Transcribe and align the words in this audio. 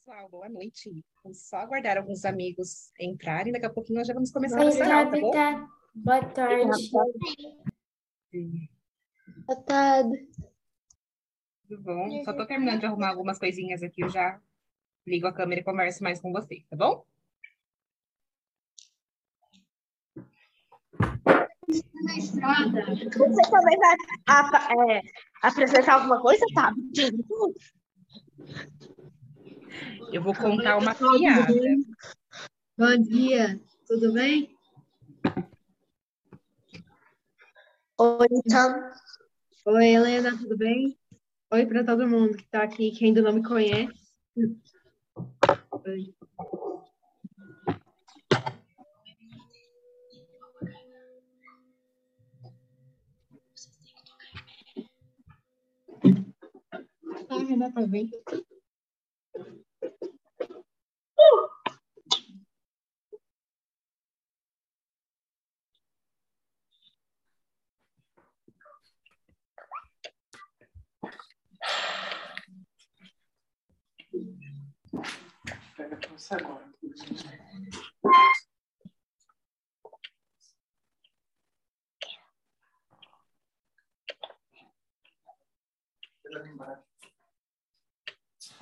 pessoal, 0.00 0.28
boa 0.30 0.48
noite. 0.48 1.04
Vamos 1.22 1.42
só 1.46 1.58
aguardar 1.58 1.98
alguns 1.98 2.24
amigos 2.24 2.90
entrarem, 2.98 3.52
daqui 3.52 3.66
a 3.66 3.70
pouquinho 3.70 3.98
nós 3.98 4.08
já 4.08 4.14
vamos 4.14 4.30
começar 4.30 4.60
a 4.60 4.64
nossa 4.64 4.84
aula, 4.84 5.10
tá 5.10 5.20
bom? 5.20 5.30
Boa 5.94 6.24
tarde. 6.24 6.90
Boa 9.46 9.62
tarde. 9.62 10.28
Tudo 11.68 11.82
bom? 11.82 12.24
Só 12.24 12.32
tô 12.32 12.46
terminando 12.46 12.80
de 12.80 12.86
arrumar 12.86 13.10
algumas 13.10 13.38
coisinhas 13.38 13.82
aqui, 13.82 14.02
eu 14.02 14.08
já 14.08 14.40
ligo 15.06 15.26
a 15.26 15.34
câmera 15.34 15.60
e 15.60 15.64
converso 15.64 16.02
mais 16.02 16.20
com 16.20 16.32
vocês, 16.32 16.64
tá 16.68 16.76
bom? 16.76 17.04
Na 22.04 22.16
estrada. 22.16 22.86
Você 22.86 23.50
também 23.50 23.78
vai 23.78 24.96
é, 24.96 25.02
apresentar 25.42 25.94
alguma 25.94 26.20
coisa, 26.22 26.44
tá? 26.54 26.72
Eu 30.12 30.22
vou 30.22 30.34
contar 30.34 30.76
uma 30.78 30.94
piada. 30.94 31.54
Bom 32.76 32.96
dia, 32.98 33.60
tudo 33.86 34.12
bem? 34.12 34.56
Oi, 37.98 38.26
então. 38.30 38.92
Oi, 39.66 39.86
Helena, 39.86 40.36
tudo 40.36 40.56
bem? 40.56 40.98
Oi 41.52 41.66
para 41.66 41.84
todo 41.84 42.08
mundo 42.08 42.36
que 42.36 42.44
está 42.44 42.62
aqui, 42.62 42.90
que 42.92 43.04
ainda 43.04 43.20
não 43.20 43.32
me 43.32 43.42
conhece. 43.42 43.92
Oi. 45.86 46.14
Ah, 57.28 57.38
Renata, 57.38 57.86
vem. 57.86 58.10
Pega 75.76 75.96
você 76.08 76.34
agora. 76.34 76.70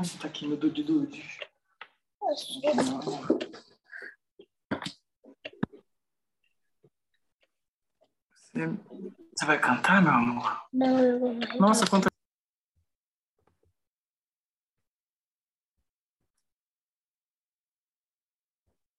Onde 0.00 0.18
tá 0.18 0.28
aqui 0.28 0.46
meu 0.46 0.56
Dude 0.56 0.84
Dude? 0.84 1.47
Você, 2.28 2.76
você 9.34 9.46
vai 9.46 9.58
cantar, 9.58 10.02
meu 10.02 10.12
amor? 10.12 10.62
Não, 10.70 10.98
eu 10.98 11.18
vou. 11.18 11.34
Nossa, 11.58 11.86
quanta. 11.88 12.08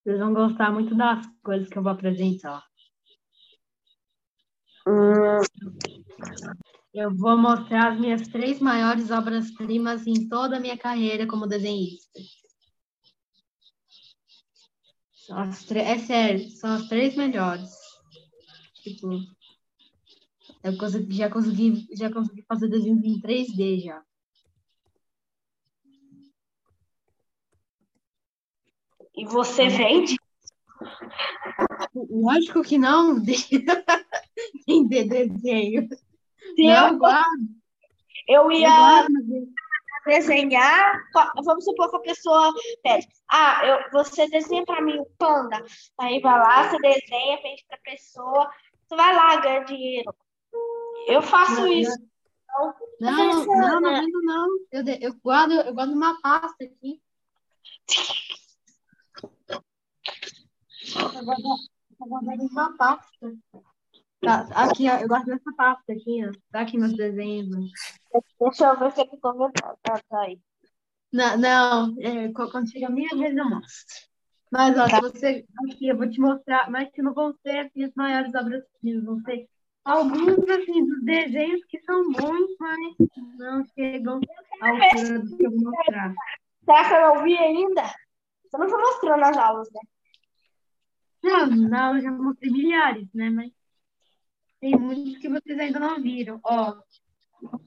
Vocês 0.04 0.18
vão 0.18 0.34
gostar 0.34 0.72
muito 0.72 0.96
das 0.96 1.24
coisas 1.44 1.70
que 1.70 1.78
eu 1.78 1.84
vou 1.84 1.92
apresentar. 1.92 2.64
Eu 6.92 7.16
vou 7.16 7.38
mostrar 7.38 7.94
as 7.94 8.00
minhas 8.00 8.28
três 8.28 8.60
maiores 8.60 9.12
obras-primas 9.12 10.08
em 10.08 10.28
toda 10.28 10.58
a 10.58 10.60
minha 10.60 10.76
carreira 10.76 11.28
como 11.28 11.46
desenhista. 11.46 12.20
É 15.32 15.98
sério, 16.00 16.50
são 16.50 16.72
as 16.72 16.88
três 16.88 17.16
melhores. 17.16 17.70
Tipo, 18.82 19.10
eu 20.64 20.78
consegui- 20.78 21.16
já 21.18 21.30
consegui, 21.30 21.88
já 21.96 22.12
consegui 22.12 22.44
fazer 22.48 22.68
desenhos 22.68 23.04
em 23.04 23.20
3D 23.22 23.80
já. 23.80 24.02
E 29.16 29.26
você 29.26 29.68
vende? 29.68 30.16
Lógico 31.94 32.62
que 32.64 32.78
não, 32.78 33.22
em 34.68 34.88
de 34.88 35.04
desenho. 35.04 35.90
Se 36.56 36.64
Não, 36.64 36.88
eu, 36.94 36.98
guardo, 36.98 37.50
eu 38.28 38.52
ia 38.52 38.70
guardo. 38.70 39.14
Desenhar, 40.06 41.02
vamos 41.44 41.64
supor 41.66 41.90
que 41.90 41.98
a 41.98 42.00
pessoa 42.00 42.54
pede, 42.84 43.08
ah, 43.32 43.66
eu, 43.66 43.92
você 43.92 44.28
desenha 44.30 44.66
para 44.66 44.82
mim 44.82 44.98
o 45.00 45.06
panda. 45.18 45.64
Aí 46.00 46.20
vai 46.20 46.38
lá, 46.40 46.70
você 46.70 46.78
desenha, 46.80 47.42
vende 47.42 47.66
para 47.68 47.78
pessoa, 47.80 48.52
você 48.88 48.96
vai 48.96 49.16
lá, 49.16 49.36
ganha 49.38 49.64
dinheiro. 49.66 50.14
Eu 51.08 51.22
faço 51.22 51.68
isso. 51.68 51.98
Não, 52.58 52.74
Mas, 53.00 53.46
não, 53.46 53.56
não 53.56 53.78
Ana- 53.78 54.02
vendo 54.02 54.22
não. 54.24 54.48
Eu, 54.72 54.84
eu 55.00 55.14
guardo, 55.24 55.54
eu 55.54 55.74
guardo 55.74 55.92
uma 55.94 56.20
pasta 56.22 56.64
aqui. 56.64 57.02
Eu 60.96 61.24
guardo, 61.26 61.44
eu 62.00 62.08
guardo 62.08 62.42
uma 62.50 62.78
pasta. 62.78 63.34
Tá, 64.22 64.48
aqui, 64.54 64.90
ó, 64.90 64.98
eu 64.98 65.08
guardo 65.08 65.30
essa 65.30 65.52
pasta 65.56 65.94
aqui, 65.94 66.26
ó. 66.28 66.32
Tá 66.52 66.62
aqui 66.62 66.78
meus 66.78 66.94
desenhos. 66.96 67.72
Deixa 68.40 68.66
eu 68.66 68.80
ver 68.80 68.92
se 68.92 69.02
ele 69.02 69.18
comentou. 69.22 69.78
Tá, 69.82 70.02
tá 70.10 70.22
aí. 70.22 70.40
Não, 71.12 71.38
não 71.38 71.96
é, 72.00 72.32
qu- 72.32 72.52
quando 72.52 72.72
chega 72.72 72.88
a 72.88 72.92
minha 72.92 73.10
vez 73.16 73.36
eu 73.36 73.50
mostro. 73.50 74.10
Mas, 74.52 74.78
ó, 74.78 74.88
se 74.88 75.00
você, 75.02 75.46
aqui, 75.64 75.88
eu 75.88 75.98
vou 75.98 76.10
te 76.10 76.20
mostrar, 76.20 76.70
mas 76.70 76.90
que 76.92 77.02
não 77.02 77.14
vão 77.14 77.34
ser 77.42 77.60
assim, 77.60 77.84
as 77.84 77.94
maiores 77.96 78.34
obras-primas, 78.34 79.04
vão 79.06 79.20
ser 79.22 79.48
alguns, 79.86 80.38
assim, 80.50 80.86
dos 80.86 81.04
desenhos 81.04 81.64
que 81.66 81.80
são 81.82 82.12
bons, 82.12 82.50
mas 82.60 82.96
não 83.38 83.64
chegam 83.74 84.20
à 84.62 84.70
altura 84.70 85.20
do 85.20 85.38
que 85.38 85.46
eu 85.46 85.52
vou 85.52 85.72
mostrar. 85.72 86.14
Será 86.66 86.88
que 86.88 86.94
eu 86.94 87.16
não 87.16 87.24
vi 87.24 87.38
ainda? 87.38 87.84
Você 88.44 88.58
não 88.58 88.70
foi 88.70 88.82
mostrando 88.82 89.24
as 89.24 89.38
aulas, 89.38 89.70
né? 89.72 89.82
Não, 91.24 91.48
na 91.70 91.86
aula 91.88 92.00
eu 92.00 92.04
já 92.04 92.12
mostrei 92.12 92.52
milhares, 92.52 93.08
né? 93.14 93.30
Mas 93.30 93.52
tem 94.60 94.76
muitos 94.78 95.18
que 95.18 95.30
vocês 95.30 95.58
ainda 95.60 95.80
não 95.80 96.02
viram. 96.02 96.40
Ó, 96.44 96.76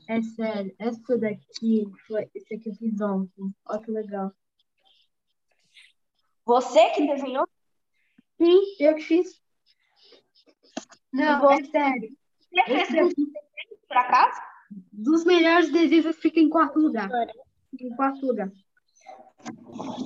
é 0.08 0.20
sério, 0.22 0.75
essa 0.78 1.16
daqui 1.19 1.84
foi 2.06 2.28
esse 2.34 2.54
aqui 2.54 2.69
eu 2.69 2.75
fiz 2.75 3.00
ontem. 3.00 3.54
Ó, 3.66 3.78
que 3.78 3.91
legal. 3.91 4.32
Você 6.44 6.91
que 6.91 7.06
desenhou? 7.06 7.47
Sim, 8.41 8.60
eu 8.80 8.94
que 8.97 9.03
fiz. 9.03 9.41
Não, 11.12 11.41
Você- 11.41 11.62
é 11.62 11.64
sério. 11.70 12.16
Você 12.53 12.84
fez 12.86 13.12
Esse 13.12 13.32
por 13.88 13.97
acaso? 13.97 14.41
dos 14.91 15.24
melhores 15.24 15.70
desenhos, 15.70 16.16
fica 16.16 16.41
em 16.41 16.48
quarto 16.48 16.78
lugar. 16.78 17.09
Fica 17.70 17.84
em 17.84 17.94
quarto 17.97 18.26
lugar. 18.26 18.50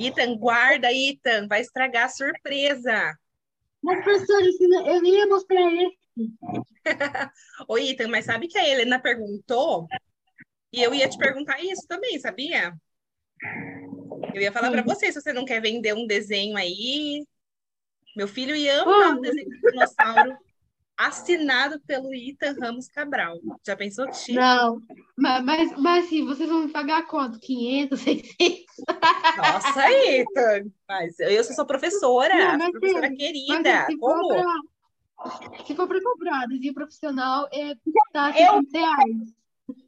Ethan, 0.01 0.37
guarda, 0.39 0.93
Ethan, 0.93 1.47
vai 1.49 1.61
estragar 1.61 2.05
a 2.07 2.09
surpresa. 2.09 3.19
Mas, 3.83 4.03
professora, 4.03 4.45
eu 4.45 4.69
não- 4.69 4.87
eu 4.87 5.03
nem 5.03 5.15
ia 5.15 5.27
mostrar 5.27 5.73
esse. 5.73 6.06
Ô, 7.69 7.79
Ethan, 7.79 8.09
mas 8.09 8.25
sabe 8.25 8.49
que 8.49 8.59
a 8.59 8.67
Helena 8.67 8.99
perguntou? 8.99 9.87
E 10.73 10.83
eu 10.83 10.95
ia 10.95 11.09
te 11.09 11.19
perguntar 11.19 11.63
isso 11.63 11.87
também, 11.87 12.19
sabia? 12.19 12.75
Eu 14.35 14.41
ia 14.43 14.53
falar 14.53 14.71
para 14.71 14.83
você 14.83 15.13
se 15.13 15.21
você 15.21 15.33
não 15.33 15.45
quer 15.45 15.61
vender 15.61 15.95
um 15.95 16.07
desenho 16.07 16.57
aí. 16.57 17.25
Meu 18.17 18.27
filho 18.27 18.55
ia 18.55 18.83
amar 18.83 19.17
Oh. 19.17 19.19
o 19.19 19.21
desenho 19.21 19.49
do 19.49 19.71
dinossauro 19.71 20.37
assinado 20.97 21.79
pelo 21.87 22.15
Ethan 22.15 22.57
Ramos 22.59 22.89
Cabral. 22.89 23.39
Já 23.65 23.77
pensou, 23.77 24.11
Chico? 24.13 24.41
Não, 24.41 24.81
mas, 25.17 25.45
mas, 25.45 25.73
mas 25.79 26.07
assim, 26.07 26.25
vocês 26.25 26.49
vão 26.49 26.65
me 26.65 26.73
pagar 26.73 27.07
quanto? 27.07 27.39
500, 27.39 28.01
600? 28.01 28.65
Nossa, 29.37 29.91
Ethan! 29.93 30.71
Mas 30.89 31.19
eu 31.21 31.45
sou 31.45 31.55
sua 31.55 31.67
professora, 31.67 32.35
Não, 32.35 32.59
mas 32.59 32.71
professora 32.71 33.09
Mas 33.09 33.19
querida. 33.19 33.87
se 33.87 33.99
for 33.99 34.21
Como? 34.21 34.67
Se 35.67 35.75
for 35.75 35.87
pra 35.89 36.03
comprar 36.03 36.47
desenho 36.47 36.75
profissional, 36.75 37.49
é 37.53 37.75
tá 38.13 38.31
Eu- 38.31 38.61
50 38.63 38.79
reais. 38.79 39.35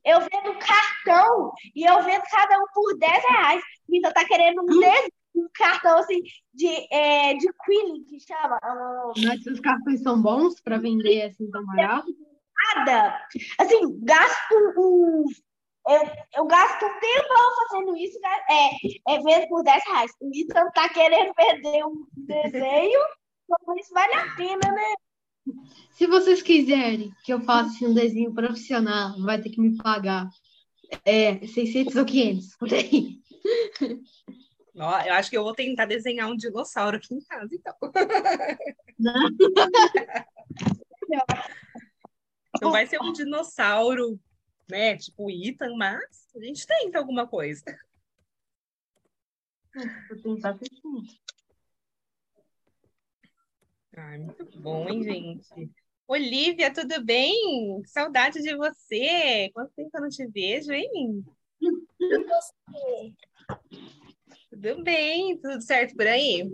Eu 0.04 0.20
vendo 0.20 0.58
cartão 0.58 1.52
e 1.74 1.84
eu 1.84 2.02
vendo 2.02 2.22
cada 2.30 2.58
um 2.58 2.66
por 2.74 2.98
10 2.98 3.24
reais. 3.28 3.62
Então 3.88 4.12
tá 4.12 4.24
querendo 4.26 4.62
um, 4.62 4.66
desenho, 4.66 5.12
um 5.36 5.48
cartão 5.54 5.98
assim 5.98 6.20
de, 6.52 6.68
é, 6.92 7.34
de 7.34 7.46
Queen, 7.64 8.02
que 8.04 8.18
chama. 8.18 8.58
ah, 8.60 9.12
Mas 9.24 9.46
os 9.46 9.60
cartões 9.60 10.02
são 10.02 10.20
bons 10.20 10.60
para 10.60 10.78
vender 10.78 11.22
assim 11.22 11.48
tão 11.50 11.64
barato, 11.64 12.08
Nada. 12.74 13.24
Assim, 13.60 14.00
gasto 14.04 14.54
um. 14.76 15.24
Eu, 15.86 16.02
eu 16.36 16.46
gasto 16.46 16.84
um 16.84 17.00
tempão 17.00 17.56
fazendo 17.70 17.96
isso, 17.96 18.18
ga- 18.20 18.44
é, 18.50 19.14
é 19.14 19.20
vendo 19.22 19.48
por 19.48 19.62
10 19.62 19.82
reais. 19.86 20.10
O 20.20 20.28
Ethan 20.34 20.68
tá 20.72 20.88
querendo 20.88 21.32
vender 21.34 21.84
um 21.86 22.04
desenho, 22.16 23.00
então 23.44 23.76
isso 23.76 23.94
vale 23.94 24.12
a 24.14 24.34
pena, 24.34 24.72
né? 24.72 24.94
Se 25.92 26.06
vocês 26.06 26.42
quiserem 26.42 27.12
que 27.24 27.32
eu 27.32 27.40
faça 27.40 27.84
um 27.84 27.94
desenho 27.94 28.32
profissional, 28.32 29.20
vai 29.22 29.40
ter 29.40 29.50
que 29.50 29.60
me 29.60 29.76
pagar 29.76 30.28
é, 31.04 31.46
600 31.46 31.96
ou 31.96 32.04
500, 32.04 32.56
por 32.56 32.72
aí. 32.72 33.20
Eu 34.74 35.14
acho 35.14 35.28
que 35.28 35.36
eu 35.36 35.42
vou 35.42 35.54
tentar 35.54 35.86
desenhar 35.86 36.30
um 36.30 36.36
dinossauro 36.36 36.98
aqui 36.98 37.12
em 37.12 37.20
casa, 37.20 37.48
então. 37.52 37.74
Não 42.62 42.70
vai 42.70 42.86
ser 42.86 43.02
um 43.02 43.12
dinossauro, 43.12 44.20
né? 44.70 44.96
Tipo 44.96 45.26
o 45.26 45.30
Ethan, 45.30 45.74
mas 45.76 46.28
a 46.36 46.44
gente 46.44 46.64
tenta 46.64 46.98
alguma 46.98 47.26
coisa. 47.26 47.64
Vou 50.08 50.18
tentar 50.22 50.50
assim. 50.50 50.66
Ai, 54.00 54.18
muito 54.18 54.60
bom, 54.60 54.88
hein, 54.88 55.02
gente? 55.02 55.70
Olivia, 56.06 56.72
tudo 56.72 57.04
bem? 57.04 57.82
Saudade 57.86 58.40
de 58.40 58.56
você. 58.56 59.50
Quanto 59.52 59.72
tempo 59.74 59.90
eu 59.94 60.00
não 60.02 60.08
te 60.08 60.26
vejo, 60.26 60.72
hein? 60.72 61.24
Tudo 64.50 64.82
bem? 64.82 65.36
Tudo 65.38 65.60
certo 65.60 65.94
por 65.96 66.06
aí? 66.06 66.50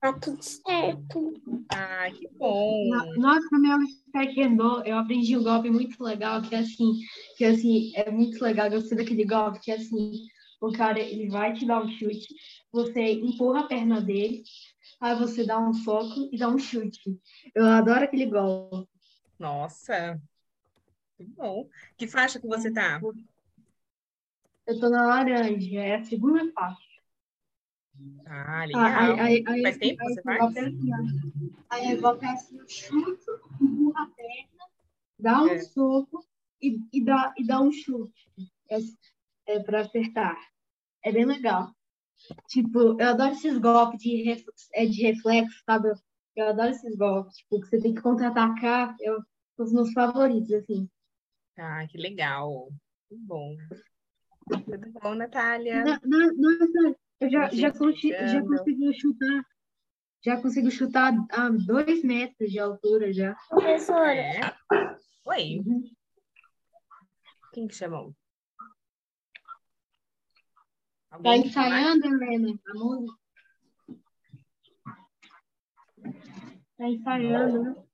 Tá 0.00 0.12
tudo 0.12 0.42
certo. 0.42 1.34
Ah, 1.70 2.10
que 2.10 2.28
bom. 2.36 2.84
No- 2.88 3.14
Nossa, 3.22 3.48
no 3.52 3.60
meu 3.60 3.78
taekwondo, 4.12 4.82
eu 4.84 4.96
aprendi 4.98 5.36
um 5.36 5.42
golpe 5.42 5.70
muito 5.70 6.02
legal, 6.02 6.42
que 6.42 6.54
é 6.54 6.58
assim, 6.58 6.92
que 7.36 7.44
assim, 7.44 7.92
é 7.94 8.10
muito 8.10 8.42
legal, 8.42 8.66
eu 8.66 8.80
gostei 8.80 8.98
daquele 8.98 9.24
golpe, 9.24 9.60
que 9.60 9.70
é 9.70 9.76
assim, 9.76 10.26
o 10.60 10.72
cara, 10.72 11.00
ele 11.00 11.28
vai 11.28 11.52
te 11.54 11.64
dar 11.66 11.82
um 11.84 11.88
chute, 11.88 12.26
você 12.72 13.12
empurra 13.12 13.60
a 13.60 13.66
perna 13.66 14.00
dele, 14.00 14.42
aí 15.02 15.18
você 15.18 15.44
dá 15.44 15.58
um 15.58 15.74
soco 15.74 16.28
e 16.32 16.38
dá 16.38 16.48
um 16.48 16.58
chute. 16.58 17.20
Eu 17.54 17.66
adoro 17.66 18.04
aquele 18.04 18.26
golpe. 18.26 18.88
Nossa, 19.38 20.20
que 21.16 21.24
bom. 21.24 21.68
Que 21.96 22.06
faixa 22.06 22.40
que 22.40 22.46
você 22.46 22.72
tá? 22.72 23.00
Eu 24.64 24.78
tô 24.78 24.88
na 24.88 25.04
laranja, 25.06 25.80
é 25.80 25.96
a 25.96 26.04
segunda 26.04 26.50
faixa. 26.52 26.80
Ah, 28.24 28.62
Ah, 28.62 28.66
legal. 28.66 28.84
aí, 28.84 29.20
aí, 29.20 29.44
aí, 29.46 29.62
Faz 29.62 29.78
tempo 29.78 29.98
que 29.98 30.04
você 30.14 30.22
faz? 30.22 30.56
Aí 31.68 31.96
golpe 31.96 32.24
é 32.24 32.30
assim, 32.30 32.58
eu 32.58 32.68
chuto, 32.68 33.40
empurra 33.60 34.04
a 34.04 34.06
perna, 34.06 34.64
dá 35.18 35.42
um 35.42 35.48
É. 35.48 35.58
soco 35.58 36.24
e, 36.60 36.78
e, 36.92 37.04
dá, 37.04 37.34
e 37.36 37.44
dá 37.44 37.60
um 37.60 37.72
chute. 37.72 38.30
É, 38.70 38.78
é 39.54 39.60
para 39.60 39.80
acertar. 39.80 40.38
É 41.02 41.10
bem 41.10 41.24
legal. 41.24 41.74
Tipo, 42.48 43.00
eu 43.00 43.08
adoro 43.08 43.32
esses 43.32 43.58
golpes 43.58 44.00
de, 44.02 44.22
ref, 44.22 44.44
é, 44.74 44.86
de 44.86 45.02
reflexo, 45.02 45.62
sabe? 45.64 45.90
Eu 46.36 46.48
adoro 46.48 46.70
esses 46.70 46.96
golpes, 46.96 47.36
tipo, 47.36 47.60
que 47.60 47.66
você 47.68 47.80
tem 47.80 47.94
que 47.94 48.00
contra-atacar. 48.02 48.94
Eu, 49.00 49.22
são 49.56 49.66
os 49.66 49.72
meus 49.72 49.92
favoritos, 49.92 50.52
assim. 50.52 50.88
Ah, 51.58 51.86
que 51.86 51.98
legal. 51.98 52.68
Que 53.08 53.16
bom. 53.16 53.56
Tudo 54.48 54.90
bom, 55.00 55.14
Natália? 55.14 55.84
Na- 55.84 56.00
na- 56.04 56.32
Nossa, 56.32 56.96
eu 57.20 57.30
já, 57.30 57.48
já, 57.50 57.70
consi- 57.72 58.08
já 58.10 58.42
consigo 58.42 58.92
chutar. 58.94 59.44
Já 60.24 60.40
consigo 60.40 60.70
chutar 60.70 61.12
a 61.30 61.48
dois 61.50 62.02
metros 62.04 62.50
de 62.50 62.58
altura 62.58 63.12
já. 63.12 63.34
Professora, 63.48 64.14
É. 64.14 64.40
Oi, 65.26 65.58
Uhum. 65.64 65.82
quem 67.52 67.66
que 67.68 67.74
chamou? 67.74 68.14
Tá 71.12 71.18
falar? 71.18 71.36
ensaiando, 71.36 72.06
Helena, 72.06 72.58
a 72.66 72.74
música? 72.74 73.18
Tá 76.78 76.88
ensaiando, 76.88 77.62
né? 77.62 77.84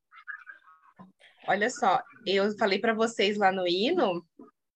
Olha 1.49 1.69
só, 1.69 2.01
eu 2.25 2.57
falei 2.57 2.79
para 2.79 2.95
vocês 2.95 3.37
lá 3.37 3.51
no 3.51 3.67
hino 3.67 4.25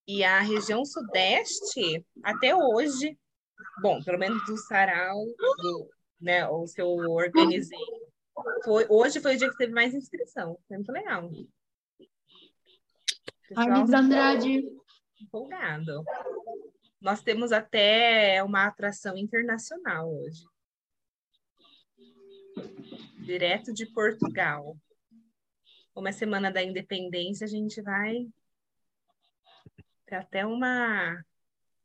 e 0.09 0.25
a 0.25 0.41
região 0.41 0.85
sudeste 0.85 2.05
até 2.25 2.53
hoje, 2.57 3.17
bom, 3.81 4.03
pelo 4.03 4.19
menos 4.19 4.45
do 4.45 4.57
sarau, 4.57 5.25
do, 5.39 5.91
né, 6.21 6.45
o 6.49 6.65
que 6.65 6.83
eu 6.83 6.89
organizei, 6.89 7.79
foi, 8.65 8.87
hoje 8.91 9.21
foi 9.21 9.37
o 9.37 9.39
dia 9.39 9.51
que 9.51 9.57
teve 9.57 9.73
mais 9.73 9.95
inscrição. 9.95 10.59
Foi 10.67 10.79
muito 10.79 10.91
legal. 10.91 11.31
Pessoal 13.49 13.87
Andrade. 13.95 14.65
empolgado. 15.21 16.03
Nós 17.03 17.21
temos 17.21 17.51
até 17.51 18.41
uma 18.45 18.65
atração 18.65 19.19
internacional 19.19 20.09
hoje. 20.09 20.45
Direto 23.25 23.75
de 23.75 23.87
Portugal. 23.87 24.77
Como 25.93 26.07
é 26.07 26.13
Semana 26.13 26.49
da 26.49 26.63
Independência, 26.63 27.45
a 27.45 27.49
gente 27.49 27.83
vai 27.83 28.29
ter 30.07 30.15
até 30.15 30.47
uma 30.47 31.21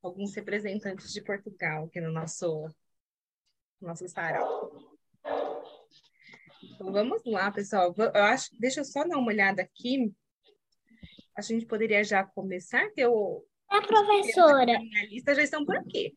alguns 0.03 0.35
representantes 0.35 1.11
de 1.11 1.23
Portugal 1.23 1.85
aqui 1.85 1.99
no 1.99 2.11
nosso 2.11 2.69
nosso 3.81 4.07
sarau. 4.07 4.71
Então 6.61 6.91
vamos 6.91 7.23
lá, 7.25 7.51
pessoal. 7.51 7.91
Eu 7.97 8.23
acho, 8.23 8.51
deixa 8.59 8.81
eu 8.81 8.85
só 8.85 9.03
dar 9.03 9.17
uma 9.17 9.31
olhada 9.31 9.63
aqui. 9.63 10.13
A 11.35 11.41
gente 11.41 11.65
poderia 11.65 12.03
já 12.03 12.23
começar, 12.23 12.87
que 12.91 13.01
eu 13.01 13.46
a 13.69 13.81
professora. 13.81 14.73
na 14.73 14.79
minha 14.79 15.05
lista 15.05 15.35
já 15.35 15.43
estão 15.43 15.65
por 15.65 15.75
aqui. 15.77 16.15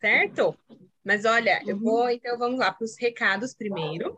Certo? 0.00 0.56
Mas 1.04 1.24
olha, 1.24 1.62
eu 1.66 1.78
vou, 1.78 2.10
então 2.10 2.36
vamos 2.38 2.58
lá 2.58 2.72
para 2.72 2.84
os 2.84 2.96
recados 2.98 3.54
primeiro. 3.54 4.16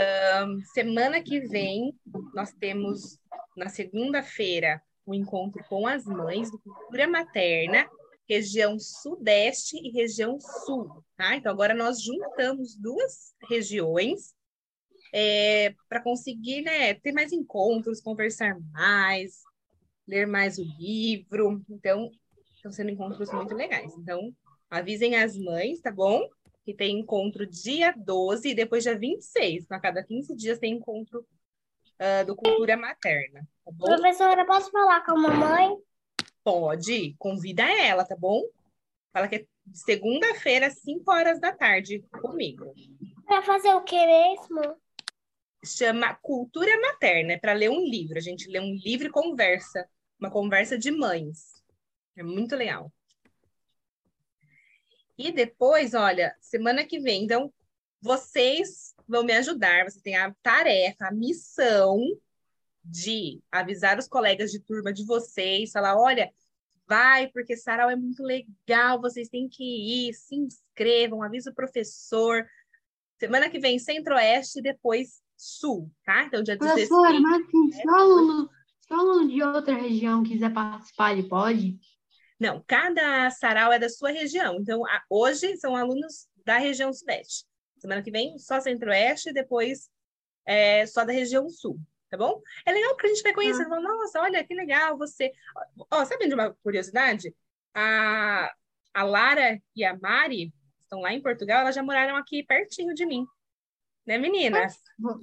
Ahn, 0.00 0.60
semana 0.72 1.22
que 1.22 1.40
vem, 1.40 1.96
nós 2.34 2.52
temos 2.52 3.18
na 3.56 3.68
segunda-feira 3.68 4.82
o 5.04 5.14
encontro 5.14 5.64
com 5.68 5.86
as 5.86 6.04
mães 6.04 6.50
do 6.50 6.58
Cultura 6.58 7.06
Materna, 7.06 7.88
região 8.28 8.78
Sudeste 8.78 9.76
e 9.78 9.90
região 9.90 10.38
Sul, 10.40 11.02
tá? 11.16 11.36
Então 11.36 11.50
agora 11.50 11.74
nós 11.74 12.02
juntamos 12.02 12.76
duas 12.76 13.34
regiões 13.48 14.34
para 15.88 16.02
conseguir, 16.02 16.62
né, 16.62 16.94
ter 16.94 17.12
mais 17.12 17.32
encontros, 17.32 18.00
conversar 18.00 18.58
mais, 18.72 19.42
ler 20.06 20.26
mais 20.26 20.58
o 20.58 20.64
livro. 20.78 21.62
Então, 21.68 22.10
estão 22.54 22.72
sendo 22.72 22.90
encontros 22.90 23.30
muito 23.32 23.54
legais. 23.54 23.92
Então, 23.96 24.34
avisem 24.70 25.16
as 25.16 25.36
mães, 25.36 25.80
tá 25.80 25.90
bom? 25.90 26.28
Que 26.64 26.74
tem 26.74 26.98
encontro 26.98 27.46
dia 27.46 27.94
12 27.96 28.50
e 28.50 28.54
depois 28.54 28.82
dia 28.82 28.98
26. 28.98 29.70
A 29.70 29.80
cada 29.80 30.02
15 30.02 30.34
dias 30.36 30.58
tem 30.58 30.74
encontro 30.74 31.26
ah, 31.98 32.22
do 32.22 32.36
Cultura 32.36 32.76
Materna, 32.76 33.46
tá 33.64 33.72
bom? 33.72 33.86
Professora, 33.86 34.46
posso 34.46 34.70
falar 34.70 35.04
com 35.04 35.12
a 35.12 35.16
mamãe? 35.16 35.76
Pode, 36.44 37.14
convida 37.18 37.64
ela, 37.64 38.04
tá 38.04 38.16
bom? 38.16 38.42
Fala 39.12 39.26
que 39.26 39.36
é 39.36 39.46
segunda-feira, 39.72 40.68
às 40.68 40.80
5 40.80 41.10
horas 41.10 41.40
da 41.40 41.52
tarde, 41.52 42.04
comigo. 42.22 42.72
Pra 43.26 43.42
fazer 43.42 43.74
o 43.74 43.82
que 43.82 43.96
mesmo? 43.96 44.76
Chama 45.64 46.14
Cultura 46.14 46.80
Materna, 46.80 47.32
é 47.32 47.38
para 47.38 47.52
ler 47.52 47.70
um 47.70 47.84
livro. 47.84 48.18
A 48.18 48.20
gente 48.20 48.48
lê 48.48 48.60
um 48.60 48.74
livro 48.74 49.08
e 49.08 49.10
conversa, 49.10 49.88
uma 50.18 50.30
conversa 50.30 50.78
de 50.78 50.90
mães. 50.90 51.62
É 52.16 52.22
muito 52.22 52.56
legal. 52.56 52.92
E 55.16 55.32
depois, 55.32 55.94
olha, 55.94 56.34
semana 56.40 56.84
que 56.84 57.00
vem, 57.00 57.24
então, 57.24 57.52
vocês 58.00 58.94
vão 59.06 59.24
me 59.24 59.32
ajudar. 59.32 59.84
Você 59.84 60.00
tem 60.00 60.16
a 60.16 60.32
tarefa, 60.42 61.08
a 61.08 61.12
missão 61.12 61.98
de 62.84 63.42
avisar 63.50 63.98
os 63.98 64.08
colegas 64.08 64.50
de 64.50 64.60
turma 64.60 64.92
de 64.92 65.04
vocês, 65.04 65.72
falar, 65.72 65.96
olha, 66.00 66.32
vai, 66.86 67.28
porque 67.28 67.56
sarau 67.56 67.90
é 67.90 67.96
muito 67.96 68.22
legal, 68.22 69.00
vocês 69.00 69.28
têm 69.28 69.48
que 69.48 70.08
ir, 70.08 70.14
se 70.14 70.36
inscrevam, 70.36 71.22
avisa 71.22 71.50
o 71.50 71.54
professor. 71.54 72.48
Semana 73.18 73.50
que 73.50 73.58
vem, 73.58 73.78
Centro-Oeste 73.78 74.62
depois 74.62 75.20
Sul, 75.38 75.90
tá? 76.04 76.24
Então, 76.24 76.42
dia 76.42 76.56
16. 76.56 76.88
Professora, 76.88 77.20
mas 77.20 77.42
assim, 77.46 77.70
se 77.72 77.86
o 77.86 77.94
aluno, 77.94 78.50
se 78.80 78.92
o 78.92 78.96
aluno 78.98 79.28
de 79.28 79.42
outra 79.42 79.74
região 79.74 80.22
quiser 80.24 80.52
participar, 80.52 81.12
ele 81.12 81.28
pode? 81.28 81.78
Não, 82.40 82.62
cada 82.66 83.30
sarau 83.30 83.72
é 83.72 83.78
da 83.78 83.88
sua 83.88 84.10
região. 84.10 84.56
Então, 84.60 84.84
a- 84.86 85.02
hoje 85.08 85.56
são 85.56 85.76
alunos 85.76 86.28
da 86.44 86.58
região 86.58 86.92
Sudeste. 86.92 87.46
Semana 87.78 88.02
que 88.02 88.10
vem, 88.10 88.36
só 88.38 88.60
Centro-Oeste 88.60 89.30
e 89.30 89.32
depois 89.32 89.88
é, 90.44 90.84
só 90.86 91.04
da 91.04 91.12
região 91.12 91.48
Sul, 91.48 91.78
tá 92.10 92.16
bom? 92.16 92.40
É 92.66 92.72
legal 92.72 92.90
porque 92.94 93.06
a 93.06 93.10
gente 93.14 93.22
vai 93.22 93.32
conhecer. 93.34 93.64
fala, 93.68 93.80
Nossa, 93.80 94.20
olha 94.20 94.42
que 94.44 94.54
legal 94.54 94.96
você. 94.98 95.30
Ó, 95.90 96.04
sabe 96.04 96.26
de 96.26 96.34
uma 96.34 96.52
curiosidade? 96.62 97.32
A, 97.74 98.52
a 98.94 99.02
Lara 99.04 99.60
e 99.76 99.84
a 99.84 99.96
Mari 99.98 100.52
estão 100.82 101.00
lá 101.00 101.12
em 101.12 101.20
Portugal, 101.22 101.60
elas 101.60 101.74
já 101.74 101.82
moraram 101.82 102.16
aqui 102.16 102.42
pertinho 102.42 102.94
de 102.94 103.04
mim. 103.06 103.26
Né, 104.08 104.16
meninas? 104.16 104.74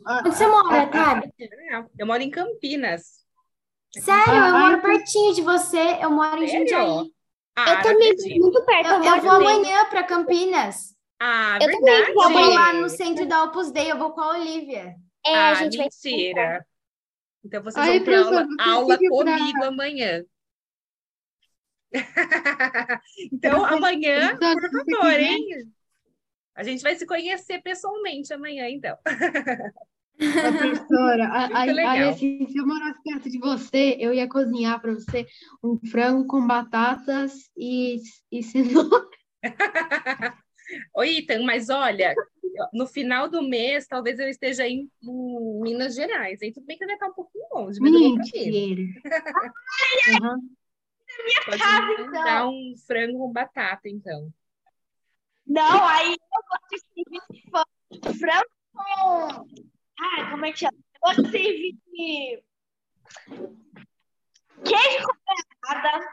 Ah, 0.05 0.21
Onde 0.23 0.37
você 0.37 0.45
mora, 0.45 0.85
Tabi? 0.85 1.33
É. 1.39 1.83
Eu 1.97 2.05
moro 2.05 2.21
em 2.21 2.29
Campinas. 2.29 3.25
Sério, 3.91 4.23
Ah, 4.31 4.49
eu 4.49 4.55
ai, 4.55 4.69
moro 4.69 4.81
pertinho 4.83 5.33
de 5.33 5.41
você. 5.41 5.97
Eu 5.99 6.11
moro 6.11 6.43
em 6.43 6.47
Sério? 6.47 6.67
Jundiaí. 6.69 7.11
Ah, 7.55 7.71
eu 7.71 7.81
também, 7.81 8.11
acredito. 8.11 8.41
muito 8.41 8.63
perto. 8.63 8.87
Eu, 8.87 9.03
eu 9.03 9.21
vou 9.23 9.31
amanhã 9.31 9.85
para 9.89 10.03
Campinas. 10.03 10.95
Ah, 11.19 11.57
Eu 11.59 11.71
também 11.71 11.81
verdade. 11.81 12.13
vou 12.13 12.23
Eu 12.25 12.29
vou 12.29 12.53
lá 12.53 12.73
no 12.73 12.87
centro 12.89 13.25
da 13.25 13.43
Opus 13.45 13.71
Dei, 13.71 13.91
eu 13.91 13.97
vou 13.97 14.11
com 14.11 14.21
a 14.21 14.37
Olivia. 14.37 14.93
É, 15.25 15.35
ah, 15.35 15.49
a 15.49 15.53
gente 15.55 15.77
vai 15.77 15.87
mentira. 15.87 16.63
Então 17.43 17.63
vocês 17.63 17.87
Ai, 17.87 17.97
vão 17.97 18.05
ter 18.05 18.15
aula, 18.17 18.47
aula 18.59 18.97
comigo 18.99 19.63
amanhã. 19.63 20.23
então, 23.31 23.65
amanhã, 23.65 24.37
por 24.37 24.85
favor, 24.95 25.19
hein? 25.19 25.73
A 26.55 26.63
gente 26.63 26.81
vai 26.81 26.95
se 26.95 27.05
conhecer 27.05 27.61
pessoalmente 27.61 28.33
amanhã, 28.33 28.69
então. 28.69 28.97
Professora, 30.17 31.49
aí, 31.53 31.99
assim, 32.03 32.47
se 32.47 32.57
eu 32.57 32.65
morasse 32.65 33.03
perto 33.03 33.29
de 33.29 33.37
você, 33.37 33.97
eu 33.99 34.13
ia 34.13 34.27
cozinhar 34.29 34.79
para 34.79 34.93
você 34.93 35.27
um 35.61 35.77
frango 35.77 36.25
com 36.25 36.47
batatas 36.47 37.49
e, 37.57 37.97
e 38.31 38.41
cenoura. 38.41 39.09
Oi, 40.95 41.17
Ethan, 41.17 41.43
mas 41.43 41.69
olha, 41.69 42.15
no 42.73 42.87
final 42.87 43.29
do 43.29 43.41
mês, 43.41 43.85
talvez 43.85 44.17
eu 44.17 44.29
esteja 44.29 44.65
em, 44.67 44.89
em 45.03 45.61
Minas 45.61 45.93
Gerais, 45.93 46.41
hein? 46.41 46.53
Tudo 46.53 46.65
bem 46.65 46.77
que 46.77 46.85
vai 46.85 46.95
estar 46.95 47.07
um 47.07 47.13
pouquinho 47.13 47.45
longe, 47.53 47.79
mas 47.81 47.93
eu 47.93 47.99
vou 47.99 48.13
pra. 48.13 48.23
Mentira. 48.23 49.01
Aham. 50.23 50.39
Pode 51.45 51.57
casa, 51.59 51.87
me 51.87 52.11
dar 52.11 52.47
um 52.47 52.73
frango 52.87 53.19
com 53.19 53.31
batata, 53.31 53.89
então. 53.89 54.33
Não, 55.47 55.87
aí 55.87 56.11
eu 56.11 56.43
gosto 56.49 56.67
de 56.71 56.79
servir 56.79 57.21
fran- 57.49 58.13
frango 58.19 58.49
com. 58.73 59.47
Ai, 59.99 60.31
como 60.31 60.45
é 60.45 60.51
que 60.51 60.59
chama? 60.59 60.73
Eu 60.95 61.01
gosto 61.01 61.23
de 61.23 61.31
servir 61.31 61.75
queijo 64.63 65.05
com 65.05 65.15
beirada, 65.69 66.09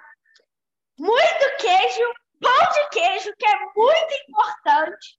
muito 0.99 1.57
queijo, 1.61 2.15
pão 2.41 2.73
de 2.73 2.89
queijo, 2.91 3.33
que 3.39 3.47
é 3.47 3.59
muito 3.75 4.15
importante. 4.29 5.19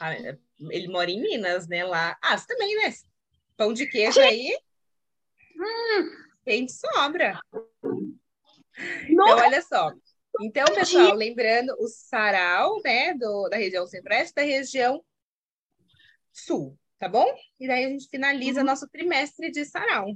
Ah, 0.00 0.14
é, 0.14 0.38
ele 0.70 0.88
mora 0.88 1.10
em 1.10 1.20
Minas, 1.20 1.68
né? 1.68 1.84
Lá. 1.84 2.16
Ah, 2.22 2.36
você 2.36 2.46
também, 2.46 2.74
né? 2.76 2.92
Pão 3.56 3.72
de 3.72 3.86
queijo 3.86 4.20
aí. 4.20 4.58
Tem 6.44 6.66
de 6.66 6.72
sobra. 6.72 7.38
Então, 9.08 9.24
olha 9.38 9.62
só. 9.62 9.92
Então, 10.40 10.64
pessoal, 10.74 11.14
lembrando, 11.14 11.74
o 11.78 11.86
sarau, 11.86 12.80
né, 12.84 13.14
do, 13.14 13.48
da 13.48 13.56
região 13.56 13.86
centro-oeste, 13.86 14.34
da 14.34 14.42
região 14.42 15.02
sul, 16.32 16.76
tá 16.98 17.08
bom? 17.08 17.26
E 17.60 17.66
daí 17.68 17.84
a 17.84 17.88
gente 17.88 18.08
finaliza 18.08 18.64
nosso 18.64 18.88
trimestre 18.88 19.50
de 19.50 19.64
sarau. 19.64 20.06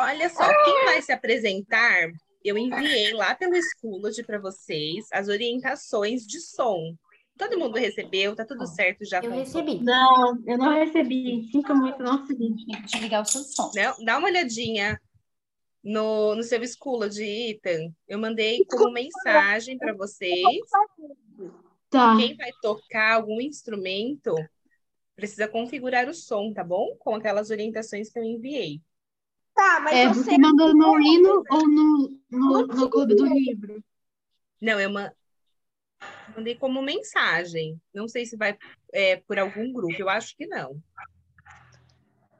Olha 0.00 0.28
só, 0.28 0.44
quem 0.64 0.84
vai 0.86 1.00
se 1.02 1.12
apresentar, 1.12 2.10
eu 2.44 2.58
enviei 2.58 3.12
lá 3.12 3.34
pelo 3.34 3.54
Schoology 3.62 4.24
para 4.24 4.40
vocês 4.40 5.06
as 5.12 5.28
orientações 5.28 6.26
de 6.26 6.40
som. 6.40 6.96
Todo 7.36 7.56
mundo 7.56 7.78
recebeu, 7.78 8.34
tá 8.34 8.44
tudo 8.44 8.66
certo 8.66 9.04
já 9.04 9.20
Eu 9.20 9.30
recebi. 9.30 9.78
Não, 9.80 10.42
eu 10.44 10.58
não 10.58 10.74
recebi. 10.74 11.48
Sinto 11.52 11.72
muito, 11.76 12.02
não 12.02 12.20
recebi. 12.20 12.48
Tem 12.66 12.82
que 12.82 12.82
desligar 12.82 13.22
o 13.22 13.24
seu 13.24 13.42
som. 13.42 13.70
né? 13.76 13.94
Dá 14.04 14.18
uma 14.18 14.26
olhadinha 14.26 15.00
no, 15.82 16.34
no 16.34 16.42
seu 16.42 16.64
Schoology, 16.66 17.50
Ethan. 17.50 17.92
Eu 18.06 18.18
mandei 18.18 18.64
como 18.64 18.92
mensagem 18.92 19.78
para 19.78 19.94
vocês. 19.94 20.58
Tá. 21.90 22.16
Quem 22.16 22.36
vai 22.36 22.50
tocar 22.60 23.14
algum 23.14 23.40
instrumento 23.40 24.34
precisa 25.16 25.48
configurar 25.48 26.08
o 26.08 26.14
som, 26.14 26.52
tá 26.52 26.62
bom? 26.62 26.94
Com 26.98 27.14
aquelas 27.14 27.50
orientações 27.50 28.10
que 28.10 28.18
eu 28.18 28.22
enviei. 28.22 28.80
Tá, 29.54 29.80
mas 29.80 29.96
É, 29.96 30.08
você. 30.08 30.38
mandou 30.38 30.74
no 30.74 31.00
hino 31.00 31.42
ou 31.50 31.68
no, 31.68 32.20
no, 32.30 32.66
no 32.66 32.90
Clube 32.90 33.16
do 33.16 33.26
Livro? 33.26 33.82
Não, 34.60 34.78
eu 34.78 34.90
ma- 34.90 35.12
mandei 36.36 36.54
como 36.54 36.82
mensagem. 36.82 37.80
Não 37.92 38.06
sei 38.06 38.26
se 38.26 38.36
vai 38.36 38.56
é, 38.92 39.16
por 39.16 39.38
algum 39.38 39.72
grupo. 39.72 39.94
Eu 39.98 40.08
acho 40.08 40.36
que 40.36 40.46
não. 40.46 40.80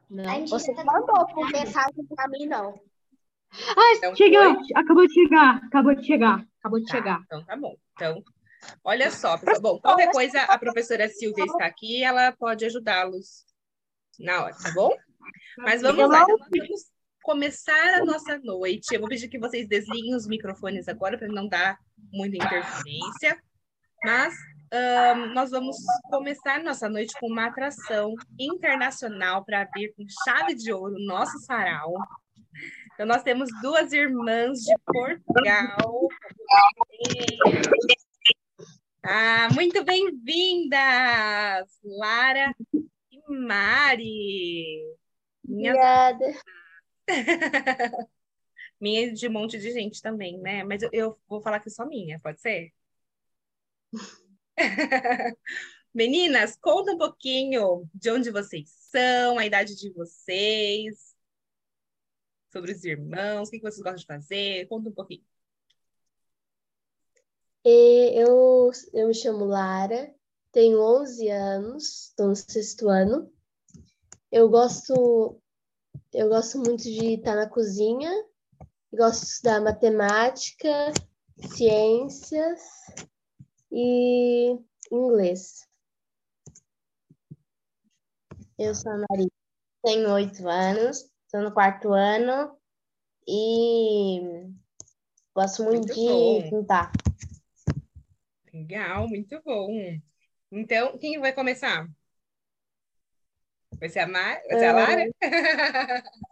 Não. 0.09 0.47
Você 0.47 0.73
mandou 0.73 1.27
por 1.35 1.51
mensagem 1.51 2.05
pra 2.15 2.29
mim, 2.29 2.47
não. 2.47 2.81
Ah, 3.53 3.95
Então 3.97 4.15
chegou, 4.17 4.55
foi? 4.55 4.65
acabou 4.75 5.07
de 5.07 5.15
chegar, 5.15 5.57
acabou 5.65 5.95
de 5.95 6.07
chegar, 6.07 6.47
acabou 6.61 6.79
de 6.81 6.87
Tá, 6.87 6.93
chegar. 6.97 7.21
então 7.25 7.45
tá 7.45 7.57
bom. 7.57 7.77
Então, 7.93 8.23
olha 8.85 9.11
só, 9.11 9.37
pessoal. 9.39 9.61
Bom, 9.61 9.81
qualquer 9.81 10.11
coisa, 10.11 10.41
a 10.43 10.59
professora 10.59 11.09
Silvia 11.09 11.45
está 11.45 11.65
aqui, 11.67 12.03
ela 12.03 12.33
pode 12.33 12.65
ajudá-los 12.65 13.45
na 14.21 14.45
hora, 14.45 14.55
tá 14.63 14.71
bom? 14.73 14.95
Mas 15.59 15.83
vamos 15.83 16.09
lá, 16.09 16.23
então 16.23 16.37
nós 16.39 16.49
vamos 16.51 16.81
começar 17.23 17.95
a 18.01 18.05
nossa 18.05 18.39
noite. 18.39 18.93
Eu 18.95 19.01
vou 19.01 19.09
pedir 19.09 19.29
que 19.29 19.39
vocês 19.39 19.67
desliguem 19.69 20.15
os 20.15 20.27
microfones 20.27 20.89
agora 20.89 21.19
para 21.19 21.29
não 21.29 21.49
dar 21.49 21.79
muita 22.13 22.37
interferência. 22.37 23.41
Mas 24.05 24.35
ahn, 24.73 25.33
nós 25.35 25.51
vamos 25.51 25.77
começar 26.11 26.63
nossa 26.63 26.89
noite 26.89 27.13
com 27.19 27.27
uma 27.27 27.47
atração 27.47 28.15
internacional 28.39 29.45
para 29.45 29.63
abrir 29.63 29.93
com 29.95 30.05
chave 30.25 30.55
de 30.55 30.73
ouro 30.73 30.95
nosso 31.05 31.39
sarau. 31.41 31.93
Então, 32.99 33.07
nós 33.07 33.23
temos 33.23 33.49
duas 33.63 33.93
irmãs 33.93 34.59
de 34.59 34.75
Portugal. 34.85 36.09
Ah, 39.05 39.49
muito 39.55 39.85
bem-vindas, 39.85 41.79
Lara 41.85 42.53
e 43.13 43.23
Mari. 43.29 44.97
Minhas 45.45 45.77
Obrigada. 45.77 46.25
Minha 48.81 49.03
e 49.03 49.13
de 49.13 49.29
um 49.29 49.33
monte 49.33 49.61
de 49.61 49.71
gente 49.71 50.03
também, 50.03 50.37
né? 50.41 50.65
Mas 50.65 50.83
eu, 50.83 50.91
eu 50.93 51.19
vou 51.29 51.41
falar 51.41 51.61
que 51.61 51.71
só 51.71 51.87
minha, 51.87 52.19
pode 52.19 52.41
ser? 52.41 52.73
Meninas, 55.95 56.57
conta 56.61 56.91
um 56.91 56.99
pouquinho 56.99 57.89
de 57.95 58.11
onde 58.11 58.33
vocês 58.33 58.69
são, 58.91 59.39
a 59.39 59.47
idade 59.47 59.77
de 59.77 59.89
vocês, 59.93 61.08
sobre 62.51 62.73
os 62.73 62.85
irmãos, 62.85 63.49
o 63.49 63.51
que 63.51 63.61
vocês 63.61 63.79
gostam 63.79 63.97
de 63.97 64.07
fazer. 64.07 64.67
Conta 64.69 64.89
um 64.89 64.93
pouquinho. 64.93 65.25
Eu, 67.65 68.71
eu 68.95 69.09
me 69.09 69.15
chamo 69.15 69.45
Lara, 69.45 70.15
tenho 70.53 70.81
11 70.81 71.29
anos, 71.29 72.09
estou 72.09 72.29
no 72.29 72.37
sexto 72.37 72.89
ano. 72.89 73.31
Eu 74.33 74.49
gosto, 74.49 75.41
eu 76.13 76.29
gosto 76.29 76.59
muito 76.59 76.83
de 76.83 77.15
estar 77.15 77.35
na 77.35 77.49
cozinha, 77.49 78.11
gosto 78.93 79.21
de 79.21 79.33
estudar 79.33 79.61
matemática, 79.61 80.93
ciências 81.55 82.61
e 83.71 84.57
inglês. 84.91 85.67
Eu 88.59 88.75
sou 88.75 88.93
a 88.93 89.05
Maria, 89.09 89.31
tenho 89.83 90.13
oito 90.15 90.49
anos, 90.49 91.09
estou 91.29 91.43
no 91.43 91.53
quarto 91.53 91.93
ano 91.93 92.59
e 93.27 94.49
gosto 95.35 95.63
muito 95.63 95.81
Muito 95.81 95.95
de 95.95 96.07
bom. 96.07 96.51
pintar. 96.51 96.91
Legal, 98.53 99.07
muito 99.07 99.43
bom. 99.45 99.69
Então, 100.51 100.97
quem 100.97 101.21
vai 101.21 101.35
começar? 101.35 101.87
Vai 103.79 103.91
ser 103.91 104.01
a, 104.01 104.07
Mar... 104.09 104.41
vai 104.49 104.59
ser 104.59 104.67
a 104.67 104.73
Lara? 104.73 105.05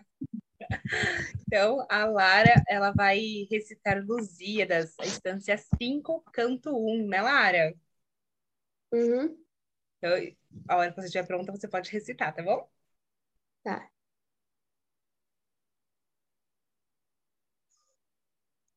Então, 1.47 1.87
a 1.89 2.05
Lara, 2.07 2.55
ela 2.67 2.91
vai 2.91 3.47
recitar 3.49 4.05
Lusíadas, 4.05 4.97
a 4.99 5.07
instância 5.07 5.57
5, 5.57 6.21
canto 6.33 6.77
1, 6.77 7.07
né, 7.07 7.23
Lara? 7.23 7.73
Uhum. 8.93 9.39
Então, 9.99 10.11
a 10.69 10.77
hora 10.77 10.91
que 10.91 10.97
você 11.01 11.07
estiver 11.07 11.25
pronta, 11.25 11.53
você 11.53 11.69
pode 11.69 11.89
recitar, 11.93 12.35
tá 12.35 12.43
bom? 12.43 12.69
Tá. 13.63 13.89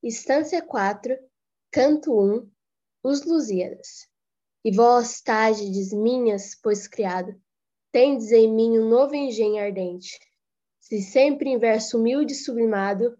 Estância 0.09 0.59
4, 0.59 1.15
canto 1.71 2.19
1, 2.19 2.51
Os 3.03 3.23
Lusíadas. 3.27 4.09
E 4.65 4.75
vós, 4.75 5.21
Tágides 5.21 5.93
minhas, 5.93 6.55
pois 6.55 6.87
criado, 6.87 7.39
tendes 7.91 8.31
em 8.31 8.51
mim 8.51 8.79
um 8.79 8.89
novo 8.89 9.13
engenho 9.13 9.63
ardente. 9.63 10.19
Se 10.79 10.99
sempre 10.99 11.51
em 11.51 11.59
verso 11.59 11.99
humilde 11.99 12.33
e 12.33 12.35
sublimado, 12.35 13.15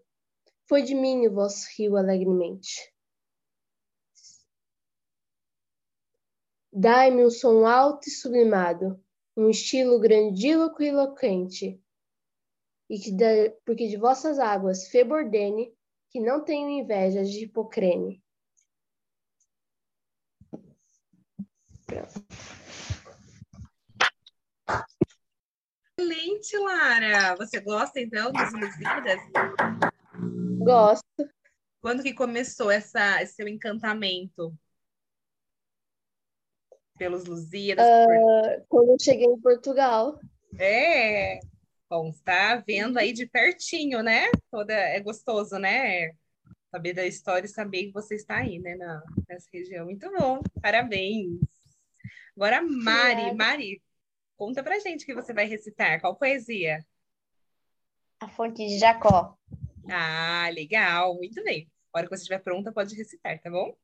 foi 0.68 0.82
de 0.82 0.96
mim 0.96 1.28
o 1.28 1.32
vosso 1.32 1.68
rio 1.78 1.96
alegremente. 1.96 2.92
Dai-me 6.72 7.24
um 7.24 7.30
som 7.30 7.68
alto 7.68 8.08
e 8.08 8.10
sublimado, 8.10 9.00
um 9.36 9.48
estilo 9.48 10.00
grandíloco 10.00 10.82
e 10.82 10.88
eloquente, 10.88 11.80
e 12.88 12.98
que 12.98 13.12
porque 13.64 13.86
de 13.86 13.96
vossas 13.96 14.40
águas 14.40 14.88
febordene, 14.88 15.72
que 16.10 16.20
não 16.20 16.44
tenho 16.44 16.68
inveja 16.68 17.24
de 17.24 17.44
hipocrene. 17.44 18.22
Excelente, 25.98 26.56
Lara! 26.58 27.36
Você 27.36 27.60
gosta, 27.60 28.00
então, 28.00 28.32
das 28.32 28.52
Lusíadas? 28.52 29.20
Gosto. 30.58 31.04
Quando 31.80 32.02
que 32.02 32.12
começou 32.12 32.70
essa, 32.70 33.22
esse 33.22 33.34
seu 33.34 33.48
encantamento 33.48 34.54
pelos 36.98 37.24
Lusíadas? 37.24 37.86
por- 37.86 38.66
Quando 38.68 38.90
eu 38.92 38.96
cheguei 39.00 39.26
em 39.26 39.40
Portugal, 39.40 40.18
É! 40.58 41.38
Bom, 41.90 42.08
está 42.10 42.56
vendo 42.56 42.98
aí 42.98 43.12
de 43.12 43.26
pertinho, 43.26 44.02
né? 44.02 44.30
Toda... 44.50 44.72
É 44.72 45.00
gostoso, 45.00 45.58
né? 45.58 46.12
saber 46.70 46.94
da 46.94 47.04
história 47.04 47.46
e 47.46 47.50
saber 47.50 47.86
que 47.86 47.92
você 47.92 48.14
está 48.14 48.36
aí, 48.36 48.58
né, 48.58 48.76
na, 48.76 49.02
nessa 49.28 49.48
região. 49.52 49.84
Muito 49.84 50.10
bom, 50.12 50.40
parabéns. 50.62 51.40
Agora, 52.36 52.62
Mari. 52.62 53.34
Mari, 53.34 53.82
conta 54.36 54.62
pra 54.62 54.78
gente 54.78 55.02
o 55.02 55.06
que 55.06 55.14
você 55.14 55.34
vai 55.34 55.46
recitar. 55.46 56.00
Qual 56.00 56.16
poesia? 56.16 56.84
A 58.20 58.28
fonte 58.28 58.66
de 58.66 58.78
Jacó. 58.78 59.36
Ah, 59.90 60.48
legal, 60.52 61.14
muito 61.16 61.42
bem. 61.42 61.68
A 61.92 61.98
hora 61.98 62.06
que 62.06 62.16
você 62.16 62.22
estiver 62.22 62.38
pronta, 62.38 62.72
pode 62.72 62.94
recitar, 62.94 63.38
tá 63.40 63.50
bom? 63.50 63.76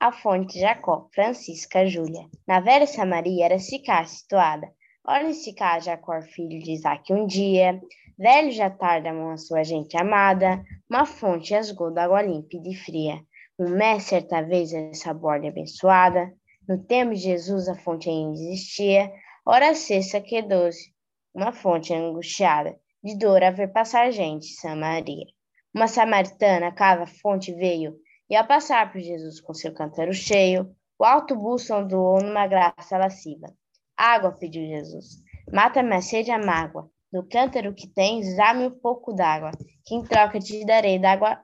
A 0.00 0.12
fonte 0.12 0.58
Jacó, 0.58 1.08
Francisca 1.14 1.86
Júlia. 1.86 2.28
Na 2.46 2.60
velha 2.60 2.86
Samaria 2.86 3.44
era 3.44 3.58
Sicá 3.58 4.04
situada. 4.04 4.66
Ora 5.06 5.28
em 5.28 5.34
Sicá, 5.34 5.78
Jacó, 5.80 6.22
filho 6.22 6.58
de 6.62 6.72
Isaque, 6.72 7.12
um 7.12 7.26
dia, 7.26 7.78
velho 8.18 8.50
já 8.50 8.70
tarda 8.70 9.10
a 9.10 9.12
mão 9.12 9.32
a 9.32 9.36
sua 9.36 9.62
gente 9.62 9.94
amada, 9.98 10.64
uma 10.88 11.04
fonte 11.04 11.54
asgou 11.54 11.92
d'água 11.92 12.22
límpida 12.22 12.70
e 12.70 12.74
fria. 12.74 13.20
Um 13.58 13.68
mestre, 13.68 14.20
certa 14.20 14.40
vez, 14.40 14.72
essa 14.72 15.12
borda 15.12 15.48
abençoada, 15.48 16.32
no 16.66 16.82
tempo 16.82 17.12
de 17.12 17.20
Jesus 17.20 17.68
a 17.68 17.74
fonte 17.74 18.08
ainda 18.08 18.32
existia, 18.32 19.12
ora 19.44 19.74
cessa 19.74 20.22
que 20.22 20.40
doce, 20.40 20.94
uma 21.34 21.52
fonte 21.52 21.92
angustiada, 21.92 22.74
de 23.02 23.14
dor 23.18 23.42
a 23.42 23.50
ver 23.50 23.74
passar 23.74 24.10
gente, 24.10 24.46
Samaria. 24.54 25.26
Uma 25.74 25.86
samaritana 25.86 26.72
cava 26.72 27.04
fonte 27.04 27.52
veio, 27.52 27.94
e 28.30 28.34
ao 28.34 28.46
passar 28.46 28.90
por 28.90 29.02
Jesus 29.02 29.38
com 29.38 29.52
seu 29.52 29.74
cântaro 29.74 30.14
cheio, 30.14 30.74
o 30.98 31.04
alto 31.04 31.36
busto 31.36 31.74
ondulou 31.74 32.22
numa 32.22 32.46
graça 32.46 32.96
lasciva. 32.96 33.52
Água, 33.96 34.32
pediu 34.32 34.66
Jesus. 34.66 35.22
Mata-me 35.52 35.94
a 35.94 36.00
sede 36.02 36.30
a 36.30 36.38
mágoa. 36.38 36.90
Do 37.12 37.22
cântaro 37.28 37.72
que 37.74 37.86
tens, 37.86 38.36
dá-me 38.36 38.66
um 38.66 38.78
pouco 38.78 39.12
d'água, 39.12 39.52
que 39.84 39.94
em 39.94 40.02
troca 40.02 40.40
te 40.40 40.64
darei 40.66 40.98
d'água, 40.98 41.40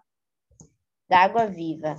d'água 1.09 1.47
viva. 1.47 1.95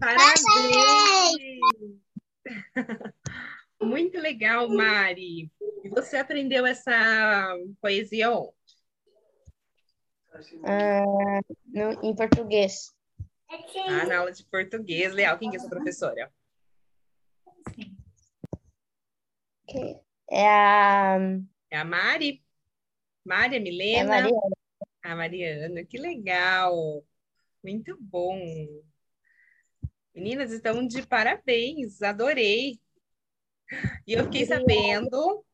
Parabéns! 0.00 0.42
Muito 3.80 4.18
legal, 4.18 4.68
Mari. 4.68 5.50
E 5.84 5.88
você 5.88 6.16
aprendeu 6.16 6.66
essa 6.66 6.92
poesia 7.80 8.30
onde? 8.32 8.52
Ah, 10.64 11.40
no- 11.66 12.02
em 12.02 12.14
português. 12.14 12.95
Ah, 13.88 14.04
na 14.06 14.18
aula 14.18 14.32
de 14.32 14.44
português. 14.44 15.12
Leal, 15.12 15.38
quem 15.38 15.50
que 15.50 15.56
é 15.56 15.60
sua 15.60 15.70
professora? 15.70 16.32
É 20.30 20.46
a, 20.46 21.18
É 21.70 21.78
a 21.78 21.84
Mari? 21.84 22.44
Mari, 23.24 23.54
a 23.54 23.58
é 23.58 23.60
a 23.60 23.62
Milena? 23.62 24.08
Mariana. 24.08 24.56
A 25.02 25.16
Mariana, 25.16 25.84
que 25.84 25.98
legal. 25.98 27.04
Muito 27.62 27.96
bom. 28.00 28.38
Meninas, 30.14 30.50
estão 30.50 30.86
de 30.86 31.06
parabéns, 31.06 32.02
adorei. 32.02 32.80
E 34.06 34.12
eu 34.14 34.24
fiquei 34.24 34.46
sabendo 34.46 35.44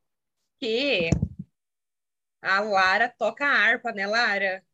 que 0.59 1.11
a 2.41 2.61
Lara 2.61 3.09
toca 3.09 3.47
harpa, 3.47 3.93
né, 3.93 4.07
Lara? 4.07 4.65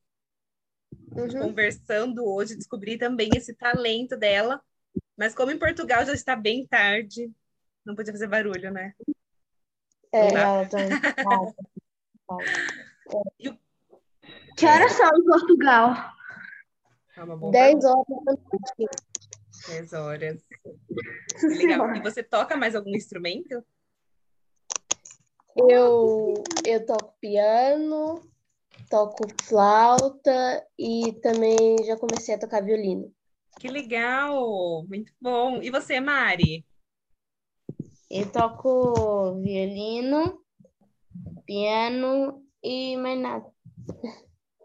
Uhum. 1.18 1.40
Conversando 1.40 2.24
hoje, 2.24 2.56
descobri 2.56 2.96
também 2.96 3.30
esse 3.34 3.54
talento 3.54 4.16
dela. 4.16 4.62
Mas 5.16 5.34
como 5.34 5.50
em 5.50 5.58
Portugal 5.58 6.04
já 6.04 6.12
está 6.12 6.36
bem 6.36 6.66
tarde, 6.66 7.30
não 7.84 7.94
podia 7.94 8.12
fazer 8.12 8.28
barulho, 8.28 8.72
né? 8.72 8.94
É, 10.12 10.28
ela 10.28 10.66
também. 10.66 10.88
Que 14.56 14.66
horas 14.66 14.92
são 14.92 15.06
em 15.06 15.24
Portugal? 15.24 15.94
É 17.16 17.50
10 17.50 17.84
horas. 17.84 18.38
10 19.68 19.92
horas. 19.92 20.42
Legal. 21.42 21.94
E 21.94 22.02
você 22.02 22.22
toca 22.22 22.56
mais 22.56 22.74
algum 22.74 22.94
instrumento? 22.94 23.64
Eu, 25.56 26.34
eu 26.66 26.86
toco 26.86 27.14
piano, 27.20 28.22
toco 28.88 29.26
flauta 29.42 30.66
e 30.78 31.12
também 31.22 31.84
já 31.84 31.96
comecei 31.96 32.34
a 32.34 32.38
tocar 32.38 32.62
violino. 32.62 33.12
Que 33.58 33.68
legal! 33.68 34.86
Muito 34.86 35.12
bom. 35.20 35.62
E 35.62 35.70
você, 35.70 36.00
Mari? 36.00 36.64
Eu 38.10 38.30
toco 38.30 39.40
violino, 39.42 40.42
piano 41.44 42.42
e 42.62 42.96
mais 42.96 43.20
nada. 43.20 43.52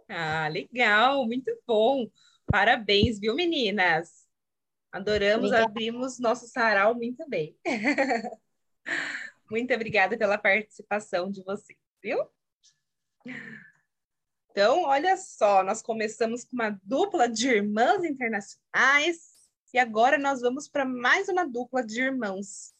Ah, 0.07 0.47
legal, 0.47 1.25
muito 1.25 1.51
bom. 1.67 2.07
Parabéns, 2.45 3.19
viu, 3.19 3.35
meninas? 3.35 4.27
Adoramos, 4.91 5.47
Obrigada. 5.47 5.65
abrimos 5.65 6.19
nosso 6.19 6.47
sarau 6.47 6.93
muito 6.95 7.27
bem. 7.27 7.57
Muito 9.49 9.71
obrigada 9.71 10.17
pela 10.17 10.35
participação 10.37 11.29
de 11.29 11.43
vocês, 11.43 11.77
viu? 12.01 12.17
Então, 14.53 14.83
olha 14.83 15.17
só, 15.17 15.63
nós 15.63 15.81
começamos 15.81 16.43
com 16.45 16.53
uma 16.53 16.79
dupla 16.83 17.27
de 17.27 17.49
irmãs 17.49 18.03
internacionais 18.03 19.49
e 19.73 19.79
agora 19.79 20.15
nós 20.15 20.41
vamos 20.41 20.69
para 20.69 20.85
mais 20.85 21.27
uma 21.27 21.43
dupla 21.43 21.83
de 21.83 21.99
irmãos. 21.99 22.71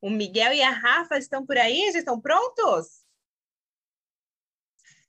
O 0.00 0.08
Miguel 0.08 0.54
e 0.54 0.62
a 0.62 0.70
Rafa 0.70 1.18
estão 1.18 1.44
por 1.44 1.58
aí? 1.58 1.92
Já 1.92 1.98
estão 1.98 2.18
prontos? 2.18 3.04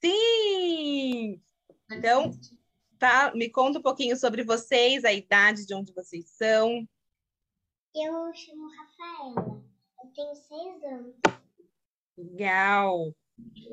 Sim! 0.04 1.42
Então, 1.90 2.32
tá, 3.00 3.32
me 3.34 3.50
conta 3.50 3.80
um 3.80 3.82
pouquinho 3.82 4.18
sobre 4.18 4.44
vocês, 4.44 5.06
a 5.06 5.14
idade 5.14 5.66
de 5.66 5.74
onde 5.74 5.94
vocês 5.94 6.30
são. 6.32 6.86
Eu 7.96 8.34
chamo 8.34 8.68
Rafaela. 8.76 9.64
Eu 10.04 10.12
tenho 10.14 10.36
seis 10.36 10.84
anos. 10.84 11.16
Legal. 12.18 13.16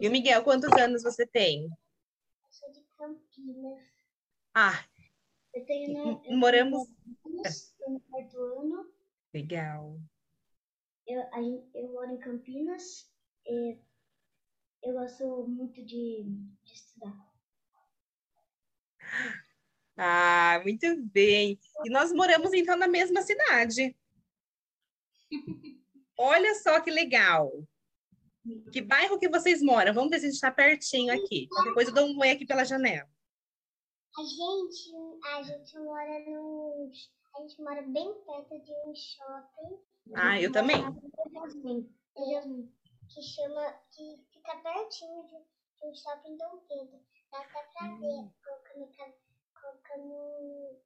E 0.01 0.07
o 0.07 0.13
Miguel, 0.13 0.45
quantos 0.45 0.71
anos 0.81 1.03
você 1.03 1.27
tem? 1.27 1.69
Campinas. 3.05 3.81
Ah, 4.55 4.85
Eu 5.55 5.65
tenho 5.65 5.95
na, 5.95 6.21
eu 6.27 6.37
moramos- 6.37 6.87
tenho 6.87 7.95
no 7.95 8.01
quarto 8.01 8.37
ano. 8.39 8.93
legal. 9.33 9.99
Eu, 11.07 11.23
eu 11.75 11.93
moro 11.95 12.11
em 12.13 12.19
Campinas. 12.19 13.11
E 13.47 13.79
eu 14.83 14.93
gosto 14.93 15.47
muito 15.49 15.83
de, 15.83 16.25
de 16.63 16.75
estudar. 16.75 17.17
Ah, 19.97 20.61
muito 20.63 20.95
bem. 21.07 21.59
E 21.85 21.91
nós 21.91 22.13
moramos 22.13 22.53
então 22.53 22.77
na 22.77 22.87
mesma 22.87 23.23
cidade. 23.23 23.97
Olha 26.19 26.55
só 26.57 26.81
que 26.83 26.91
legal. 26.91 27.67
Que 28.73 28.81
bairro 28.81 29.19
que 29.19 29.29
vocês 29.29 29.63
moram? 29.63 29.93
Vamos 29.93 30.11
ver 30.11 30.19
se 30.19 30.25
a 30.27 30.29
gente 30.29 30.35
está 30.37 30.51
pertinho 30.51 31.13
aqui. 31.13 31.47
Coisa 31.75 31.91
eu 31.91 31.95
dou 31.95 32.07
um 32.07 32.19
oi 32.21 32.31
aqui 32.31 32.47
pela 32.47 32.65
janela. 32.65 33.09
A 34.19 34.23
gente, 34.23 34.91
a 35.27 35.43
gente 35.43 35.79
mora 35.79 36.19
no. 36.27 36.91
A 37.37 37.41
gente 37.43 37.63
mora 37.63 37.83
bem 37.83 38.13
perto 38.25 38.59
de 38.65 38.73
um 38.87 38.95
shopping. 38.95 39.79
Ah, 40.15 40.41
eu 40.41 40.51
também. 40.51 40.83
Que 43.13 43.23
chama, 43.23 43.73
que 43.91 44.25
fica 44.33 44.57
pertinho 44.63 45.23
de, 45.25 45.31
de 45.33 45.87
um 45.87 45.95
shopping 45.95 46.37
Dom 46.37 46.59
Pedro. 46.69 47.01
Dá 47.31 47.39
até 47.39 47.63
pra 47.73 47.87
ver, 47.89 48.31
colocando, 48.45 48.97
ca- 48.97 49.15
colocando 49.61 50.81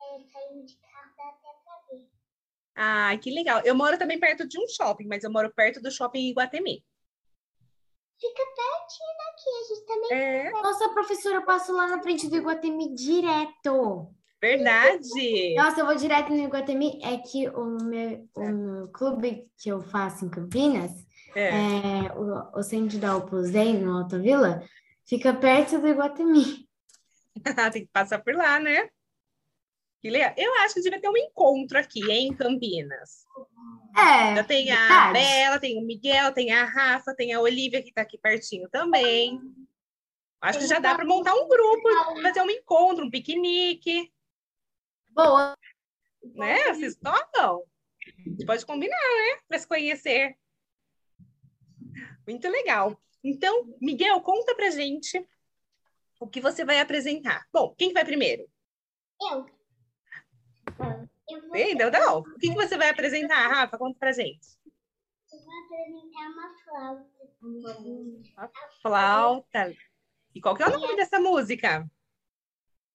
é, 0.00 0.30
saindo 0.30 0.64
de 0.66 0.76
carro, 0.78 1.14
dá 1.16 1.28
até 1.28 1.48
pra 1.64 1.82
ver. 1.90 2.08
Ah, 2.76 3.18
que 3.18 3.30
legal. 3.30 3.60
Eu 3.64 3.74
moro 3.74 3.98
também 3.98 4.18
perto 4.20 4.46
de 4.48 4.58
um 4.58 4.66
shopping, 4.68 5.06
mas 5.06 5.24
eu 5.24 5.30
moro 5.32 5.52
perto 5.54 5.80
do 5.82 5.90
shopping 5.90 6.28
Iguatemi. 6.30 6.84
Fica 8.20 8.42
pertinho 8.44 9.16
daqui, 9.18 9.50
a 9.50 9.74
gente 9.74 9.86
também. 9.86 10.12
É 10.12 10.50
Nossa, 10.62 10.88
professora, 10.90 11.36
eu 11.36 11.44
passo 11.44 11.72
lá 11.72 11.88
na 11.88 12.02
frente 12.02 12.28
do 12.28 12.36
Iguatemi 12.36 12.94
direto. 12.94 14.08
verdade. 14.40 15.54
Nossa, 15.56 15.80
eu 15.80 15.86
vou 15.86 15.94
direto 15.94 16.30
no 16.30 16.38
Iguatemi. 16.44 17.00
É 17.02 17.16
que 17.16 17.48
o 17.48 17.64
meu, 17.82 18.28
o 18.34 18.44
meu 18.44 18.88
clube 18.88 19.50
que 19.56 19.70
eu 19.70 19.80
faço 19.80 20.24
em 20.24 20.28
Campinas, 20.28 20.90
É. 21.34 21.48
é, 21.48 22.12
o, 22.14 22.58
o 22.58 22.62
centro 22.62 22.98
da 22.98 23.16
Opus 23.16 23.50
Dei, 23.50 23.72
no 23.78 23.96
Alta 23.98 24.18
Vila, 24.18 24.62
fica 25.06 25.32
perto 25.32 25.78
do 25.78 25.88
Iguatemi. 25.88 26.68
Tem 27.72 27.84
que 27.86 27.90
passar 27.92 28.18
por 28.22 28.34
lá, 28.34 28.58
né? 28.60 28.90
Legal. 30.02 30.32
Eu 30.36 30.54
acho 30.60 30.74
que 30.74 30.80
devia 30.80 31.00
ter 31.00 31.08
um 31.08 31.16
encontro 31.16 31.78
aqui, 31.78 32.00
em 32.10 32.34
Campinas. 32.34 33.26
É, 33.96 34.36
Já 34.36 34.44
tem 34.44 34.70
a. 34.70 35.12
Bela, 35.12 35.58
tem 35.58 35.78
o 35.78 35.84
Miguel, 35.84 36.32
tem 36.32 36.52
a 36.52 36.64
Rafa, 36.64 37.14
tem 37.14 37.32
a 37.34 37.40
Olivia, 37.40 37.82
que 37.82 37.90
está 37.90 38.02
aqui 38.02 38.16
pertinho 38.16 38.68
também. 38.70 39.38
Acho 40.40 40.60
que 40.60 40.66
já 40.66 40.78
dá 40.78 40.94
para 40.94 41.04
montar 41.04 41.34
um 41.34 41.46
grupo, 41.46 42.22
fazer 42.22 42.40
um 42.40 42.48
encontro, 42.50 43.04
um 43.04 43.10
piquenique, 43.10 44.10
Boa. 45.10 45.54
né? 46.34 46.72
Vocês 46.72 46.96
topam? 46.96 47.62
A 48.26 48.30
gente 48.30 48.46
pode 48.46 48.64
combinar, 48.64 48.96
né? 48.96 49.40
Para 49.46 49.58
se 49.58 49.66
conhecer. 49.66 50.34
Muito 52.26 52.48
legal. 52.48 52.98
Então, 53.22 53.74
Miguel, 53.82 54.18
conta 54.22 54.54
pra 54.54 54.70
gente 54.70 55.22
o 56.18 56.26
que 56.26 56.40
você 56.40 56.64
vai 56.64 56.80
apresentar. 56.80 57.46
Bom, 57.52 57.74
quem 57.76 57.92
vai 57.92 58.04
primeiro? 58.04 58.48
Eu. 59.20 59.59
Ei, 61.54 61.74
não. 61.74 62.18
O 62.20 62.38
que 62.38 62.48
que 62.48 62.54
você 62.54 62.76
vai 62.76 62.90
apresentar, 62.90 63.48
Rafa? 63.48 63.78
Conta 63.78 63.98
pra 63.98 64.12
gente. 64.12 64.46
eu 65.32 65.38
vou 65.44 65.64
apresentar 65.64 66.28
uma 66.30 66.54
flauta. 66.64 67.10
Flauta. 68.82 69.74
E 70.34 70.40
qual 70.40 70.54
que 70.54 70.62
é 70.62 70.66
o 70.66 70.70
nome 70.70 70.96
dessa 70.96 71.18
música? 71.18 71.88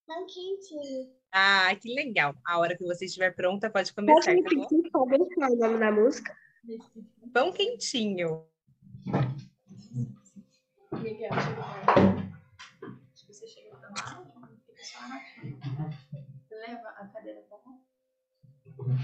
Pão 0.07 0.25
quentinho. 0.25 1.13
Ah, 1.31 1.75
que 1.75 1.93
legal. 1.93 2.33
A 2.45 2.59
hora 2.59 2.77
que 2.77 2.85
você 2.85 3.05
estiver 3.05 3.35
pronta, 3.35 3.69
pode 3.69 3.93
começar, 3.93 4.33
tá 4.33 4.41
bom? 4.93 5.07
Pode 5.07 5.23
deixar 5.23 5.51
o 5.51 5.55
nome 5.55 5.79
da 5.79 5.91
música? 5.91 6.35
Pão 7.33 7.51
quentinho. 7.51 8.47
Miguel, 10.93 11.29
chega 11.33 11.63
perto. 11.93 12.25
Acho 13.13 13.25
que 13.27 13.33
você 13.33 13.47
chega 13.47 13.75
pra 13.75 13.89
lá, 13.89 14.25
fica 14.65 14.83
só 14.83 15.07
na 15.07 15.19
frente. 15.19 15.59
Leva 16.49 16.89
a 16.89 17.07
cadeira 17.07 17.41
pra 17.49 17.54
lá. 18.87 18.95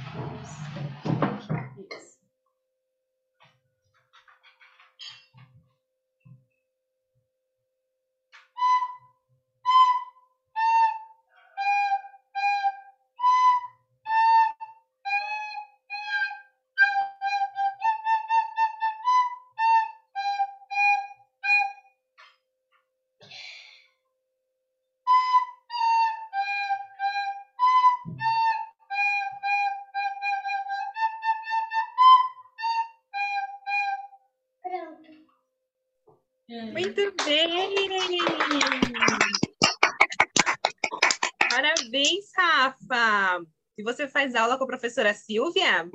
E 43.81 43.83
você 43.83 44.07
faz 44.07 44.35
aula 44.35 44.59
com 44.59 44.63
a 44.63 44.67
professora 44.67 45.11
Silvia? 45.11 45.89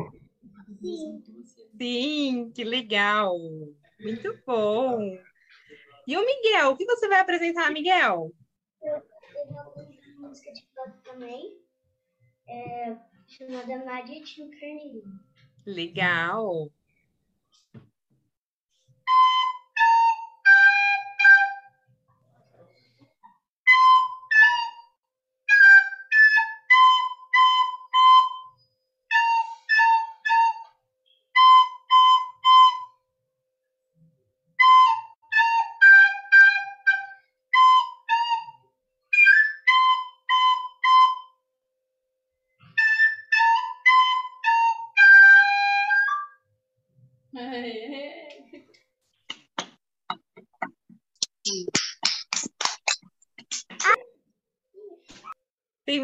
Sim. 0.83 1.23
Sim, 1.79 2.51
que 2.53 2.65
legal! 2.65 3.39
Muito 4.01 4.37
bom! 4.45 5.17
E 6.05 6.17
o 6.17 6.27
Miguel, 6.27 6.71
o 6.71 6.77
que 6.77 6.85
você 6.85 7.07
vai 7.07 7.21
apresentar, 7.21 7.71
Miguel? 7.71 8.33
Eu 8.83 9.01
vou 9.49 9.61
apresentar 9.61 10.19
uma 10.19 10.29
música 10.31 10.53
de 10.53 10.67
flauta 10.75 11.01
também. 11.05 11.61
É, 12.49 12.97
chamada 13.29 14.03
Tio 14.25 14.51
Carneirinho. 14.51 15.21
Legal! 15.65 16.69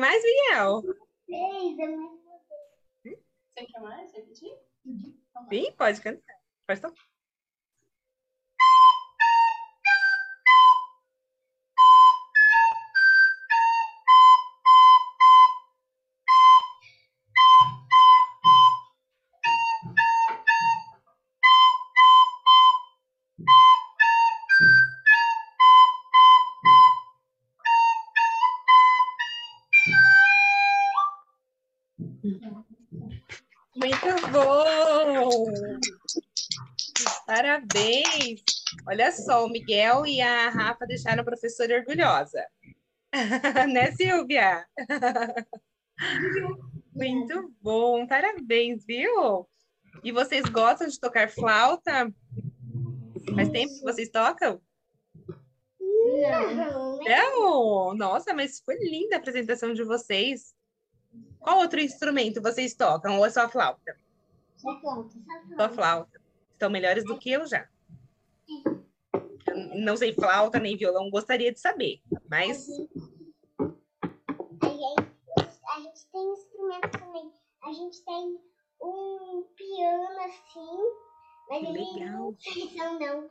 Mais, 0.02 0.20
Miguel? 0.24 0.82
Três, 1.26 1.78
é 1.78 1.86
mais 1.86 2.10
Você 3.04 3.66
quer 3.66 3.80
mais? 3.80 4.12
Repetir? 4.12 4.52
Sim, 5.48 5.72
pode 5.78 6.00
cantar. 6.00 6.34
Pode 6.66 6.80
tocar. 6.80 7.11
Olha 39.02 39.10
só, 39.10 39.44
o 39.44 39.48
Miguel 39.48 40.06
e 40.06 40.20
a 40.20 40.48
Rafa 40.48 40.86
deixaram 40.86 41.22
a 41.22 41.24
professora 41.24 41.74
orgulhosa. 41.76 42.46
né, 43.72 43.90
Silvia? 43.90 44.64
Muito 46.94 47.52
bom, 47.60 48.06
parabéns, 48.06 48.86
viu? 48.86 49.48
E 50.04 50.12
vocês 50.12 50.44
gostam 50.44 50.86
de 50.86 51.00
tocar 51.00 51.28
flauta? 51.28 52.14
Faz 53.34 53.48
tempo 53.48 53.74
que 53.74 53.82
vocês 53.82 54.08
tocam? 54.08 54.62
Não. 55.80 57.00
Não! 57.00 57.94
Nossa, 57.94 58.32
mas 58.32 58.60
foi 58.60 58.76
linda 58.76 59.16
a 59.16 59.18
apresentação 59.18 59.74
de 59.74 59.82
vocês. 59.82 60.54
Qual 61.40 61.58
outro 61.58 61.80
instrumento 61.80 62.40
vocês 62.40 62.72
tocam? 62.72 63.18
Ou 63.18 63.26
é 63.26 63.30
só 63.30 63.48
flauta? 63.48 63.96
Só 64.56 64.80
flauta. 64.80 65.18
Só 65.56 65.68
flauta. 65.70 66.20
Estão 66.52 66.70
melhores 66.70 67.04
do 67.04 67.18
que 67.18 67.32
eu 67.32 67.44
já. 67.48 67.68
Não 69.54 69.96
sei 69.96 70.12
flauta 70.14 70.58
nem 70.58 70.76
violão, 70.76 71.10
gostaria 71.10 71.52
de 71.52 71.60
saber, 71.60 72.00
mas 72.28 72.68
A 72.68 72.72
gente, 74.68 75.08
a 75.68 75.80
gente 75.80 76.06
tem 76.12 76.32
instrumento 76.32 76.90
também. 76.98 77.32
A 77.62 77.72
gente 77.72 78.04
tem 78.04 78.38
um 78.82 79.42
piano 79.56 80.20
assim, 80.20 80.76
mas 81.48 81.60
Que 81.60 81.66
ele 81.66 81.78
legal. 81.78 82.12
não 82.12 82.36
lição, 82.54 82.98
não. 82.98 83.30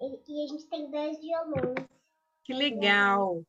E, 0.00 0.06
e 0.28 0.44
a 0.44 0.48
gente 0.48 0.66
tem 0.68 0.90
dois 0.90 1.20
violões. 1.20 1.86
que 2.42 2.52
legal. 2.52 3.42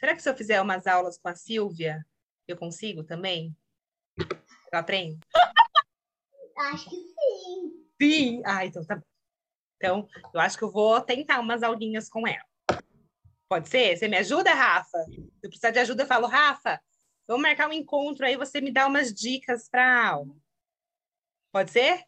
Será 0.00 0.14
que 0.14 0.22
se 0.22 0.28
eu 0.28 0.36
fizer 0.36 0.60
umas 0.60 0.86
aulas 0.86 1.16
com 1.18 1.28
a 1.28 1.34
Silvia, 1.34 2.04
eu 2.46 2.56
consigo 2.56 3.02
também? 3.04 3.56
Eu 4.18 4.78
aprendo? 4.78 5.18
Acho 6.56 6.90
que 6.90 6.96
sim. 6.96 7.86
Sim! 8.00 8.42
Ah, 8.44 8.64
então 8.66 8.84
tá 8.84 8.96
bom. 8.96 9.02
Então, 9.76 10.08
eu 10.32 10.40
acho 10.40 10.56
que 10.56 10.64
eu 10.64 10.70
vou 10.70 11.00
tentar 11.00 11.40
umas 11.40 11.62
aulinhas 11.62 12.08
com 12.08 12.26
ela. 12.26 12.46
Pode 13.48 13.68
ser? 13.68 13.96
Você 13.96 14.08
me 14.08 14.16
ajuda, 14.16 14.52
Rafa? 14.52 14.98
Se 15.04 15.30
eu 15.42 15.50
precisar 15.50 15.70
de 15.70 15.78
ajuda, 15.78 16.02
eu 16.02 16.06
falo, 16.06 16.26
Rafa, 16.26 16.80
vamos 17.26 17.42
marcar 17.42 17.68
um 17.68 17.72
encontro 17.72 18.26
aí, 18.26 18.36
você 18.36 18.60
me 18.60 18.72
dá 18.72 18.86
umas 18.86 19.12
dicas 19.12 19.68
para 19.68 19.84
a 19.84 20.08
aula. 20.08 20.36
Pode 21.52 21.70
ser? 21.70 22.04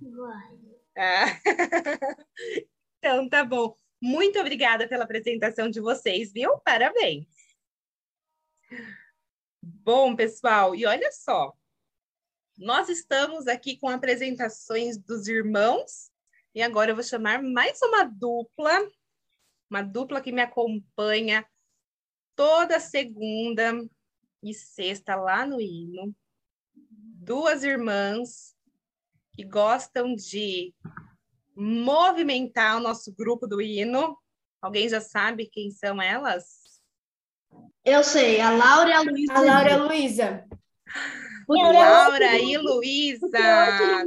Vai. 0.00 0.58
Ah. 0.96 1.26
Então, 3.00 3.28
tá 3.28 3.44
bom. 3.44 3.76
Muito 4.02 4.40
obrigada 4.40 4.88
pela 4.88 5.04
apresentação 5.04 5.70
de 5.70 5.80
vocês, 5.80 6.32
viu? 6.32 6.58
Parabéns. 6.58 7.28
Bom, 9.62 10.16
pessoal, 10.16 10.74
e 10.74 10.84
olha 10.84 11.12
só. 11.12 11.56
Nós 12.56 12.88
estamos 12.88 13.46
aqui 13.46 13.76
com 13.76 13.88
apresentações 13.88 14.98
dos 14.98 15.28
irmãos 15.28 16.10
e 16.54 16.62
agora 16.62 16.90
eu 16.90 16.94
vou 16.94 17.04
chamar 17.04 17.42
mais 17.42 17.80
uma 17.82 18.04
dupla, 18.04 18.72
uma 19.70 19.82
dupla 19.82 20.20
que 20.20 20.32
me 20.32 20.40
acompanha 20.40 21.46
toda 22.34 22.80
segunda 22.80 23.72
e 24.42 24.54
sexta 24.54 25.14
lá 25.14 25.46
no 25.46 25.60
hino. 25.60 26.14
Duas 26.74 27.62
irmãs 27.64 28.56
que 29.34 29.44
gostam 29.44 30.14
de 30.14 30.74
movimentar 31.54 32.76
o 32.76 32.80
nosso 32.80 33.12
grupo 33.14 33.46
do 33.46 33.60
hino. 33.60 34.16
Alguém 34.62 34.88
já 34.88 35.00
sabe 35.00 35.46
quem 35.46 35.70
são 35.70 36.00
elas? 36.00 36.58
Eu 37.84 38.02
sei, 38.02 38.40
a 38.40 38.50
Laura 38.50 38.90
e 38.90 38.92
a 38.92 39.00
Luísa. 39.00 39.32
A 39.34 39.40
Laura 39.40 39.76
Luísa. 39.76 40.48
Laura 41.48 42.38
e 42.38 42.58
Luísa. 42.58 43.26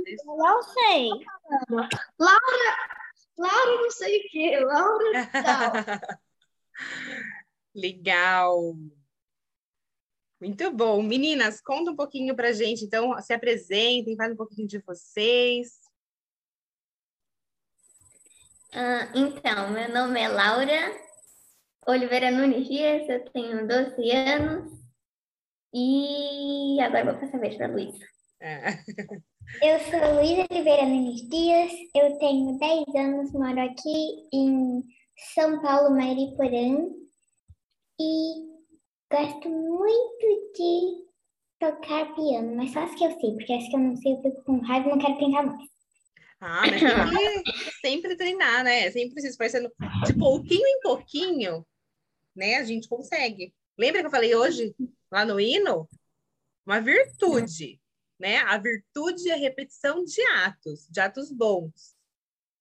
Eu 0.06 0.38
não 0.38 0.62
sei. 0.62 1.10
Laura 3.38 3.82
não 3.82 3.92
sei 3.92 4.20
o 4.20 4.30
quê, 4.30 4.60
Laura 4.60 5.28
tal. 5.28 5.74
Legal. 7.76 8.76
Muito 10.40 10.72
bom. 10.72 11.02
Meninas, 11.02 11.62
conta 11.62 11.92
um 11.92 11.96
pouquinho 11.96 12.36
pra 12.36 12.52
gente. 12.52 12.84
Então, 12.84 13.20
se 13.22 13.34
apresentem, 13.34 14.16
falem 14.16 14.34
um 14.34 14.38
pouquinho 14.38 14.68
de 14.68 14.80
vocês. 14.80 15.80
Ah, 18.74 19.12
então, 19.14 19.70
meu 19.72 19.90
nome 19.90 20.20
é 20.20 20.28
Laura 20.28 21.12
Oliveira 21.88 22.32
Nunes 22.32 22.68
Dias, 22.68 23.10
eu 23.10 23.26
tenho 23.32 23.68
12 23.68 24.12
anos 24.12 24.72
e 25.74 26.80
agora 26.80 27.12
vou 27.12 27.20
passar 27.20 27.38
a 27.38 27.40
vez 27.40 27.58
para 27.58 27.66
a 27.66 27.70
Luísa. 27.70 28.06
É. 28.40 28.78
Eu 29.62 29.80
sou 29.80 30.16
Luísa 30.16 30.48
Oliveira 30.50 30.86
Nunes 30.86 31.28
Dias, 31.30 31.72
eu 31.96 32.18
tenho 32.18 32.58
10 32.58 32.96
anos, 32.96 33.32
moro 33.32 33.60
aqui 33.60 34.28
em 34.34 34.84
São 35.34 35.62
Paulo, 35.62 35.96
Mariporã, 35.96 36.90
e 38.00 38.52
gosto 39.12 39.50
muito 39.50 40.52
de 40.56 41.06
tocar 41.60 42.16
piano, 42.16 42.56
mas 42.56 42.72
só 42.72 42.84
as 42.84 42.96
que 42.96 43.04
eu 43.04 43.20
sei, 43.20 43.32
porque 43.34 43.54
as 43.54 43.68
que 43.68 43.76
eu 43.76 43.80
não 43.80 43.96
sei 43.98 44.14
eu 44.14 44.22
fico 44.22 44.44
com 44.44 44.60
raiva 44.62 44.88
e 44.88 44.92
não 44.92 45.00
quero 45.00 45.18
tentar 45.20 45.44
mais. 45.44 45.70
Ah, 46.40 46.64
mas 46.66 46.82
tem 46.82 47.44
que 47.44 47.72
sempre 47.82 48.16
treinar, 48.16 48.64
né? 48.64 48.90
Sempre 48.90 49.22
se 49.22 49.28
esforçando 49.28 49.72
de 50.06 50.14
pouquinho 50.18 50.66
em 50.66 50.80
pouquinho, 50.82 51.66
né? 52.36 52.56
A 52.56 52.64
gente 52.64 52.90
consegue. 52.90 53.54
Lembra 53.78 54.02
que 54.02 54.08
eu 54.08 54.12
falei 54.12 54.36
hoje, 54.36 54.76
lá 55.12 55.24
no 55.24 55.40
hino? 55.40 55.88
Uma 56.66 56.80
virtude, 56.80 57.81
né? 58.22 58.38
A 58.38 58.58
virtude 58.60 59.30
é 59.30 59.34
a 59.34 59.38
repetição 59.38 60.06
de 60.06 60.22
atos, 60.44 60.88
de 60.88 61.00
atos 61.00 61.32
bons. 61.32 61.96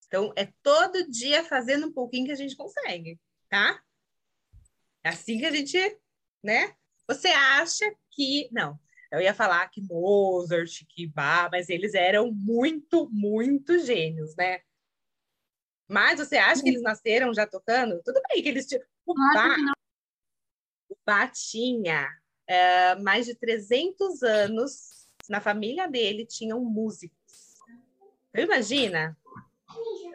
Então, 0.06 0.32
é 0.34 0.46
todo 0.62 1.08
dia 1.08 1.44
fazendo 1.44 1.86
um 1.86 1.92
pouquinho 1.92 2.24
que 2.24 2.32
a 2.32 2.36
gente 2.36 2.56
consegue, 2.56 3.20
tá? 3.48 3.80
É 5.04 5.10
assim 5.10 5.38
que 5.38 5.44
a 5.44 5.52
gente, 5.52 5.78
né? 6.42 6.74
Você 7.06 7.28
acha 7.28 7.94
que. 8.10 8.48
Não, 8.50 8.80
eu 9.12 9.20
ia 9.20 9.34
falar 9.34 9.68
que 9.68 9.82
Mozart, 9.82 10.84
que 10.88 11.06
Bach, 11.06 11.50
mas 11.52 11.68
eles 11.68 11.92
eram 11.94 12.32
muito, 12.32 13.08
muito 13.10 13.78
gênios, 13.78 14.34
né? 14.36 14.60
Mas 15.86 16.18
você 16.18 16.38
acha 16.38 16.62
que 16.62 16.70
eles 16.70 16.82
nasceram 16.82 17.34
já 17.34 17.46
tocando? 17.46 18.00
Tudo 18.02 18.20
bem 18.28 18.42
que 18.42 18.48
eles 18.48 18.66
tinham. 18.66 18.82
O 19.04 19.14
Bach, 19.14 19.58
o 20.88 20.96
Bach 21.04 21.32
tinha 21.32 22.08
é, 22.46 22.94
mais 22.96 23.26
de 23.26 23.34
300 23.34 24.22
anos, 24.22 24.99
na 25.30 25.40
família 25.40 25.86
dele 25.86 26.26
tinham 26.26 26.60
músicos. 26.64 27.54
Então, 28.30 28.44
imagina? 28.44 29.16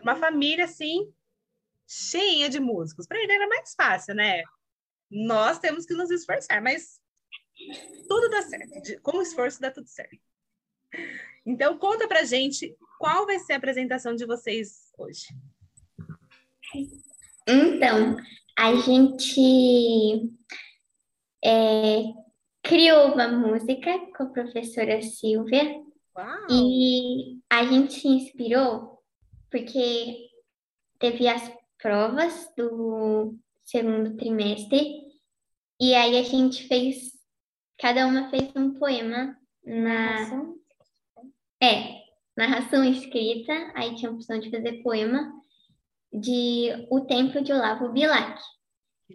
Uma 0.04 0.18
família 0.18 0.66
assim, 0.66 1.10
cheia 1.88 2.50
de 2.50 2.60
músicos. 2.60 3.08
Para 3.08 3.20
ele 3.20 3.32
era 3.32 3.48
mais 3.48 3.74
fácil, 3.74 4.14
né? 4.14 4.44
Nós 5.10 5.58
temos 5.58 5.86
que 5.86 5.94
nos 5.94 6.12
esforçar, 6.12 6.62
mas 6.62 7.00
tudo 8.10 8.30
dá 8.30 8.42
certo. 8.42 9.02
Com 9.02 9.22
esforço 9.22 9.62
dá 9.62 9.72
tudo 9.72 9.88
certo. 9.88 10.20
Então, 11.46 11.78
conta 11.78 12.08
pra 12.10 12.26
gente 12.26 12.76
qual 13.00 13.26
vai 13.26 13.40
ser 13.40 13.54
a 13.54 13.58
apresentação 13.58 14.16
de 14.16 14.26
vocês 14.26 14.92
hoje. 14.98 15.28
Então, 17.48 18.18
a 18.58 18.76
gente 18.76 20.30
é, 21.42 22.04
criou 22.66 23.14
uma 23.14 23.28
música 23.28 23.98
com 24.18 24.24
a 24.24 24.30
professora 24.30 25.02
Silvia. 25.02 25.84
Uau! 26.18 26.48
e 26.50 27.42
a 27.50 27.66
gente 27.66 27.94
se 27.94 28.08
inspirou 28.08 29.04
porque 29.52 30.30
teve 30.98 31.28
as 31.28 31.52
provas 31.78 32.52
do 32.58 33.36
segundo 33.64 34.16
trimestre. 34.18 35.04
E 35.80 35.94
aí 35.94 36.18
a 36.18 36.24
gente 36.24 36.68
fez, 36.68 37.12
cada 37.78 38.08
uma 38.08 38.30
fez 38.30 38.50
um 38.56 38.74
poema 38.74 39.38
na, 39.66 40.56
é, 41.62 42.02
narração 42.36 42.84
escrita, 42.84 43.54
aí 43.76 43.96
tinha 43.96 44.10
a 44.10 44.14
opção 44.14 44.40
de 44.40 44.50
fazer 44.50 44.82
poema 44.82 45.34
de 46.14 46.88
O 46.90 47.02
Templo 47.02 47.44
de 47.44 47.52
Olavo 47.52 47.90
Bilac. 47.90 48.42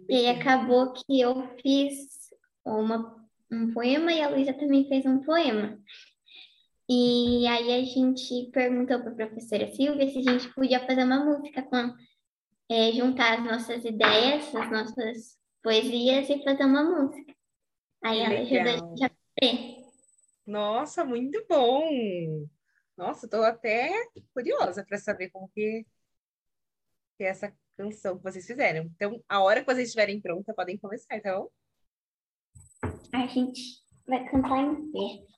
E 0.07 0.15
aí 0.15 0.29
acabou 0.29 0.93
que 0.93 1.19
eu 1.19 1.49
fiz 1.61 2.29
uma, 2.63 3.20
um 3.51 3.73
poema 3.73 4.11
e 4.11 4.21
a 4.21 4.29
Luísa 4.29 4.53
também 4.53 4.87
fez 4.87 5.05
um 5.05 5.19
poema. 5.19 5.77
E 6.89 7.45
aí 7.47 7.73
a 7.73 7.83
gente 7.83 8.49
perguntou 8.51 8.99
para 8.99 9.11
a 9.11 9.15
professora 9.15 9.71
Silvia 9.71 10.09
se 10.09 10.19
a 10.19 10.31
gente 10.31 10.53
podia 10.53 10.85
fazer 10.85 11.03
uma 11.03 11.23
música 11.23 11.61
com 11.63 11.93
é, 12.69 12.91
juntar 12.91 13.39
as 13.39 13.45
nossas 13.45 13.85
ideias, 13.85 14.53
as 14.55 14.71
nossas 14.71 15.37
poesias 15.63 16.29
e 16.29 16.43
fazer 16.43 16.63
uma 16.63 16.83
música. 16.83 17.33
Aí 18.03 18.19
ela 18.19 18.39
ajuda 18.39 18.73
a 18.73 18.77
gente 18.77 19.03
a 19.03 19.09
fazer. 19.09 19.81
Nossa, 20.45 21.05
muito 21.05 21.45
bom! 21.47 22.47
Nossa, 22.97 23.25
estou 23.25 23.43
até 23.43 23.91
curiosa 24.33 24.83
para 24.83 24.97
saber 24.97 25.29
como 25.29 25.49
que 25.49 25.85
que 27.17 27.25
é 27.25 27.27
essa 27.27 27.53
canção 27.77 28.17
que 28.17 28.23
vocês 28.23 28.45
fizeram. 28.45 28.85
Então, 28.95 29.23
a 29.29 29.41
hora 29.41 29.61
que 29.61 29.71
vocês 29.71 29.89
estiverem 29.89 30.19
pronta, 30.19 30.53
podem 30.53 30.77
começar, 30.77 31.21
tá 31.21 31.37
bom? 31.37 31.49
A 33.13 33.27
gente 33.27 33.61
vai 34.07 34.23
cantar 34.29 34.57
em 34.59 34.91
pé. 34.91 35.31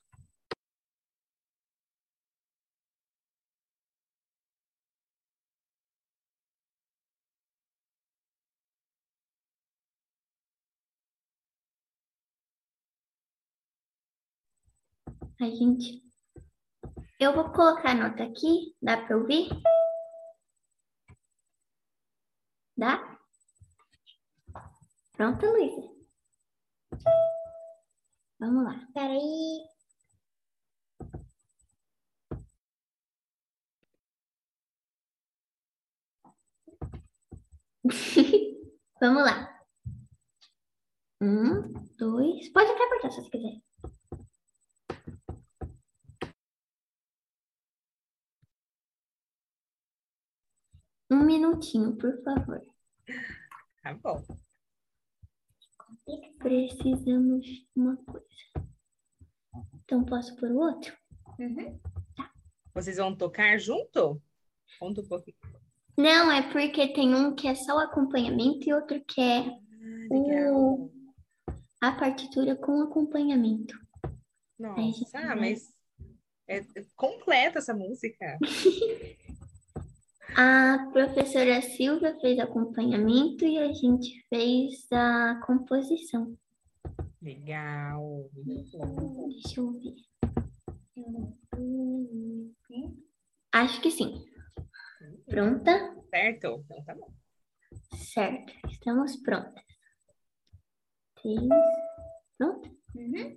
A 15.40 15.46
gente. 15.46 16.00
Eu 17.18 17.34
vou 17.34 17.52
colocar 17.52 17.90
a 17.90 17.94
nota 17.94 18.22
aqui, 18.22 18.76
dá 18.80 18.96
para 18.96 19.16
ouvir? 19.16 19.48
Dá? 22.76 23.18
Pronto, 25.16 25.46
Luísa? 25.46 25.94
Vamos 28.44 28.64
lá. 28.64 28.86
Peraí. 28.92 29.64
Vamos 39.00 39.22
lá. 39.22 39.64
Um, 41.22 41.72
dois. 41.96 42.52
Pode 42.52 42.70
até 42.70 42.84
apertar 42.84 43.10
se 43.12 43.22
você 43.22 43.30
quiser. 43.30 43.62
Um 51.10 51.24
minutinho, 51.24 51.96
por 51.96 52.22
favor. 52.22 52.60
Tá 53.82 53.94
bom. 53.94 54.22
Precisamos 56.38 57.44
de 57.44 57.66
uma 57.76 57.96
coisa. 58.04 58.26
Então, 59.84 60.04
posso 60.04 60.36
pôr 60.36 60.50
o 60.50 60.58
outro? 60.58 60.94
Vocês 62.74 62.96
vão 62.96 63.16
tocar 63.16 63.58
junto? 63.58 64.20
Conta 64.78 65.00
um 65.00 65.08
pouquinho. 65.08 65.36
Não, 65.96 66.30
é 66.30 66.42
porque 66.52 66.92
tem 66.92 67.14
um 67.14 67.34
que 67.34 67.46
é 67.46 67.54
só 67.54 67.76
o 67.76 67.80
acompanhamento 67.80 68.68
e 68.68 68.74
outro 68.74 69.02
que 69.06 69.20
é 69.20 69.38
Ah, 69.40 69.58
legal. 70.10 70.90
a 71.80 71.92
partitura 71.92 72.56
com 72.56 72.82
acompanhamento. 72.82 73.78
Nossa, 74.58 75.18
ah, 75.18 75.36
mas 75.36 75.72
é 76.48 76.58
é 76.58 76.86
completa 76.96 77.58
essa 77.58 77.74
música. 77.74 78.38
A 80.36 80.90
professora 80.92 81.62
Silvia 81.62 82.18
fez 82.20 82.40
acompanhamento 82.40 83.44
e 83.44 83.56
a 83.56 83.72
gente 83.72 84.20
fez 84.28 84.90
a 84.92 85.40
composição. 85.46 86.36
Legal. 87.22 88.28
Muito 88.44 88.76
bom. 88.76 89.28
Deixa 89.28 89.60
eu 89.60 89.72
ver. 89.72 89.94
Acho 93.52 93.80
que 93.80 93.90
sim. 93.92 94.24
Pronta? 95.26 95.94
Certo? 96.10 96.64
Então 96.64 96.84
tá 96.84 96.94
bom. 96.96 97.12
Certo. 97.96 98.52
Estamos 98.68 99.16
prontas. 99.22 99.64
Três. 101.22 101.38
Pronto? 102.36 102.76
pois 102.92 103.34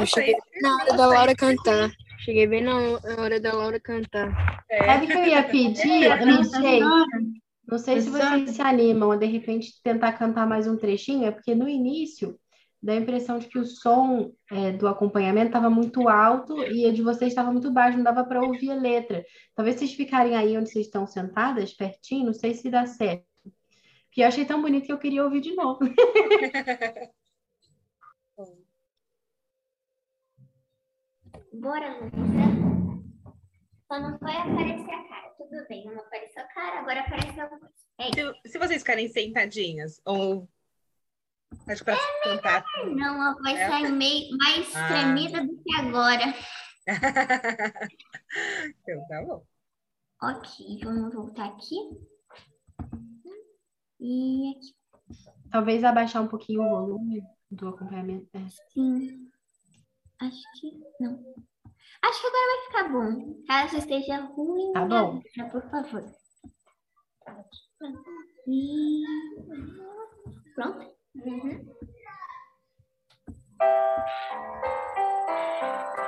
Eu 0.00 0.06
cheguei 0.06 0.34
na 0.62 0.74
hora 0.76 0.96
da 0.96 1.06
Laura 1.06 1.34
cantar. 1.34 1.90
Cheguei 2.20 2.46
bem 2.46 2.62
na 2.62 2.76
hora 3.18 3.40
da 3.40 3.52
Laura 3.52 3.80
cantar. 3.80 4.64
é. 4.70 4.84
Sabe 4.84 5.04
o 5.04 5.08
que 5.08 5.14
eu 5.14 5.24
ia 5.26 5.42
pedir? 5.42 6.04
Eu 6.04 6.26
não 6.26 6.44
sei. 6.44 6.80
Não 7.66 7.78
sei 7.78 8.00
se 8.00 8.10
vocês 8.10 8.50
se 8.50 8.62
animam 8.62 9.12
a 9.12 9.16
de 9.16 9.26
repente 9.26 9.80
tentar 9.82 10.12
cantar 10.14 10.46
mais 10.46 10.66
um 10.66 10.76
trechinho, 10.76 11.26
é 11.26 11.30
porque 11.30 11.54
no 11.54 11.68
início 11.68 12.36
dá 12.82 12.94
a 12.94 12.96
impressão 12.96 13.38
de 13.38 13.46
que 13.46 13.58
o 13.58 13.64
som 13.64 14.32
é, 14.50 14.72
do 14.72 14.88
acompanhamento 14.88 15.48
estava 15.48 15.70
muito 15.70 16.08
alto 16.08 16.64
e 16.64 16.86
a 16.86 16.92
de 16.92 17.02
vocês 17.02 17.30
estava 17.30 17.52
muito 17.52 17.70
baixo, 17.70 17.96
não 17.96 18.04
dava 18.04 18.24
para 18.24 18.42
ouvir 18.42 18.72
a 18.72 18.74
letra. 18.74 19.24
Talvez 19.54 19.76
vocês 19.76 19.92
ficarem 19.92 20.34
aí 20.34 20.56
onde 20.56 20.70
vocês 20.70 20.86
estão 20.86 21.06
sentadas, 21.06 21.72
pertinho, 21.72 22.26
não 22.26 22.34
sei 22.34 22.54
se 22.54 22.70
dá 22.70 22.86
certo. 22.86 23.24
Porque 24.08 24.22
eu 24.22 24.26
achei 24.26 24.44
tão 24.44 24.60
bonito 24.60 24.86
que 24.86 24.92
eu 24.92 24.98
queria 24.98 25.22
ouvir 25.22 25.40
de 25.40 25.54
novo. 25.54 25.78
Bora, 31.52 31.98
Luísa. 31.98 32.50
Só 33.86 34.00
não 34.00 34.16
vai 34.18 34.36
aparecer 34.36 34.94
a 34.94 35.08
cara. 35.08 35.30
Tudo 35.36 35.66
bem, 35.68 35.84
não 35.84 35.98
apareceu 35.98 36.42
a 36.42 36.46
cara, 36.46 36.80
agora 36.80 37.00
apareceu 37.00 37.44
a 37.44 37.48
voz. 37.48 37.62
É 37.98 38.08
isso. 38.08 38.34
Se, 38.42 38.52
se 38.52 38.58
vocês 38.58 38.79
ficarem 38.90 39.08
sentadinhas, 39.08 40.00
ou. 40.04 40.48
Acho 41.68 41.84
que 41.84 41.90
para 41.90 41.98
cantar. 42.24 42.64
Não, 42.94 43.20
a 43.22 43.34
voz 43.34 43.58
É. 43.58 43.68
sai 43.68 43.90
meio 43.90 44.36
mais 44.36 44.74
Ah. 44.74 44.88
tremida 44.88 45.44
do 45.44 45.56
que 45.62 45.74
agora. 45.76 46.34
então, 48.66 49.06
tá 49.08 49.22
bom. 49.24 49.44
Ok, 50.22 50.80
vamos 50.84 51.14
voltar 51.14 51.46
aqui. 51.46 51.76
E 54.00 54.50
aqui, 54.56 54.74
Talvez 55.50 55.82
abaixar 55.82 56.22
um 56.22 56.28
pouquinho 56.28 56.62
o 56.62 56.68
volume 56.68 57.22
do 57.50 57.68
acompanhamento. 57.68 58.28
É. 58.34 58.48
sim. 58.72 59.28
Acho 60.20 60.42
que 60.60 60.70
não. 61.00 61.34
Acho 62.02 62.20
que 62.20 62.26
agora 62.26 62.46
vai 62.46 62.66
ficar 62.66 62.88
bom. 62.92 63.42
Caso 63.46 63.76
esteja 63.76 64.20
ruim, 64.20 64.72
Tá 64.72 64.82
me 64.82 64.88
bom. 64.88 65.16
avisa, 65.18 65.50
por 65.50 65.62
favor. 65.70 66.04
E... 67.82 68.29
Pronto? 70.54 70.92
Uhum. 71.14 71.66
Por 75.94 75.99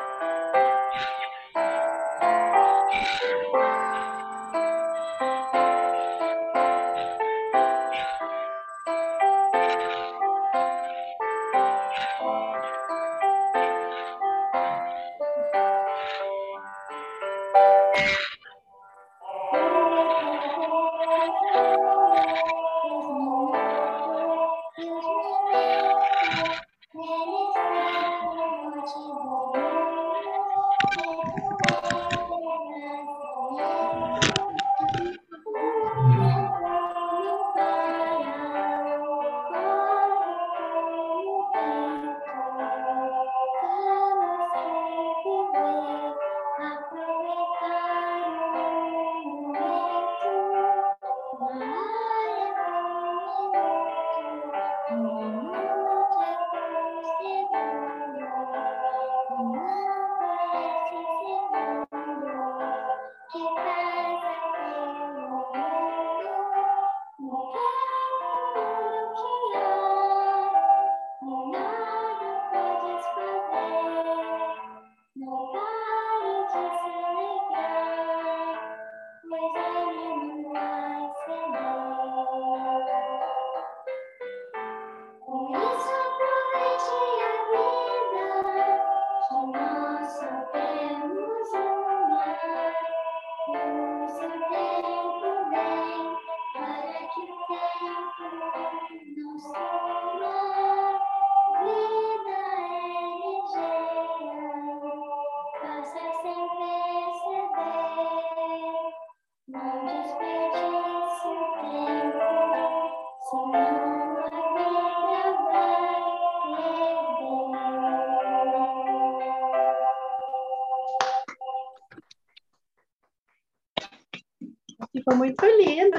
muito 125.22 125.46
lindo. 125.46 125.98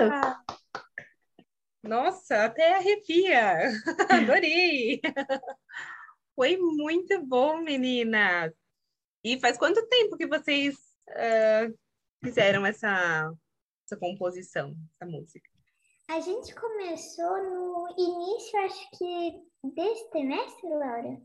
Nossa, 1.82 2.45
até 2.45 2.76
arrepia. 2.76 3.69
Adorei. 4.09 4.99
Foi 6.36 6.57
muito 6.57 7.26
bom, 7.26 7.61
meninas. 7.61 8.51
E 9.24 9.39
faz 9.39 9.57
quanto 9.57 9.88
tempo 9.88 10.17
que 10.17 10.28
vocês 10.28 10.76
ah, 11.09 11.67
fizeram 12.21 12.65
essa, 12.65 13.32
essa 13.86 13.97
composição, 13.97 14.76
essa 14.93 15.09
música? 15.09 15.49
A 16.09 16.19
gente 16.19 16.53
começou 16.53 17.43
no 17.43 17.95
início, 17.97 18.59
acho 18.59 18.89
que 18.97 19.71
desse 19.74 20.09
trimestre, 20.09 20.69
Laura? 20.69 21.21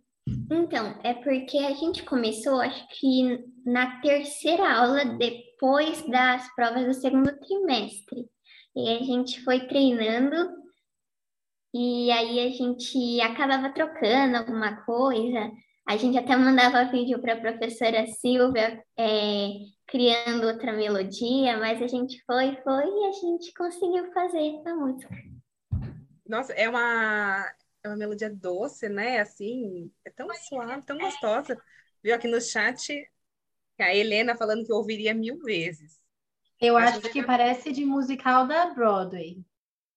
Então, 0.50 1.00
é 1.02 1.14
porque 1.14 1.58
a 1.58 1.72
gente 1.72 2.04
começou, 2.04 2.60
acho 2.60 2.86
que 3.00 3.44
na 3.64 4.00
terceira 4.00 4.70
aula, 4.70 5.04
depois 5.04 6.02
das 6.08 6.54
provas 6.54 6.86
do 6.86 6.94
segundo 6.94 7.36
trimestre. 7.40 7.57
E 8.74 8.88
a 8.96 8.98
gente 8.98 9.42
foi 9.44 9.66
treinando, 9.66 10.36
e 11.74 12.10
aí 12.10 12.40
a 12.40 12.50
gente 12.50 13.20
acabava 13.20 13.72
trocando 13.72 14.36
alguma 14.36 14.84
coisa. 14.84 15.50
A 15.86 15.96
gente 15.96 16.18
até 16.18 16.36
mandava 16.36 16.90
vídeo 16.90 17.20
para 17.20 17.34
a 17.34 17.40
professora 17.40 18.06
Silvia, 18.06 18.82
é, 18.96 19.48
criando 19.86 20.46
outra 20.46 20.72
melodia, 20.72 21.56
mas 21.58 21.80
a 21.82 21.86
gente 21.86 22.22
foi, 22.24 22.56
foi 22.62 22.84
e 22.84 23.06
a 23.06 23.12
gente 23.12 23.52
conseguiu 23.54 24.12
fazer 24.12 24.62
a 24.66 24.74
música. 24.74 25.14
Nossa, 26.26 26.52
é 26.52 26.68
uma, 26.68 27.44
é 27.82 27.88
uma 27.88 27.96
melodia 27.96 28.30
doce, 28.30 28.88
né? 28.88 29.20
Assim, 29.20 29.90
é 30.04 30.10
tão 30.10 30.28
suave, 30.34 30.82
tão 30.82 30.98
gostosa. 30.98 31.56
Viu 32.02 32.14
aqui 32.14 32.28
no 32.28 32.40
chat 32.40 32.92
a 33.78 33.94
Helena 33.94 34.36
falando 34.36 34.64
que 34.64 34.72
ouviria 34.72 35.14
mil 35.14 35.38
vezes. 35.38 35.97
Eu 36.60 36.76
acho 36.76 37.00
que 37.00 37.22
parece 37.22 37.72
de 37.72 37.84
musical 37.84 38.46
da 38.46 38.66
Broadway. 38.74 39.38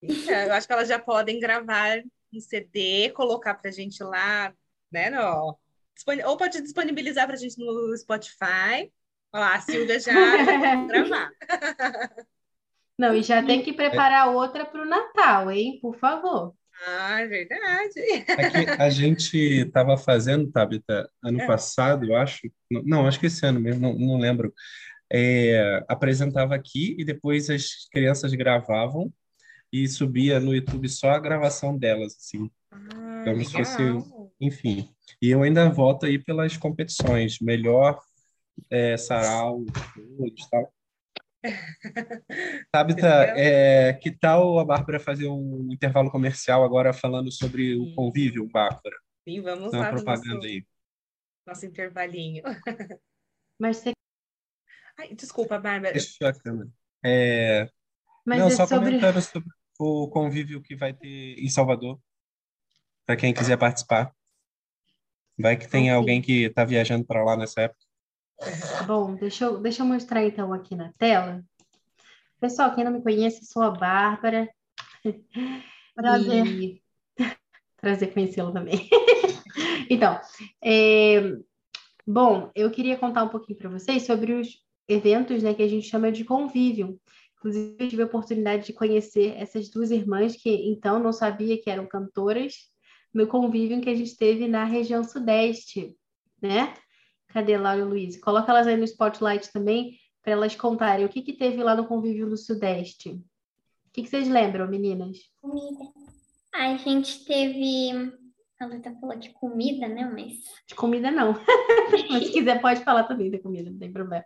Então, 0.02 0.34
eu 0.34 0.54
acho 0.54 0.68
que 0.68 0.74
elas 0.74 0.88
já 0.88 1.00
podem 1.00 1.40
gravar 1.40 2.02
um 2.34 2.40
CD, 2.40 3.12
colocar 3.12 3.56
pra 3.56 3.72
gente 3.72 4.04
lá, 4.04 4.54
né? 4.92 5.10
No, 5.10 5.58
ou 6.26 6.38
pode 6.38 6.62
disponibilizar 6.62 7.28
pra 7.28 7.36
gente 7.36 7.58
no 7.60 7.96
Spotify. 7.98 8.92
Ó, 9.34 9.38
a 9.38 9.60
Silvia 9.60 10.00
já 10.00 10.14
vai 10.14 10.88
gravar. 10.88 11.32
Não, 12.98 13.16
e 13.16 13.24
já 13.24 13.44
tem 13.44 13.64
que 13.64 13.74
preparar 13.74 14.30
outra 14.30 14.66
para 14.66 14.82
o 14.82 14.86
Natal, 14.86 15.52
hein? 15.52 15.80
Por 15.82 15.98
favor. 15.98 16.54
Ah, 16.88 17.22
é 17.22 17.28
verdade. 17.28 18.00
É 18.00 18.84
a 18.84 18.90
gente 18.90 19.38
estava 19.38 19.98
fazendo, 19.98 20.52
Tabita, 20.52 21.10
ano 21.24 21.42
É. 21.42 21.48
passado, 21.48 22.06
eu 22.06 22.16
acho. 22.16 22.40
Não, 22.70 22.82
não, 22.84 23.08
acho 23.08 23.20
que 23.20 23.28
esse 23.28 23.46
ano 23.46 23.60
mesmo, 23.60 23.82
não, 23.82 23.94
não 23.94 24.20
lembro. 24.20 24.54
É, 25.14 25.84
apresentava 25.88 26.56
aqui 26.56 26.96
e 26.98 27.04
depois 27.04 27.50
as 27.50 27.88
crianças 27.92 28.34
gravavam 28.34 29.12
e 29.72 29.88
subia 29.88 30.40
no 30.40 30.54
YouTube 30.54 30.88
só 30.88 31.12
a 31.12 31.20
gravação 31.20 31.78
delas, 31.78 32.16
assim. 32.16 32.50
Ah, 32.72 33.24
Como 33.26 33.44
se 33.44 33.52
fosse, 33.52 33.82
enfim. 34.40 34.90
E 35.22 35.30
eu 35.30 35.44
ainda 35.44 35.70
voto 35.70 36.06
aí 36.06 36.18
pelas 36.18 36.56
competições, 36.58 37.40
melhor 37.40 38.00
é, 38.70 38.98
sarau, 38.98 39.66
todos, 40.18 40.50
tal. 40.50 40.74
Tabita, 42.72 43.08
é, 43.36 43.94
que 43.94 44.12
tal 44.12 44.60
a 44.60 44.66
Bárbara 44.66 45.00
fazer 45.00 45.28
um 45.28 45.72
intervalo 45.72 46.12
comercial 46.12 46.64
agora 46.64 46.94
falando 46.94 47.32
sobre 47.32 47.76
o 47.76 47.94
convívio, 47.96 48.48
Bárbara? 48.48 48.96
Sim, 49.28 49.42
vamos 49.42 49.72
Dá 49.72 49.80
lá 49.80 49.90
propaganda 49.90 50.36
nosso, 50.36 50.48
aí. 50.48 50.66
nosso 51.46 51.66
intervalinho. 51.66 52.44
Mas 53.60 53.78
você 53.78 53.92
Ai, 55.02 55.16
desculpa, 55.16 55.58
Bárbara. 55.58 55.94
Deixa 55.94 56.30
a 56.30 56.34
câmera. 56.34 56.70
É, 57.04 57.68
Mas 58.24 58.40
não, 58.40 58.48
é 58.48 58.50
só 58.52 58.68
sobre- 58.68 58.86
comentando 58.86 59.20
sobre 59.20 59.50
o 59.80 60.08
convívio 60.08 60.62
que 60.62 60.76
vai 60.76 60.94
ter 60.94 61.40
em 61.40 61.50
Salvador, 61.50 62.00
para 63.04 63.16
quem 63.16 63.34
quiser 63.34 63.58
participar. 63.58 64.14
Vai 65.40 65.58
que 65.58 65.68
tem 65.68 65.90
alguém 65.90 66.22
que 66.22 66.44
está 66.44 66.64
viajando 66.64 67.04
para 67.04 67.24
lá 67.24 67.36
nessa 67.36 67.62
época. 67.62 67.84
Bom, 68.86 69.16
deixa 69.16 69.46
eu, 69.46 69.60
deixa 69.60 69.82
eu 69.82 69.88
mostrar 69.88 70.24
então 70.24 70.54
aqui 70.54 70.76
na 70.76 70.94
tela. 71.00 71.44
Pessoal, 72.40 72.76
quem 72.76 72.84
não 72.84 72.92
me 72.92 73.02
conhece, 73.02 73.44
sou 73.44 73.64
a 73.64 73.72
Bárbara. 73.72 74.48
Prazer. 75.96 76.46
E... 76.46 76.84
Prazer 77.82 78.14
conhecê-la 78.14 78.52
também. 78.52 78.88
Então, 79.90 80.18
é, 80.64 81.20
bom, 82.08 82.50
eu 82.56 82.72
queria 82.72 82.98
contar 82.98 83.26
um 83.26 83.30
pouquinho 83.30 83.58
para 83.58 83.68
vocês 83.70 84.04
sobre 84.06 84.32
os 84.32 84.48
eventos, 84.88 85.44
né, 85.44 85.54
que 85.54 85.64
a 85.64 85.68
gente 85.68 85.88
chama 85.88 86.12
de 86.12 86.24
convívio. 86.24 87.00
Inclusive, 87.38 87.76
eu 87.80 87.90
tive 87.90 88.02
a 88.04 88.06
oportunidade 88.06 88.68
de 88.68 88.74
conhecer 88.74 89.36
essas 89.38 89.70
duas 89.70 89.90
irmãs 89.90 90.36
que 90.36 90.50
então 90.50 91.00
não 91.00 91.12
sabia 91.12 91.60
que 91.62 91.70
eram 91.70 91.88
cantoras 91.88 92.54
no 93.14 93.28
convívio 93.28 93.82
que 93.82 93.90
a 93.90 93.96
gente 93.96 94.16
teve 94.16 94.48
na 94.48 94.64
região 94.64 95.04
sudeste, 95.04 95.96
né? 96.42 96.74
Cadê 97.28 97.58
Laura 97.58 97.82
e 97.82 97.84
Luiz? 97.84 98.20
Coloca 98.20 98.52
elas 98.52 98.68
aí 98.68 98.78
no 98.78 98.84
spotlight 98.84 99.52
também 99.52 99.98
para 100.22 100.34
elas 100.34 100.56
contarem 100.56 101.06
o 101.06 101.10
que 101.10 101.22
que 101.22 101.34
teve 101.34 101.64
lá 101.64 101.76
no 101.76 101.88
convívio 101.88 102.28
no 102.28 102.38
sudeste. 102.38 103.10
O 103.10 103.92
que 103.92 104.04
que 104.04 104.10
vocês 104.10 104.30
lembram, 104.30 104.68
meninas? 104.68 105.18
Comida. 105.42 105.86
A 106.54 106.78
gente 106.78 107.26
teve. 107.26 108.14
A 108.60 108.66
Luta 108.66 108.96
falou 109.02 109.18
de 109.18 109.30
comida, 109.32 109.88
né? 109.88 110.10
Mas 110.14 110.34
De 110.68 110.76
comida 110.76 111.10
não. 111.10 111.34
Mas 112.10 112.28
se 112.28 112.34
quiser 112.34 112.62
pode 112.62 112.84
falar 112.84 113.06
também 113.06 113.32
da 113.32 113.40
comida, 113.40 113.72
não 113.72 113.80
tem 113.80 113.92
problema. 113.92 114.24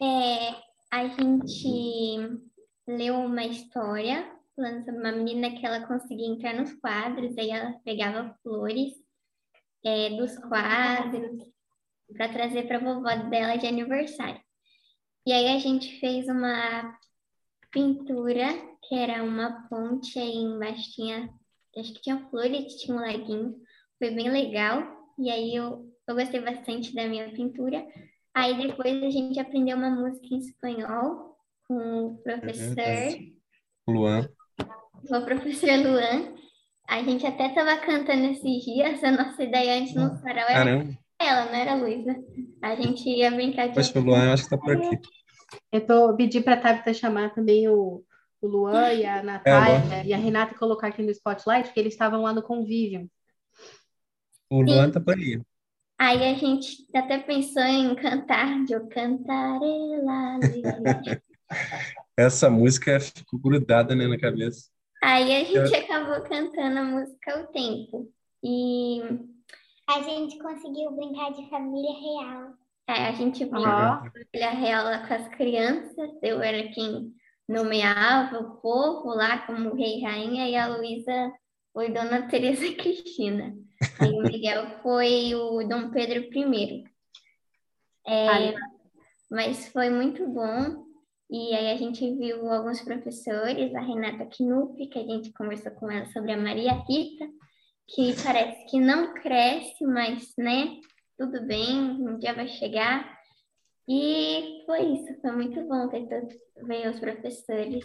É, 0.00 0.54
a 0.90 1.08
gente 1.08 2.40
leu 2.86 3.14
uma 3.16 3.44
história 3.44 4.30
falando 4.54 4.84
sobre 4.84 5.00
uma 5.00 5.12
menina 5.12 5.50
que 5.50 5.66
ela 5.66 5.86
conseguia 5.86 6.28
entrar 6.28 6.54
nos 6.54 6.72
quadros, 6.74 7.36
aí 7.36 7.50
ela 7.50 7.72
pegava 7.84 8.36
flores 8.42 8.92
é, 9.84 10.10
dos 10.10 10.36
quadros 10.38 11.42
para 12.12 12.28
trazer 12.28 12.66
para 12.66 12.76
a 12.76 12.80
vovó 12.80 13.14
dela 13.28 13.56
de 13.56 13.66
aniversário. 13.66 14.40
E 15.26 15.32
aí 15.32 15.48
a 15.48 15.58
gente 15.58 15.98
fez 16.00 16.28
uma 16.28 16.96
pintura 17.70 18.46
que 18.86 18.94
era 18.94 19.22
uma 19.22 19.66
ponte 19.68 20.18
aí 20.18 20.36
embaixo 20.36 20.92
tinha, 20.92 21.28
acho 21.76 21.94
que 21.94 22.02
tinha 22.02 22.28
flores, 22.28 22.74
tinha 22.76 22.96
um 22.96 23.00
laguinho, 23.00 23.56
foi 23.98 24.10
bem 24.10 24.30
legal. 24.30 24.82
E 25.18 25.30
aí 25.30 25.56
eu, 25.56 25.90
eu 26.06 26.14
gostei 26.14 26.40
bastante 26.40 26.94
da 26.94 27.06
minha 27.06 27.30
pintura. 27.32 27.84
Aí 28.34 28.66
depois 28.66 29.02
a 29.02 29.10
gente 29.10 29.38
aprendeu 29.38 29.76
uma 29.76 29.90
música 29.90 30.26
em 30.34 30.38
espanhol 30.38 31.36
com 31.68 32.06
o 32.06 32.18
professor, 32.18 32.74
verdade. 32.74 33.34
Luan. 33.88 34.28
com 35.08 35.16
o 35.16 35.24
professor 35.24 35.78
Luan. 35.78 36.34
A 36.88 37.02
gente 37.02 37.26
até 37.26 37.46
estava 37.46 37.76
cantando 37.78 38.26
esses 38.26 38.64
dias, 38.64 39.02
a 39.02 39.10
nossa 39.10 39.42
ideia 39.42 39.80
antes 39.80 39.94
no 39.94 40.16
sarau 40.18 40.48
era 40.48 40.52
Caramba. 40.52 40.98
ela, 41.18 41.44
não 41.46 41.54
era 41.54 41.72
a 41.72 41.76
Luísa. 41.76 42.14
A 42.60 42.74
gente 42.74 43.08
ia 43.08 43.30
brincar 43.30 43.68
de 43.68 43.90
foi 43.90 44.02
o 44.02 44.04
Luan, 44.04 44.24
eu 44.24 44.32
acho 44.32 44.42
que 44.42 44.54
está 44.54 44.58
por 44.58 44.76
aqui. 44.76 44.98
Eu 45.72 45.86
tô 45.86 46.14
pedi 46.16 46.40
para 46.40 46.54
a 46.54 46.60
Tabita 46.60 46.92
chamar 46.92 47.32
também 47.34 47.68
o, 47.68 48.04
o 48.40 48.46
Luan 48.46 48.92
e 48.92 49.06
a 49.06 49.22
Natália 49.22 50.04
e 50.04 50.12
a 50.12 50.16
Renata 50.16 50.58
colocar 50.58 50.88
aqui 50.88 51.02
no 51.02 51.10
spotlight, 51.10 51.68
porque 51.68 51.80
eles 51.80 51.94
estavam 51.94 52.22
lá 52.22 52.32
no 52.32 52.42
convívio. 52.42 53.08
O 54.50 54.60
Luan 54.60 54.88
está 54.88 55.00
por 55.00 55.14
aí. 55.14 55.40
Aí 55.98 56.24
a 56.24 56.34
gente 56.34 56.86
até 56.94 57.18
pensou 57.18 57.62
em 57.62 57.94
cantar 57.94 58.64
de 58.64 58.74
lá. 60.02 60.36
Luísa. 60.38 61.22
Essa 62.16 62.50
música 62.50 62.98
ficou 63.00 63.38
grudada 63.40 63.94
né, 63.94 64.06
na 64.06 64.18
cabeça. 64.18 64.68
Aí 65.02 65.34
a 65.34 65.44
gente 65.44 65.72
Eu- 65.72 65.80
acabou 65.84 66.20
cantando 66.28 66.78
a 66.78 66.84
música 66.84 67.34
ao 67.38 67.46
tempo. 67.48 68.10
E 68.42 69.00
A 69.88 70.00
gente 70.02 70.38
conseguiu 70.38 70.90
brincar 70.92 71.32
de 71.32 71.48
família 71.48 71.92
real. 71.92 72.52
é, 72.88 73.08
a 73.08 73.12
gente 73.12 73.44
viu 73.44 73.58
Ó. 73.60 73.64
a 73.66 73.98
família 74.10 74.50
real 74.50 74.84
lá 74.84 75.06
com 75.06 75.14
as 75.14 75.28
crianças. 75.28 76.10
Eu 76.22 76.40
era 76.42 76.68
quem 76.72 77.12
nomeava 77.48 78.38
o 78.38 78.56
povo 78.56 79.08
lá 79.14 79.38
como 79.46 79.74
rei 79.74 79.98
e 79.98 80.02
rainha, 80.02 80.48
e 80.48 80.56
a 80.56 80.66
Luísa 80.66 81.32
foi 81.74 81.92
Dona 81.92 82.28
Teresa 82.28 82.64
Cristina. 82.72 83.54
Aí 84.00 84.12
o 84.12 84.22
Miguel 84.22 84.80
foi 84.80 85.34
o 85.34 85.64
Dom 85.64 85.90
Pedro 85.90 86.20
I. 86.32 86.84
É, 88.06 88.54
mas 89.30 89.68
foi 89.68 89.90
muito 89.90 90.26
bom. 90.26 90.84
E 91.28 91.54
aí 91.54 91.72
a 91.72 91.76
gente 91.76 92.14
viu 92.16 92.48
alguns 92.48 92.80
professores, 92.82 93.74
a 93.74 93.80
Renata 93.80 94.26
Knupp, 94.26 94.86
que 94.86 94.98
a 94.98 95.02
gente 95.02 95.32
conversou 95.32 95.72
com 95.72 95.90
ela 95.90 96.06
sobre 96.06 96.32
a 96.32 96.36
Maria 96.36 96.74
Rita, 96.88 97.26
que 97.88 98.14
parece 98.22 98.66
que 98.66 98.78
não 98.78 99.12
cresce, 99.14 99.84
mas, 99.84 100.32
né, 100.38 100.78
tudo 101.18 101.44
bem, 101.44 101.76
um 101.76 102.18
dia 102.18 102.34
vai 102.34 102.46
chegar. 102.46 103.18
E 103.88 104.62
foi 104.64 104.82
isso, 104.82 105.20
foi 105.20 105.32
muito 105.32 105.60
bom 105.66 105.88
ter 105.88 106.06
todos, 106.08 106.34
ver 106.66 106.88
os 106.88 107.00
professores. 107.00 107.82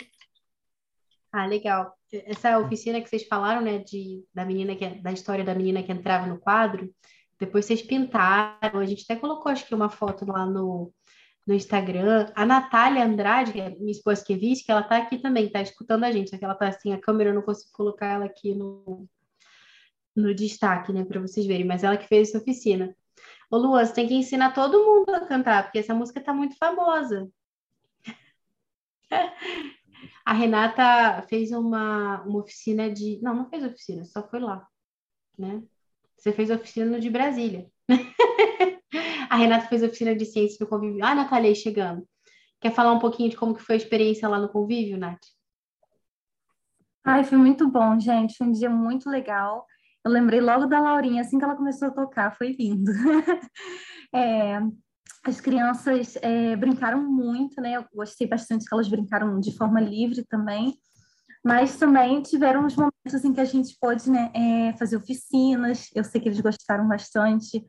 Ah, 1.31 1.45
legal. 1.45 1.98
Essa 2.11 2.57
oficina 2.59 3.01
que 3.01 3.09
vocês 3.09 3.27
falaram, 3.27 3.61
né, 3.61 3.79
de, 3.79 4.23
da 4.33 4.43
menina 4.43 4.75
que, 4.75 4.87
da 5.01 5.11
história 5.11 5.43
da 5.43 5.53
menina 5.53 5.83
que 5.83 5.91
entrava 5.91 6.25
no 6.25 6.39
quadro, 6.39 6.93
depois 7.39 7.65
vocês 7.65 7.81
pintaram, 7.81 8.79
a 8.79 8.85
gente 8.85 9.03
até 9.03 9.15
colocou, 9.15 9.51
acho 9.51 9.65
que 9.65 9.75
uma 9.75 9.89
foto 9.89 10.25
lá 10.25 10.45
no, 10.45 10.91
no 11.47 11.53
Instagram. 11.53 12.31
A 12.35 12.45
Natália 12.45 13.05
Andrade, 13.05 13.53
que 13.53 13.61
é 13.61 13.69
minha 13.69 13.91
esposa 13.91 14.23
que 14.23 14.35
viste, 14.35 14.65
que 14.65 14.71
ela 14.71 14.83
tá 14.83 14.97
aqui 14.97 15.17
também, 15.17 15.49
tá 15.49 15.61
escutando 15.61 16.03
a 16.03 16.11
gente, 16.11 16.29
só 16.29 16.37
que 16.37 16.45
ela 16.45 16.55
tá 16.55 16.67
assim, 16.67 16.93
a 16.93 16.99
câmera 16.99 17.29
eu 17.29 17.33
não 17.33 17.41
consigo 17.41 17.71
colocar 17.73 18.07
ela 18.07 18.25
aqui 18.25 18.53
no, 18.53 19.07
no 20.15 20.33
destaque, 20.35 20.91
né, 20.91 21.05
para 21.05 21.21
vocês 21.21 21.45
verem, 21.45 21.65
mas 21.65 21.83
ela 21.83 21.97
que 21.97 22.07
fez 22.07 22.29
essa 22.29 22.39
oficina. 22.39 22.95
Ô, 23.49 23.57
Luan, 23.57 23.85
você 23.85 23.93
tem 23.93 24.07
que 24.07 24.13
ensinar 24.13 24.53
todo 24.53 24.85
mundo 24.85 25.09
a 25.09 25.25
cantar, 25.25 25.63
porque 25.63 25.79
essa 25.79 25.93
música 25.93 26.21
tá 26.21 26.33
muito 26.33 26.55
famosa. 26.57 27.29
A 30.29 30.33
Renata 30.33 31.23
fez 31.27 31.51
uma, 31.51 32.21
uma 32.21 32.41
oficina 32.41 32.87
de. 32.87 33.19
Não, 33.19 33.33
não 33.33 33.49
fez 33.49 33.63
oficina, 33.63 34.05
só 34.05 34.21
foi 34.29 34.39
lá, 34.39 34.63
né? 35.35 35.63
Você 36.15 36.31
fez 36.31 36.51
oficina 36.51 36.99
de 36.99 37.09
Brasília. 37.09 37.67
A 39.27 39.35
Renata 39.35 39.65
fez 39.65 39.81
oficina 39.81 40.15
de 40.15 40.27
ciências 40.27 40.59
no 40.59 40.67
convívio. 40.67 41.03
Ah, 41.03 41.15
Natália 41.15 41.55
chegando. 41.55 42.07
Quer 42.61 42.71
falar 42.71 42.91
um 42.91 42.99
pouquinho 42.99 43.31
de 43.31 43.37
como 43.37 43.55
que 43.55 43.63
foi 43.63 43.73
a 43.73 43.77
experiência 43.79 44.29
lá 44.29 44.37
no 44.37 44.49
convívio, 44.49 44.99
Nath? 44.99 45.17
Ai, 47.03 47.23
foi 47.23 47.39
muito 47.39 47.67
bom, 47.67 47.99
gente. 47.99 48.37
Foi 48.37 48.45
um 48.45 48.51
dia 48.51 48.69
muito 48.69 49.09
legal. 49.09 49.65
Eu 50.05 50.11
lembrei 50.11 50.41
logo 50.41 50.67
da 50.67 50.79
Laurinha, 50.79 51.21
assim 51.21 51.39
que 51.39 51.43
ela 51.43 51.55
começou 51.55 51.87
a 51.87 51.91
tocar, 51.91 52.37
foi 52.37 52.51
lindo. 52.51 52.91
É, 54.13 54.59
as 55.23 55.41
crianças 55.41 56.17
é, 56.21 56.55
brincaram 56.55 57.03
muito, 57.03 57.59
né? 57.61 57.77
Eu 57.77 57.85
gostei 57.93 58.27
bastante 58.27 58.65
que 58.65 58.73
elas 58.73 58.87
brincaram 58.87 59.39
de 59.39 59.55
forma 59.55 59.79
livre 59.79 60.23
também. 60.25 60.77
Mas 61.43 61.77
também 61.77 62.21
tiveram 62.21 62.65
uns 62.65 62.75
momentos 62.75 63.23
em 63.23 63.33
que 63.33 63.39
a 63.39 63.45
gente 63.45 63.77
pôde 63.79 64.09
né, 64.09 64.31
é, 64.33 64.73
fazer 64.73 64.97
oficinas, 64.97 65.89
eu 65.95 66.03
sei 66.03 66.19
que 66.19 66.27
eles 66.27 66.41
gostaram 66.41 66.87
bastante. 66.87 67.65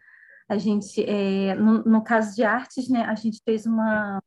A 0.48 0.58
gente, 0.58 1.04
é, 1.04 1.54
no, 1.54 1.84
no 1.84 2.02
caso 2.02 2.34
de 2.34 2.42
artes, 2.42 2.88
né, 2.88 3.04
a 3.04 3.14
gente 3.14 3.40
fez 3.44 3.66
uma, 3.66 4.20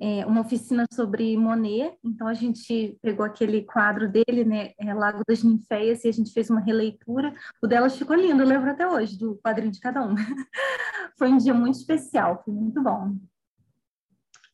é, 0.00 0.24
uma 0.24 0.42
oficina 0.42 0.84
sobre 0.92 1.36
Monet, 1.36 1.98
então 2.04 2.28
a 2.28 2.34
gente 2.34 2.96
pegou 3.02 3.26
aquele 3.26 3.62
quadro 3.62 4.08
dele, 4.08 4.44
né, 4.44 4.70
é, 4.78 4.94
Lago 4.94 5.22
das 5.26 5.42
Ninféias, 5.42 6.04
e 6.04 6.08
a 6.08 6.12
gente 6.12 6.32
fez 6.32 6.48
uma 6.48 6.60
releitura. 6.60 7.34
O 7.60 7.66
delas 7.66 7.96
ficou 7.96 8.14
lindo, 8.14 8.42
eu 8.42 8.46
lembro 8.46 8.70
até 8.70 8.86
hoje 8.86 9.18
do 9.18 9.36
quadrinho 9.44 9.72
de 9.72 9.80
cada 9.80 10.04
um. 10.04 10.14
foi 11.18 11.28
um 11.28 11.36
dia 11.36 11.52
muito 11.52 11.74
especial, 11.74 12.40
foi 12.44 12.54
muito 12.54 12.80
bom. 12.82 13.16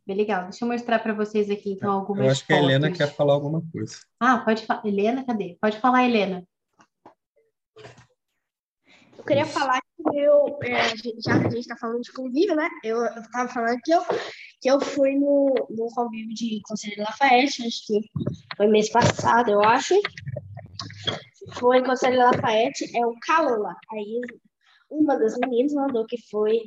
Bem 0.07 0.17
legal. 0.17 0.45
Deixa 0.45 0.65
eu 0.65 0.69
mostrar 0.69 0.99
para 0.99 1.15
vocês 1.15 1.51
aqui, 1.51 1.73
então, 1.73 1.93
algumas 1.93 2.25
Eu 2.25 2.31
acho 2.33 2.47
que 2.47 2.53
a 2.53 2.57
fotos. 2.57 2.71
Helena 2.71 2.93
quer 2.93 3.15
falar 3.15 3.35
alguma 3.35 3.62
coisa. 3.73 3.97
Ah, 4.21 4.39
pode 4.39 4.67
falar. 4.67 4.85
Helena, 4.87 5.25
cadê? 5.25 5.57
Pode 5.61 5.79
falar, 5.79 6.05
Helena. 6.05 6.47
Eu 9.17 9.25
queria 9.25 9.47
falar 9.47 9.81
que 9.81 10.19
eu, 10.19 10.59
é, 10.62 10.89
já 11.19 11.41
que 11.41 11.47
a 11.47 11.51
gente 11.51 11.61
está 11.61 11.77
falando 11.77 12.03
de 12.03 12.12
convívio, 12.12 12.55
né? 12.55 12.69
Eu 12.83 13.03
estava 13.07 13.49
falando 13.49 13.79
que 13.83 13.93
eu, 13.93 14.03
que 14.61 14.71
eu 14.71 14.79
fui 14.79 15.15
no, 15.15 15.55
no 15.71 15.87
convívio 15.95 16.35
de 16.35 16.61
Conselho 16.65 17.03
Lafayette, 17.03 17.67
acho 17.67 17.87
que 17.87 18.01
foi 18.55 18.67
mês 18.67 18.91
passado, 18.91 19.51
eu 19.51 19.62
acho. 19.62 19.95
Foi 21.55 21.79
em 21.79 21.85
Conselho 21.85 22.19
Lafayette, 22.19 22.95
é 22.95 23.07
o 23.07 23.15
Calola. 23.21 23.75
Aí 23.93 24.21
uma 24.99 25.18
das 25.18 25.36
meninas 25.38 25.72
mandou 25.72 26.07
que 26.07 26.16
foi 26.30 26.61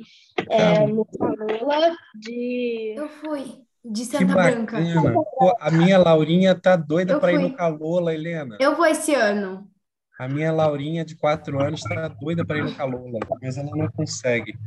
é, 0.48 0.86
no 0.86 1.04
Calola 1.04 1.96
de. 2.14 2.94
Eu 2.96 3.08
fui, 3.08 3.62
de 3.84 4.02
Que 4.02 4.18
Santa 4.18 4.34
Branca. 4.34 4.78
bacana. 4.78 5.12
Pô, 5.12 5.56
a 5.60 5.70
minha 5.70 5.98
Laurinha 5.98 6.54
tá 6.54 6.76
doida 6.76 7.18
para 7.18 7.32
ir 7.32 7.38
no 7.38 7.54
Calola, 7.54 8.14
Helena. 8.14 8.56
Eu 8.60 8.76
vou 8.76 8.86
esse 8.86 9.14
ano. 9.14 9.68
A 10.18 10.28
minha 10.28 10.52
Laurinha, 10.52 11.04
de 11.04 11.16
quatro 11.16 11.60
anos, 11.62 11.80
tá 11.82 12.08
doida 12.08 12.44
para 12.44 12.58
ir 12.58 12.64
no 12.64 12.74
Calola, 12.74 13.20
mas 13.40 13.56
ela 13.56 13.70
não 13.74 13.88
consegue. 13.88 14.58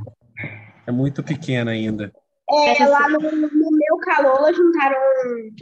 É 0.87 0.91
muito 0.91 1.21
pequena 1.21 1.71
ainda. 1.71 2.11
É, 2.49 2.85
lá 2.85 3.07
no, 3.07 3.19
no 3.19 3.71
meu 3.71 3.97
Calola 3.99 4.53
juntaram. 4.53 4.97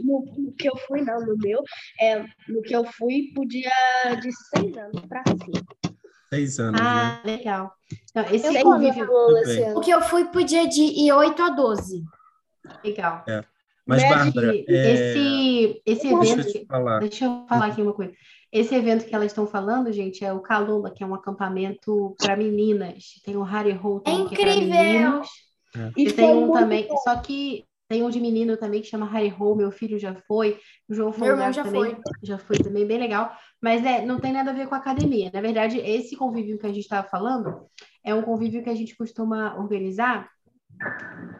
No, 0.02 0.24
no 0.38 0.52
que 0.52 0.68
eu 0.68 0.76
fui, 0.86 1.02
não, 1.02 1.20
no 1.20 1.36
meu. 1.38 1.62
É, 2.00 2.24
no 2.48 2.62
que 2.62 2.74
eu 2.74 2.84
fui, 2.84 3.32
podia 3.34 3.70
de 4.20 4.30
seis 4.32 4.76
anos 4.76 5.00
pra 5.06 5.22
cima. 5.26 5.89
Seis 6.32 6.60
anos, 6.60 6.80
né? 6.80 6.86
Ah, 6.86 7.20
legal. 7.24 7.72
Então, 8.10 8.24
esse 8.32 8.46
Eu 8.46 8.62
convívio. 8.62 9.06
Também. 9.06 9.74
O 9.74 9.80
que 9.80 9.90
eu 9.90 10.00
fui 10.02 10.24
podia 10.26 10.68
de 10.68 10.80
ir 10.80 11.12
8 11.12 11.42
a 11.42 11.50
12. 11.50 12.04
Legal. 12.84 13.24
É. 13.28 13.44
Mas, 13.84 14.02
Bárbara, 14.02 14.54
é, 14.54 14.64
esse, 14.68 15.82
esse 15.84 16.02
deixa 16.02 16.14
eu 16.14 16.22
evento. 16.22 16.52
te 16.52 16.66
falar. 16.66 17.00
Deixa 17.00 17.24
eu 17.24 17.44
falar 17.48 17.66
aqui 17.66 17.82
uma 17.82 17.92
coisa. 17.92 18.12
Esse 18.52 18.74
evento 18.74 19.04
que 19.04 19.14
elas 19.14 19.26
estão 19.28 19.46
falando, 19.46 19.92
gente, 19.92 20.24
é 20.24 20.32
o 20.32 20.40
Calula, 20.40 20.90
que 20.90 21.02
é 21.02 21.06
um 21.06 21.14
acampamento 21.14 22.14
para 22.18 22.36
meninas. 22.36 23.14
Tem 23.24 23.36
o 23.36 23.42
Harry 23.42 23.72
Hole 23.72 24.02
também, 24.04 24.28
que 24.28 24.34
é 24.34 24.38
para 24.38 24.54
incrível! 24.54 24.82
meninos. 24.82 25.28
É. 25.76 25.92
E 25.96 26.12
tem 26.12 26.14
foi 26.14 26.34
um 26.36 26.52
também, 26.52 26.86
bom. 26.86 26.96
só 26.98 27.16
que 27.16 27.64
tem 27.88 28.04
um 28.04 28.10
de 28.10 28.20
menino 28.20 28.56
também 28.56 28.80
que 28.80 28.88
chama 28.88 29.06
Harry 29.06 29.34
Hole, 29.36 29.58
meu 29.58 29.70
filho 29.72 29.98
já 29.98 30.14
foi, 30.14 30.58
o 30.88 30.94
João 30.94 31.10
Meu 31.16 31.30
irmão 31.30 31.52
Folgado 31.52 31.54
já 31.54 31.64
também 31.64 31.82
foi. 31.82 32.02
já 32.22 32.38
foi 32.38 32.58
também, 32.58 32.86
bem 32.86 32.98
legal. 32.98 33.32
Mas 33.60 33.84
é, 33.84 34.04
não 34.04 34.18
tem 34.18 34.32
nada 34.32 34.50
a 34.50 34.54
ver 34.54 34.66
com 34.68 34.74
a 34.74 34.78
academia. 34.78 35.30
Na 35.32 35.40
verdade, 35.40 35.78
esse 35.78 36.16
convívio 36.16 36.58
que 36.58 36.66
a 36.66 36.70
gente 36.70 36.80
estava 36.80 37.06
falando 37.06 37.66
é 38.02 38.14
um 38.14 38.22
convívio 38.22 38.62
que 38.64 38.70
a 38.70 38.74
gente 38.74 38.96
costuma 38.96 39.54
organizar 39.58 40.30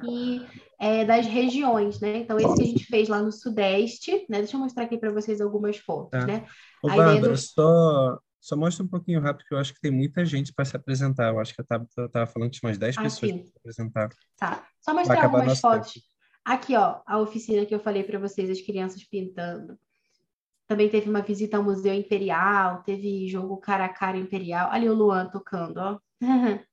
e 0.02 0.46
é 0.78 1.04
das 1.04 1.26
regiões, 1.26 2.00
né? 2.00 2.18
Então, 2.18 2.38
esse 2.38 2.56
que 2.56 2.62
a 2.62 2.66
gente 2.66 2.84
fez 2.84 3.08
lá 3.08 3.22
no 3.22 3.32
Sudeste, 3.32 4.26
né? 4.28 4.38
Deixa 4.38 4.56
eu 4.56 4.60
mostrar 4.60 4.84
aqui 4.84 4.96
para 4.98 5.10
vocês 5.12 5.40
algumas 5.40 5.76
fotos, 5.76 6.10
Tá. 6.20 6.26
né? 6.26 6.46
Ô, 6.82 6.88
Bárbara, 6.88 7.20
do- 7.32 7.36
só, 7.36 8.18
só 8.40 8.56
mostra 8.56 8.84
um 8.84 8.88
pouquinho 8.88 9.20
rápido, 9.20 9.46
que 9.46 9.54
eu 9.54 9.58
acho 9.58 9.74
que 9.74 9.80
tem 9.80 9.90
muita 9.90 10.24
gente 10.24 10.52
para 10.54 10.64
se 10.64 10.74
apresentar. 10.76 11.28
Eu 11.32 11.40
acho 11.40 11.54
que 11.54 11.60
a 11.60 11.64
Tabata 11.64 12.04
estava 12.06 12.26
falando 12.26 12.50
que 12.50 12.58
tinha 12.58 12.68
umas 12.68 12.78
10 12.78 12.96
Ah, 12.96 13.02
pessoas 13.02 13.32
para 13.32 13.44
se 13.44 13.52
apresentar. 13.58 14.08
Tá. 14.38 14.66
Só 14.80 14.94
mostrar 14.94 15.24
algumas 15.24 15.60
fotos. 15.60 16.02
Aqui, 16.44 16.74
ó, 16.74 17.00
a 17.06 17.18
oficina 17.18 17.66
que 17.66 17.74
eu 17.74 17.80
falei 17.80 18.02
para 18.02 18.18
vocês, 18.18 18.48
as 18.48 18.60
crianças 18.62 19.04
pintando. 19.04 19.78
Também 20.70 20.88
teve 20.88 21.10
uma 21.10 21.20
visita 21.20 21.56
ao 21.56 21.64
Museu 21.64 21.92
Imperial, 21.92 22.84
teve 22.84 23.26
jogo 23.26 23.56
cara 23.56 23.86
a 23.86 23.88
cara 23.88 24.16
Imperial. 24.16 24.70
Ali 24.70 24.88
o 24.88 24.94
Luan 24.94 25.28
tocando, 25.28 25.78
ó. 25.78 25.98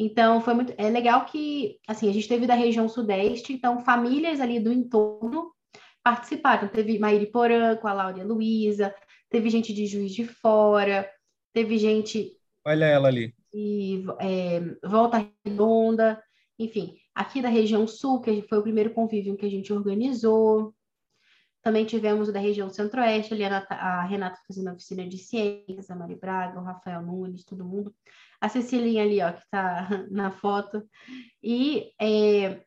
Então, 0.00 0.40
foi 0.40 0.54
muito. 0.54 0.72
É 0.76 0.88
legal 0.88 1.24
que, 1.24 1.78
assim, 1.86 2.08
a 2.08 2.12
gente 2.12 2.28
teve 2.28 2.46
da 2.46 2.54
região 2.54 2.88
Sudeste, 2.88 3.52
então 3.52 3.80
famílias 3.80 4.40
ali 4.40 4.60
do 4.60 4.72
entorno 4.72 5.52
participaram. 6.04 6.68
Teve 6.68 7.00
Maíri 7.00 7.26
Porã 7.26 7.76
com 7.76 7.88
a 7.88 7.92
Laura 7.92 8.22
Luísa, 8.24 8.94
teve 9.28 9.50
gente 9.50 9.74
de 9.74 9.86
Juiz 9.86 10.12
de 10.12 10.24
Fora, 10.24 11.08
teve 11.52 11.78
gente 11.78 12.32
Olha 12.64 12.84
ela 12.84 13.08
ali. 13.08 13.34
e 13.52 14.04
é, 14.20 14.60
Volta 14.86 15.28
Redonda, 15.44 16.22
enfim, 16.56 16.96
aqui 17.12 17.42
da 17.42 17.48
região 17.48 17.84
sul, 17.86 18.20
que 18.20 18.42
foi 18.42 18.58
o 18.58 18.62
primeiro 18.62 18.90
convívio 18.90 19.36
que 19.36 19.46
a 19.46 19.50
gente 19.50 19.72
organizou. 19.72 20.72
Também 21.62 21.84
tivemos 21.84 22.28
o 22.28 22.32
da 22.32 22.38
região 22.38 22.70
centro-oeste, 22.70 23.34
ali 23.34 23.44
a, 23.44 23.58
a 23.68 24.02
Renata 24.04 24.40
fazendo 24.46 24.68
a 24.68 24.72
oficina 24.72 25.06
de 25.06 25.18
ciências, 25.18 25.90
a 25.90 25.96
Mari 25.96 26.14
Braga, 26.14 26.60
o 26.60 26.64
Rafael 26.64 27.02
Nunes, 27.02 27.44
todo 27.44 27.64
mundo. 27.64 27.94
A 28.40 28.48
Cecilinha 28.48 29.02
ali, 29.02 29.20
ó, 29.20 29.32
que 29.32 29.40
está 29.40 29.88
na 30.10 30.30
foto. 30.30 30.82
E 31.42 31.90
é, 32.00 32.62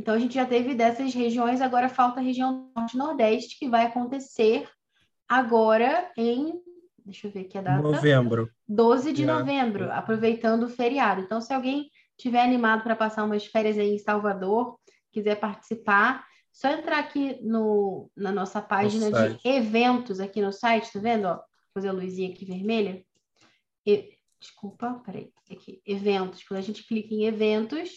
então 0.00 0.14
a 0.14 0.18
gente 0.18 0.34
já 0.34 0.46
teve 0.46 0.74
dessas 0.74 1.12
regiões, 1.12 1.60
agora 1.60 1.88
falta 1.88 2.20
a 2.20 2.22
região 2.22 2.72
norte 2.74 2.94
e 2.94 2.98
nordeste, 2.98 3.58
que 3.58 3.68
vai 3.68 3.84
acontecer 3.84 4.66
agora 5.28 6.10
em, 6.16 6.54
deixa 7.04 7.26
eu 7.26 7.30
ver 7.30 7.40
aqui 7.40 7.58
a 7.58 7.62
data. 7.62 7.82
Novembro. 7.82 8.50
12 8.66 9.12
de 9.12 9.24
Já. 9.26 9.38
novembro, 9.38 9.92
aproveitando 9.92 10.62
o 10.64 10.68
feriado. 10.70 11.20
Então, 11.20 11.40
se 11.40 11.52
alguém 11.52 11.90
tiver 12.16 12.42
animado 12.42 12.82
para 12.82 12.96
passar 12.96 13.24
umas 13.24 13.44
férias 13.44 13.76
aí 13.76 13.94
em 13.94 13.98
Salvador, 13.98 14.78
quiser 15.12 15.36
participar, 15.36 16.24
só 16.52 16.68
entrar 16.70 16.98
aqui 16.98 17.38
no, 17.42 18.10
na 18.16 18.32
nossa 18.32 18.60
página 18.60 19.06
de 19.10 19.16
site. 19.16 19.48
eventos 19.48 20.20
aqui 20.20 20.40
no 20.42 20.52
site, 20.52 20.92
tá 20.92 20.98
vendo? 20.98 21.26
Ó, 21.26 21.34
vou 21.34 21.44
fazer 21.74 21.88
a 21.88 21.92
luzinha 21.92 22.30
aqui 22.30 22.44
vermelha. 22.44 23.04
E- 23.86 24.14
desculpa, 24.40 25.00
peraí, 25.04 25.30
aqui, 25.50 25.82
eventos. 25.86 26.42
Quando 26.44 26.58
a 26.58 26.62
gente 26.62 26.86
clica 26.86 27.14
em 27.14 27.24
eventos, 27.26 27.90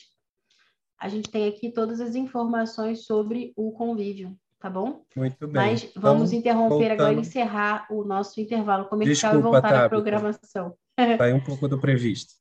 a 1.00 1.08
gente 1.10 1.30
tem 1.30 1.48
aqui 1.48 1.72
todas 1.72 2.00
as 2.02 2.16
informações 2.16 3.06
sobre 3.06 3.54
o 3.56 3.72
convívio, 3.72 4.38
tá 4.60 4.70
bom? 4.70 5.06
Muito 5.16 5.48
bem. 5.48 5.54
Mas 5.54 5.92
vamos 5.96 6.32
Então, 6.32 6.40
interromper 6.40 6.92
agora 6.92 7.12
e 7.12 7.16
voltando- 7.16 7.20
encerrar 7.28 7.88
o 7.90 8.04
nosso 8.04 8.40
intervalo 8.40 8.86
comercial 8.90 9.34
e 9.34 9.36
Desculpa, 9.38 9.60
voltar 9.62 9.86
à 9.86 9.90
programação. 9.90 10.76
Sai 11.18 11.34
um 11.34 11.44
pouco 11.44 11.68
do 11.68 11.80
previsto. 11.80 12.34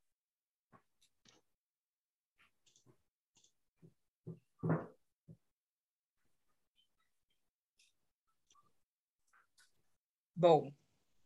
Bom, 10.42 10.72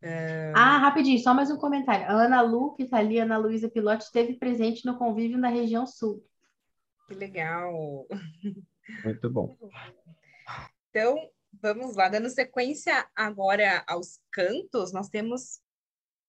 é, 0.03 0.53
Ah, 0.55 0.77
rapidinho, 0.77 1.19
só 1.19 1.33
mais 1.33 1.51
um 1.51 1.57
comentário. 1.57 2.05
A 2.05 2.11
Ana 2.27 2.43
Lu, 2.43 2.75
que 2.75 2.83
está 2.83 2.99
ali, 2.99 3.19
Ana 3.19 3.39
Luísa 3.39 3.67
Pilote, 3.67 4.05
esteve 4.05 4.35
presente 4.35 4.85
no 4.85 4.99
convívio 4.99 5.39
na 5.39 5.49
região 5.49 5.87
sul. 5.87 6.23
que 7.09 7.15
legal. 7.15 8.07
Muito 9.03 9.31
bom. 9.31 9.57
Então, 10.91 11.17
vamos 11.63 11.97
lá, 11.97 12.11
dando 12.11 12.29
sequência 12.29 13.09
agora 13.17 13.83
aos 13.89 14.21
cantos, 14.31 14.93
nós 14.93 15.09
temos 15.09 15.63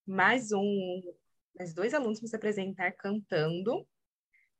mais 0.06 0.54
um, 0.54 1.02
mais 1.60 1.74
dois 1.74 1.94
alunos 1.94 2.22
para 2.22 2.30
se 2.30 2.36
apresentar 2.38 2.94
cantando. 2.94 3.86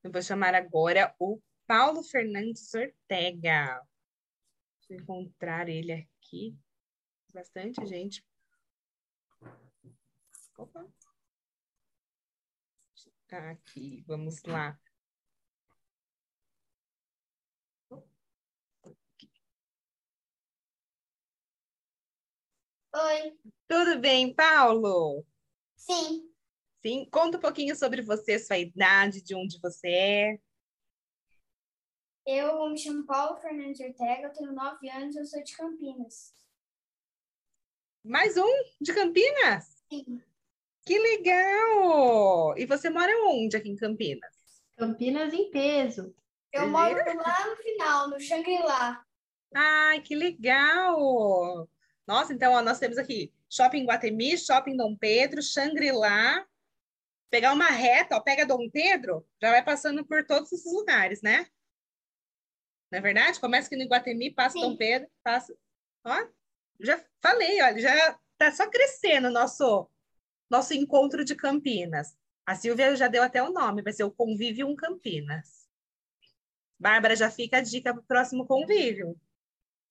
Eu 0.04 0.12
vou 0.12 0.22
chamar 0.22 0.54
agora 0.54 1.16
o 1.18 1.40
Paulo 1.66 2.04
Fernandes 2.04 2.74
Ortega. 2.74 3.82
Deixa 4.82 4.92
eu 4.92 4.98
encontrar 4.98 5.70
ele 5.70 5.94
aqui. 5.94 6.58
Bastante 7.38 7.86
gente. 7.86 8.26
Opa. 10.58 10.88
Tá 13.28 13.52
aqui, 13.52 14.04
vamos 14.08 14.42
lá. 14.42 14.76
Oi. 22.96 23.40
Tudo 23.68 24.00
bem, 24.00 24.34
Paulo? 24.34 25.24
Sim. 25.76 26.34
Sim, 26.82 27.08
conta 27.12 27.38
um 27.38 27.42
pouquinho 27.42 27.76
sobre 27.76 28.02
você, 28.02 28.40
sua 28.40 28.58
idade, 28.58 29.22
de 29.22 29.36
onde 29.36 29.60
você 29.62 29.90
é. 29.90 30.40
Eu 32.26 32.68
me 32.68 32.80
chamo 32.80 33.06
Paulo 33.06 33.40
Fernandes 33.40 33.80
Ortega, 33.80 34.24
eu 34.24 34.34
tenho 34.34 34.54
9 34.54 34.90
anos 34.90 35.16
eu 35.16 35.24
sou 35.24 35.44
de 35.44 35.56
Campinas. 35.56 36.36
Mais 38.08 38.38
um 38.38 38.64
de 38.80 38.93
Campinas? 38.93 39.84
Sim. 39.91 40.24
Que 40.86 40.97
legal! 40.97 42.58
E 42.58 42.66
você 42.66 42.89
mora 42.89 43.12
onde 43.28 43.58
aqui 43.58 43.70
em 43.70 43.76
Campinas? 43.76 44.32
Campinas 44.78 45.34
em 45.34 45.51
peso. 45.51 46.16
Eu 46.53 46.70
moro 46.70 46.95
lá 46.95 47.47
no 47.47 47.55
final, 47.58 48.10
no 48.10 48.18
Shangri-La. 48.18 49.05
Ai, 49.53 49.99
que 49.99 50.16
legal! 50.16 51.70
Nossa, 52.08 52.32
então 52.32 52.53
ó, 52.53 52.62
nós 52.62 52.80
temos 52.80 52.97
aqui 52.97 53.34
Shopping 53.49 53.86
Guatemi, 53.86 54.38
Shopping 54.38 54.78
Dom 54.78 54.95
Pedro, 54.95 55.41
Shangri-La. 55.41 56.47
Pegar 57.30 57.51
uma 57.51 57.68
reta, 57.68 58.16
ó, 58.16 58.22
pega 58.22 58.45
Dom 58.45 58.70
Pedro, 58.70 59.28
já 59.41 59.51
vai 59.51 59.62
passando 59.62 60.05
por 60.05 60.26
todos 60.26 60.49
esses 60.53 60.72
lugares, 60.72 61.22
né? 61.22 61.45
Não 62.89 62.99
é 62.99 63.01
verdade? 63.01 63.38
Começa 63.38 63.68
aqui 63.68 63.76
no 63.76 63.84
Iguatemi, 63.84 64.32
passa 64.34 64.53
Sim. 64.53 64.62
Dom 64.62 64.78
Pedro, 64.78 65.10
passa. 65.22 65.53
Ó, 66.05 66.26
já 66.80 67.04
falei, 67.22 67.62
olha, 67.62 67.80
já 67.80 68.20
tá 68.38 68.52
só 68.52 68.70
crescendo 68.70 69.28
o 69.28 69.32
nosso, 69.32 69.90
nosso 70.50 70.74
encontro 70.74 71.24
de 71.26 71.36
Campinas. 71.36 72.16
A 72.46 72.56
Silvia 72.56 72.96
já 72.96 73.08
deu 73.08 73.24
até 73.24 73.44
o 73.44 73.52
nome, 73.52 73.82
vai 73.82 73.94
ser 73.94 74.04
o 74.04 74.12
Convívio 74.12 74.74
Campinas. 74.76 75.68
Bárbara, 76.80 77.16
já 77.16 77.30
fica 77.30 77.58
a 77.58 77.62
dica 77.62 77.94
para 77.94 78.02
o 78.02 78.06
próximo 78.06 78.46
convívio. 78.46 79.20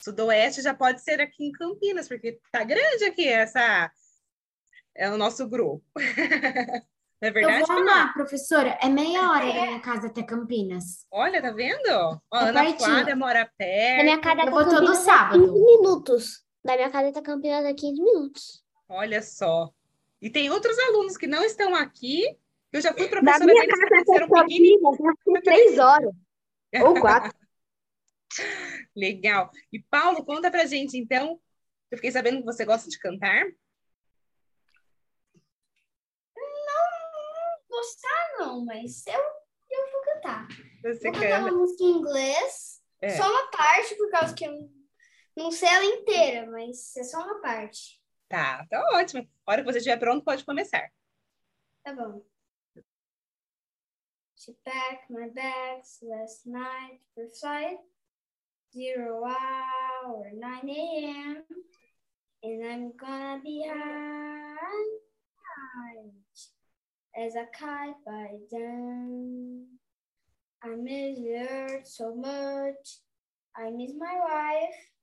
Sudoeste 0.00 0.62
já 0.62 0.72
pode 0.74 1.02
ser 1.02 1.20
aqui 1.20 1.44
em 1.44 1.52
Campinas, 1.52 2.06
porque 2.06 2.38
tá 2.52 2.62
grande 2.62 3.04
aqui 3.04 3.26
essa 3.26 3.90
é 4.94 5.10
o 5.10 5.16
nosso 5.16 5.48
grupo. 5.48 5.84
Não 7.20 7.28
é 7.28 7.30
verdade? 7.30 7.60
Eu 7.60 7.66
vou 7.66 7.76
amar, 7.78 8.12
professora. 8.12 8.78
É 8.80 8.88
meia 8.88 9.30
hora 9.30 9.46
da 9.46 9.62
minha 9.62 9.80
casa 9.80 10.08
até 10.08 10.22
Campinas. 10.22 11.06
Olha, 11.10 11.40
tá 11.40 11.50
vendo? 11.50 11.88
Ó, 11.88 12.18
É 12.34 12.48
Ana. 12.48 12.78
Flávia 12.78 13.16
mora 13.16 13.50
perto. 13.56 13.96
Da 13.98 14.04
minha 14.04 14.20
casa 14.20 14.42
Eu 14.42 14.50
vou 14.50 14.64
todo 14.64 14.92
é 14.92 14.94
sábado. 14.94 15.40
15 15.40 15.52
minutos. 15.52 16.45
Da 16.66 16.74
minha 16.76 16.90
casa 16.90 17.08
até 17.08 17.22
Campinas 17.22 17.64
é 17.64 17.72
15 17.74 18.02
minutos. 18.02 18.64
Olha 18.88 19.22
só. 19.22 19.72
E 20.20 20.28
tem 20.30 20.50
outros 20.50 20.78
alunos 20.78 21.16
que 21.16 21.26
não 21.26 21.44
estão 21.44 21.74
aqui. 21.74 22.36
Eu 22.72 22.80
já 22.80 22.92
fui 22.92 23.04
Da 23.04 23.10
professora 23.10 23.44
minha 23.44 23.60
deles 23.62 23.74
casa 23.78 23.94
eles 23.94 24.08
até. 24.08 24.28
Campinas, 24.28 24.98
eu 25.26 25.42
três 25.42 25.78
horas. 25.78 26.14
Ou 26.84 27.00
quatro. 27.00 27.32
Legal. 28.96 29.50
E 29.72 29.80
Paulo, 29.80 30.24
conta 30.24 30.50
pra 30.50 30.66
gente, 30.66 30.96
então. 30.98 31.40
Eu 31.90 31.98
fiquei 31.98 32.10
sabendo 32.10 32.38
que 32.38 32.44
você 32.44 32.64
gosta 32.64 32.90
de 32.90 32.98
cantar. 32.98 33.46
Gostar 37.68 38.32
não, 38.38 38.64
mas 38.64 39.06
eu, 39.06 39.20
eu 39.70 39.92
vou 39.92 40.00
cantar. 40.02 40.48
Você 40.82 41.10
vou 41.10 41.12
cantar 41.20 41.40
uma 41.40 41.48
canta. 41.50 41.52
música 41.52 41.82
em 41.84 41.90
inglês, 41.90 42.82
É. 43.02 43.10
só 43.10 43.28
uma 43.28 43.50
parte, 43.50 43.94
por 43.96 44.10
causa 44.10 44.34
que 44.34 44.44
eu 44.46 44.70
não 45.36 45.50
sei 45.50 45.68
ela 45.68 45.84
inteira, 45.84 46.50
mas 46.50 46.96
é 46.96 47.04
só 47.04 47.18
uma 47.18 47.40
parte. 47.40 48.00
Tá, 48.28 48.66
tá 48.66 48.80
ótimo. 48.94 49.28
A 49.46 49.52
hora 49.52 49.62
que 49.62 49.70
você 49.70 49.78
estiver 49.78 49.98
pronto, 49.98 50.24
pode 50.24 50.44
começar. 50.44 50.90
Tá 51.84 51.92
bom. 51.92 52.24
She 54.34 54.52
packed 54.64 55.10
my 55.10 55.28
bags 55.30 56.00
last 56.02 56.48
night 56.48 57.00
for 57.14 57.28
flight. 57.28 57.78
Zero 58.72 59.24
hour, 59.24 60.30
9 60.32 60.70
a.m. 60.70 61.44
And 62.42 62.64
I'm 62.64 62.92
gonna 62.96 63.40
be 63.42 63.66
high 63.66 64.56
as 67.16 67.34
a 67.34 67.46
kite 67.46 67.96
by 68.04 68.38
then. 68.50 69.66
I 70.62 70.68
miss 70.76 71.18
the 71.18 71.46
earth 71.48 71.86
so 71.86 72.14
much. 72.14 73.00
I 73.56 73.70
miss 73.70 73.92
my 73.98 74.18
wife. 74.20 74.95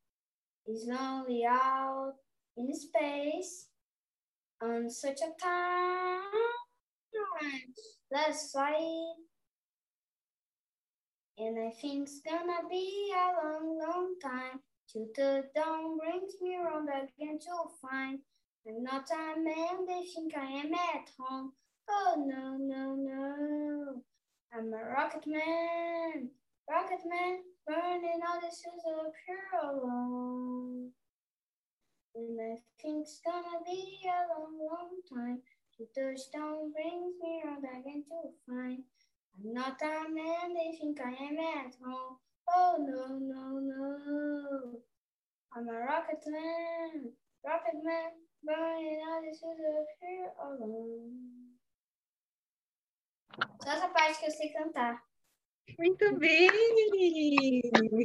He's 0.65 0.87
lonely 0.87 1.45
out 1.45 2.13
in 2.55 2.73
space 2.73 3.67
on 4.61 4.89
such 4.89 5.19
a 5.21 5.31
time. 5.41 6.21
Let's 8.11 8.51
fly. 8.51 9.13
And 11.37 11.57
I 11.59 11.71
think 11.81 12.03
it's 12.03 12.21
gonna 12.21 12.67
be 12.69 13.13
a 13.13 13.43
long, 13.43 13.79
long 13.79 14.15
time 14.21 14.61
till 14.87 15.07
the 15.15 15.43
dawn 15.55 15.97
brings 15.97 16.33
me 16.41 16.55
around 16.55 16.87
again 16.89 17.39
to 17.39 17.69
find 17.81 18.19
I'm 18.65 18.83
not 18.83 19.09
a 19.11 19.39
man. 19.39 19.85
They 19.85 20.03
think 20.15 20.37
I 20.37 20.45
am 20.45 20.73
at 20.73 21.09
home. 21.19 21.51
Oh 21.89 22.15
no, 22.25 22.55
no, 22.57 22.95
no. 22.95 24.01
I'm 24.53 24.71
a 24.71 24.85
rocket 24.85 25.25
man, 25.27 26.29
rocket 26.69 27.01
man, 27.05 27.39
burning 27.65 28.19
all 28.27 28.39
the 28.39 28.47
shoes 28.47 28.83
up 28.87 29.13
here 29.25 29.59
alone. 29.61 30.91
And 32.15 32.39
I 32.39 32.57
think 32.81 33.03
it's 33.03 33.21
gonna 33.25 33.63
be 33.65 33.99
a 34.05 34.27
long, 34.31 34.59
long 34.59 35.01
time. 35.09 35.41
The 35.79 35.85
touchdown 35.95 36.71
brings 36.71 37.15
me 37.21 37.41
around 37.43 37.65
again 37.65 38.03
to 38.09 38.29
find 38.45 38.83
I'm 39.35 39.53
not 39.53 39.81
a 39.81 40.09
man. 40.09 40.53
They 40.53 40.77
think 40.77 40.99
I 41.01 41.09
am 41.09 41.39
at 41.39 41.73
home. 41.83 42.17
Oh 42.47 42.75
no, 42.79 43.17
no, 43.17 43.59
no. 43.59 44.79
I'm 45.55 45.67
a 45.67 45.79
rocket 45.79 46.23
man, 46.27 47.11
rocket 47.43 47.79
man, 47.83 48.11
burning 48.43 49.01
all 49.07 49.21
the 49.21 49.31
shoes 49.31 49.61
up 49.65 49.87
here 50.01 50.31
alone. 50.39 51.33
Só 53.63 53.71
essa 53.71 53.89
parte 53.89 54.19
que 54.19 54.25
eu 54.27 54.31
sei 54.31 54.49
cantar. 54.49 55.01
Muito 55.77 56.15
bem! 56.17 57.61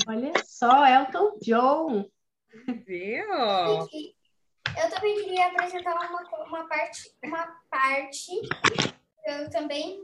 Olha 0.06 0.32
só, 0.44 0.86
Elton 0.86 1.38
John. 1.42 2.10
Viu? 2.86 3.24
Eu 3.30 4.90
também 4.90 5.22
queria 5.24 5.46
apresentar 5.48 5.94
uma, 5.94 6.44
uma 6.46 6.68
parte, 6.68 7.14
uma 7.24 7.46
parte 7.70 8.30
que 8.40 9.30
eu 9.30 9.50
também 9.50 10.02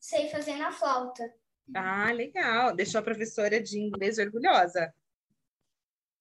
sei 0.00 0.28
fazer 0.28 0.56
na 0.56 0.72
flauta. 0.72 1.32
Ah, 1.74 2.10
legal. 2.12 2.74
Deixou 2.74 2.98
a 3.00 3.04
professora 3.04 3.62
de 3.62 3.78
inglês 3.78 4.18
orgulhosa. 4.18 4.92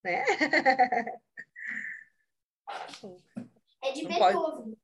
Né? 0.04 0.24
É 3.82 3.92
de 3.92 4.04
Não 4.04 4.18
pode- 4.18 4.38
Beethoven. 4.38 4.78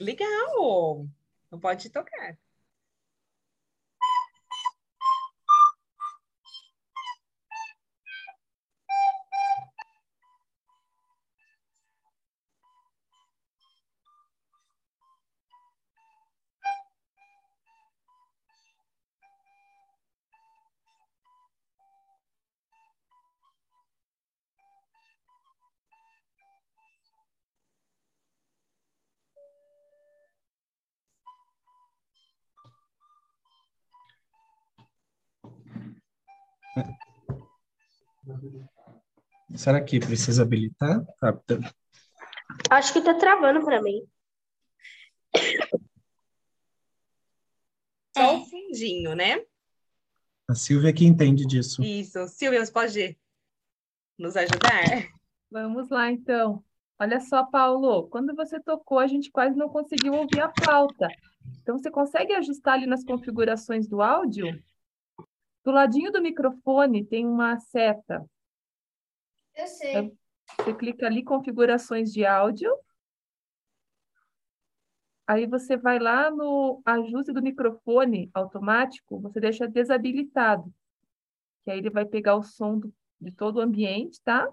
Legal! 0.00 1.06
Não 1.50 1.60
pode 1.60 1.90
tocar. 1.90 2.36
Será 39.56 39.82
que 39.82 39.98
precisa 39.98 40.42
habilitar? 40.42 41.04
Tá, 41.20 41.32
tá. 41.32 41.56
Acho 42.70 42.92
que 42.92 43.02
tá 43.02 43.14
travando 43.14 43.64
pra 43.64 43.82
mim. 43.82 44.02
Só 48.16 48.36
o 48.36 48.46
fundinho, 48.46 49.14
né? 49.14 49.44
A 50.48 50.54
Silvia 50.54 50.92
que 50.92 51.04
entende 51.04 51.46
disso. 51.46 51.82
Isso. 51.82 52.26
Silvia, 52.28 52.64
você 52.64 52.72
pode 52.72 53.18
nos 54.18 54.36
ajudar? 54.36 55.08
Vamos 55.50 55.88
lá, 55.88 56.10
então. 56.10 56.64
Olha 56.98 57.18
só, 57.20 57.44
Paulo, 57.44 58.08
quando 58.08 58.34
você 58.34 58.60
tocou, 58.60 58.98
a 58.98 59.06
gente 59.06 59.30
quase 59.30 59.56
não 59.56 59.68
conseguiu 59.68 60.12
ouvir 60.12 60.40
a 60.40 60.52
flauta. 60.62 61.08
Então, 61.62 61.78
você 61.78 61.90
consegue 61.90 62.32
ajustar 62.34 62.74
ali 62.74 62.86
nas 62.86 63.04
configurações 63.04 63.88
do 63.88 64.02
áudio? 64.02 64.62
Do 65.64 65.70
ladinho 65.72 66.10
do 66.10 66.22
microfone 66.22 67.04
tem 67.04 67.26
uma 67.26 67.58
seta. 67.58 68.24
Eu 69.54 69.66
sei. 69.66 70.12
Você 70.56 70.74
clica 70.74 71.06
ali, 71.06 71.22
configurações 71.22 72.12
de 72.12 72.24
áudio. 72.24 72.74
Aí 75.26 75.46
você 75.46 75.76
vai 75.76 75.98
lá 75.98 76.30
no 76.30 76.82
ajuste 76.84 77.32
do 77.32 77.42
microfone 77.42 78.28
automático, 78.34 79.20
você 79.20 79.38
deixa 79.38 79.68
desabilitado. 79.68 80.72
Que 81.64 81.70
aí 81.70 81.78
ele 81.78 81.90
vai 81.90 82.04
pegar 82.04 82.34
o 82.36 82.42
som 82.42 82.78
do- 82.78 82.92
de 83.20 83.30
todo 83.30 83.56
o 83.56 83.60
ambiente, 83.60 84.20
tá? 84.24 84.48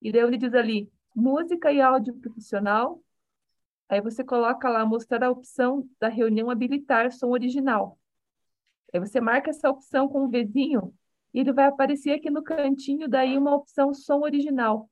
E 0.00 0.10
daí 0.10 0.22
ele 0.22 0.38
diz 0.38 0.54
ali, 0.54 0.90
música 1.14 1.70
e 1.72 1.80
áudio 1.80 2.14
profissional. 2.14 3.02
Aí 3.88 4.00
você 4.00 4.24
coloca 4.24 4.68
lá, 4.68 4.86
mostrar 4.86 5.24
a 5.24 5.30
opção 5.30 5.88
da 6.00 6.08
reunião 6.08 6.50
habilitar 6.50 7.10
som 7.12 7.28
original. 7.30 7.97
Aí 8.92 9.00
você 9.00 9.20
marca 9.20 9.50
essa 9.50 9.70
opção 9.70 10.08
com 10.08 10.24
o 10.24 10.30
Vzinho 10.30 10.94
e 11.32 11.40
ele 11.40 11.52
vai 11.52 11.66
aparecer 11.66 12.12
aqui 12.12 12.30
no 12.30 12.42
cantinho, 12.42 13.08
daí 13.08 13.36
uma 13.36 13.54
opção 13.54 13.92
som 13.92 14.20
original. 14.20 14.90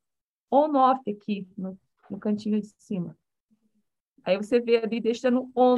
On-off 0.51 1.11
aqui, 1.11 1.49
no, 1.57 1.79
no 2.11 2.19
cantinho 2.19 2.61
de 2.61 2.69
cima. 2.79 3.17
Aí 4.23 4.37
você 4.37 4.61
vê 4.61 4.79
ali, 4.79 5.01
deixa 5.01 5.31
no 5.31 5.51
on. 5.57 5.77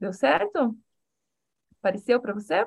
Deu 0.00 0.12
certo? 0.12 0.76
Apareceu 1.78 2.20
para 2.20 2.34
você? 2.34 2.66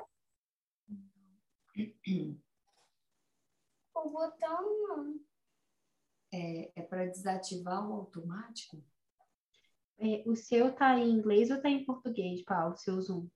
O 3.94 4.10
botão 4.10 4.88
não. 4.88 5.20
é, 6.32 6.72
é 6.76 6.82
para 6.82 7.06
desativar 7.06 7.86
o 7.86 7.92
automático? 7.92 8.82
É, 9.98 10.22
o 10.26 10.34
seu 10.34 10.74
tá 10.74 10.98
em 10.98 11.10
inglês 11.10 11.50
ou 11.50 11.60
tá 11.60 11.68
em 11.68 11.84
português, 11.84 12.42
Paulo, 12.44 12.74
o 12.74 12.76
seu 12.76 13.00
Zoom? 13.00 13.28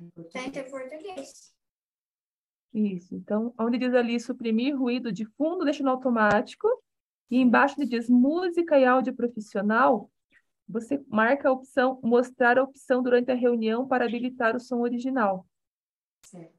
Em 0.00 0.10
português. 0.10 1.52
Isso. 2.72 3.14
Então, 3.14 3.54
onde 3.58 3.76
diz 3.76 3.92
ali 3.94 4.18
suprimir 4.18 4.78
ruído 4.78 5.12
de 5.12 5.24
fundo, 5.24 5.64
deixa 5.64 5.82
no 5.82 5.90
automático. 5.90 6.68
E 7.30 7.38
embaixo 7.38 7.76
onde 7.78 7.88
diz 7.88 8.08
música 8.08 8.78
e 8.78 8.84
áudio 8.84 9.14
profissional, 9.14 10.10
você 10.68 11.02
marca 11.08 11.48
a 11.48 11.52
opção 11.52 12.00
mostrar 12.02 12.58
a 12.58 12.62
opção 12.62 13.02
durante 13.02 13.30
a 13.30 13.34
reunião 13.34 13.86
para 13.86 14.04
habilitar 14.06 14.56
o 14.56 14.60
som 14.60 14.80
original. 14.80 15.46
Certo. 16.22 16.52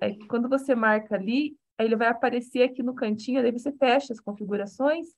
É 0.00 0.10
que 0.10 0.26
quando 0.26 0.48
você 0.48 0.74
marca 0.74 1.14
ali, 1.14 1.56
ele 1.78 1.96
vai 1.96 2.08
aparecer 2.08 2.62
aqui 2.62 2.82
no 2.82 2.94
cantinho, 2.94 3.42
daí 3.42 3.52
você 3.52 3.72
fecha 3.72 4.12
as 4.12 4.20
configurações 4.20 5.08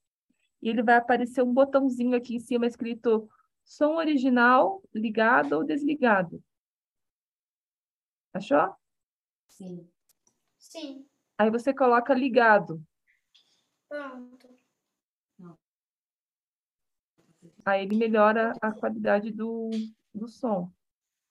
e 0.61 0.69
ele 0.69 0.83
vai 0.83 0.97
aparecer 0.97 1.43
um 1.43 1.53
botãozinho 1.53 2.17
aqui 2.17 2.37
em 2.37 2.41
cima 2.41 2.67
escrito 2.67 3.29
som 3.65 3.97
original 3.97 4.83
ligado 4.95 5.53
ou 5.53 5.65
desligado. 5.65 6.43
Achou? 8.35 8.75
Sim. 9.49 9.89
Sim. 10.59 11.07
Aí 11.39 11.51
você 11.51 11.73
coloca 11.73 12.13
ligado. 12.13 12.83
Pronto. 13.89 15.59
Aí 17.65 17.83
ele 17.85 17.97
melhora 17.97 18.53
a 18.61 18.73
qualidade 18.73 19.31
do, 19.31 19.71
do 20.13 20.29
som. 20.29 20.71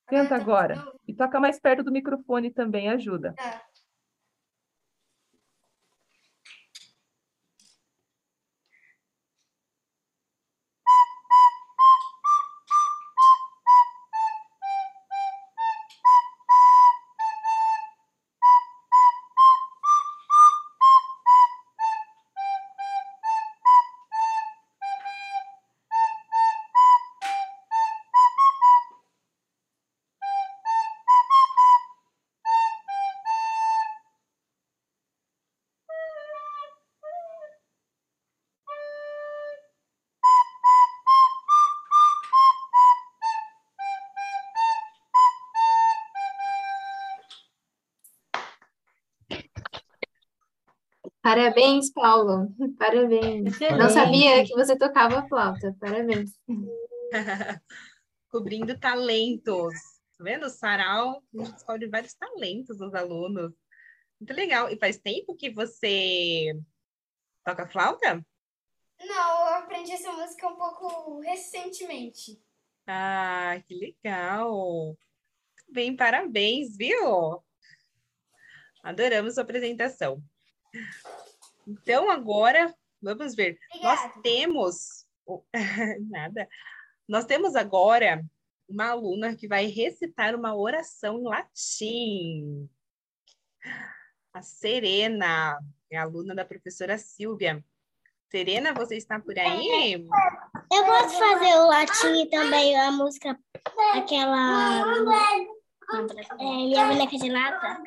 Tenta 0.07 0.35
agora. 0.35 0.83
E 1.07 1.13
toca 1.13 1.39
mais 1.39 1.59
perto 1.59 1.83
do 1.83 1.91
microfone 1.91 2.51
também, 2.51 2.89
ajuda. 2.89 3.33
Tá. 3.33 3.61
Parabéns, 51.33 51.91
Paulo. 51.91 52.53
Parabéns. 52.77 53.59
Não 53.75 53.89
sabia 53.89 54.45
que 54.45 54.53
você 54.53 54.77
tocava 54.77 55.27
flauta. 55.27 55.75
Parabéns. 55.79 56.39
Cobrindo 58.29 58.79
talentos. 58.79 59.73
Tá 60.15 60.23
vendo? 60.23 60.45
O 60.45 60.49
sarau, 60.51 61.23
a 61.33 61.37
gente 61.39 61.53
descobre 61.53 61.87
vários 61.87 62.13
talentos 62.13 62.77
dos 62.77 62.93
alunos. 62.93 63.51
Muito 64.19 64.31
legal. 64.35 64.69
E 64.69 64.77
faz 64.77 64.99
tempo 64.99 65.35
que 65.35 65.49
você 65.49 66.55
toca 67.43 67.67
flauta? 67.67 68.23
Não, 69.03 69.47
eu 69.47 69.55
aprendi 69.55 69.91
essa 69.91 70.11
música 70.11 70.47
um 70.47 70.55
pouco 70.55 71.19
recentemente. 71.19 72.39
Ah, 72.85 73.59
que 73.65 73.73
legal. 73.73 74.95
Bem, 75.67 75.95
parabéns, 75.95 76.77
viu? 76.77 77.43
Adoramos 78.83 79.33
sua 79.33 79.41
apresentação. 79.41 80.23
Então, 81.67 82.09
agora, 82.09 82.73
vamos 83.01 83.35
ver. 83.35 83.57
Nós 83.81 83.99
temos. 84.21 85.05
Nada. 86.09 86.47
Nós 87.07 87.25
temos 87.25 87.55
agora 87.55 88.23
uma 88.67 88.89
aluna 88.89 89.35
que 89.35 89.47
vai 89.47 89.65
recitar 89.67 90.35
uma 90.35 90.55
oração 90.55 91.19
em 91.19 91.23
latim. 91.23 92.69
A 94.33 94.41
Serena, 94.41 95.59
é 95.91 95.97
aluna 95.97 96.33
da 96.33 96.43
professora 96.43 96.97
Silvia. 96.97 97.63
Serena, 98.31 98.73
você 98.73 98.97
está 98.97 99.19
por 99.19 99.37
aí? 99.37 100.07
Eu 100.73 100.85
posso 100.85 101.19
fazer 101.19 101.53
o 101.55 101.67
latim 101.67 102.23
e 102.23 102.29
também 102.29 102.75
a 102.79 102.91
música, 102.91 103.39
aquela. 103.93 104.81
É, 106.39 106.43
minha 106.43 106.87
boneca 106.87 107.15
de 107.15 107.29
lata? 107.29 107.83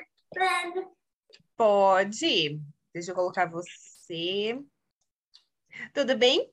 Pode. 1.57 2.61
Deixa 2.97 3.11
eu 3.11 3.15
colocar 3.15 3.45
você. 3.45 4.59
Tudo 5.93 6.17
bem? 6.17 6.51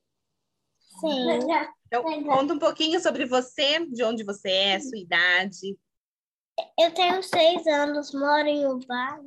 Sim. 1.00 1.40
Então, 1.88 2.04
conta 2.26 2.54
um 2.54 2.60
pouquinho 2.60 3.00
sobre 3.00 3.26
você, 3.26 3.86
de 3.86 4.04
onde 4.04 4.26
você 4.26 4.50
é, 4.50 4.80
sua 4.82 4.98
idade. 4.98 5.80
Eu 6.78 6.94
tenho 6.94 7.24
seis 7.24 7.66
anos, 7.66 8.14
moro 8.14 8.46
em 8.46 8.66
Ubá. 8.66 9.18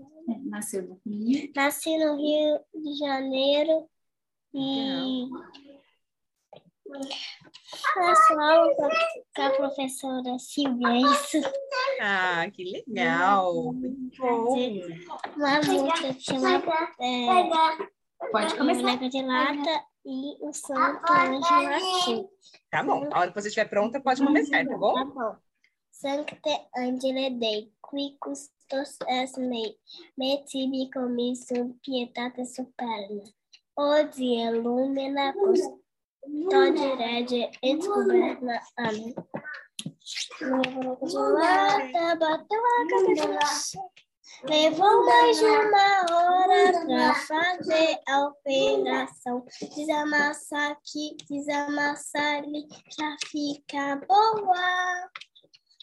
Nasceu 0.45 0.83
no 0.83 1.01
Rio. 1.07 1.51
Nasci 1.57 1.97
no 1.97 2.17
Rio 2.19 2.61
de 2.75 2.99
Janeiro 2.99 3.89
e 4.53 5.27
aula 8.39 8.75
com 9.35 9.43
a- 9.43 9.51
professora 9.51 10.39
Silvia, 10.39 10.89
é 10.89 10.99
isso. 10.99 11.41
Ah, 12.01 12.47
que 12.53 12.65
legal. 12.65 13.73
Muito 13.73 14.21
bom. 14.23 14.55
Uma 15.37 15.57
música 15.61 16.15
que 16.15 16.21
chama 16.21 16.63
é, 17.01 17.51
Pode 18.31 18.55
a 18.55 18.57
começar. 18.57 18.81
Boneca 18.83 19.09
de 19.09 19.23
Lata 19.23 19.85
e 20.05 20.37
o 20.41 20.53
Santo 20.53 21.13
Anjo 21.13 21.63
Latim. 21.63 22.29
Tá 22.71 22.83
bom. 22.83 23.09
A 23.13 23.21
hora 23.21 23.33
que 23.33 23.41
você 23.41 23.49
estiver 23.49 23.69
pronta, 23.69 24.01
pode 24.01 24.25
começar, 24.25 24.65
tá 24.67 24.77
bom? 24.77 24.95
Tá 24.95 25.05
bom. 25.05 25.37
Sancte 25.91 26.51
Angele 26.77 27.31
Dei, 27.39 27.73
qui 27.81 28.17
custos 28.21 28.99
es 29.09 29.39
mei, 29.39 29.79
me 30.19 30.45
tibi 30.45 30.91
commissum 30.91 31.73
pietate 31.83 32.45
superna. 32.45 33.23
Odie 33.79 34.51
lumina 34.51 35.33
custode 35.33 35.81
rege 36.97 37.51
et 37.63 37.77
governa. 37.77 38.61
Amém. 38.77 39.15
Minha 40.41 40.63
boneca 40.63 41.07
de 41.07 41.17
lata 41.17 42.17
bateu 42.17 42.61
a 42.61 42.87
cabeça. 42.89 43.81
Levou 44.45 45.05
mais 45.07 45.39
de 45.39 45.45
uma 45.45 46.07
hora 46.11 46.85
pra 46.85 47.15
fazer 47.15 47.99
a 48.09 48.27
operação. 48.27 49.45
Desamassar 49.75 50.73
aqui, 50.73 51.17
desamassar 51.29 52.39
ali, 52.39 52.67
já 52.99 53.17
fica 53.31 54.01
boa. 54.07 55.11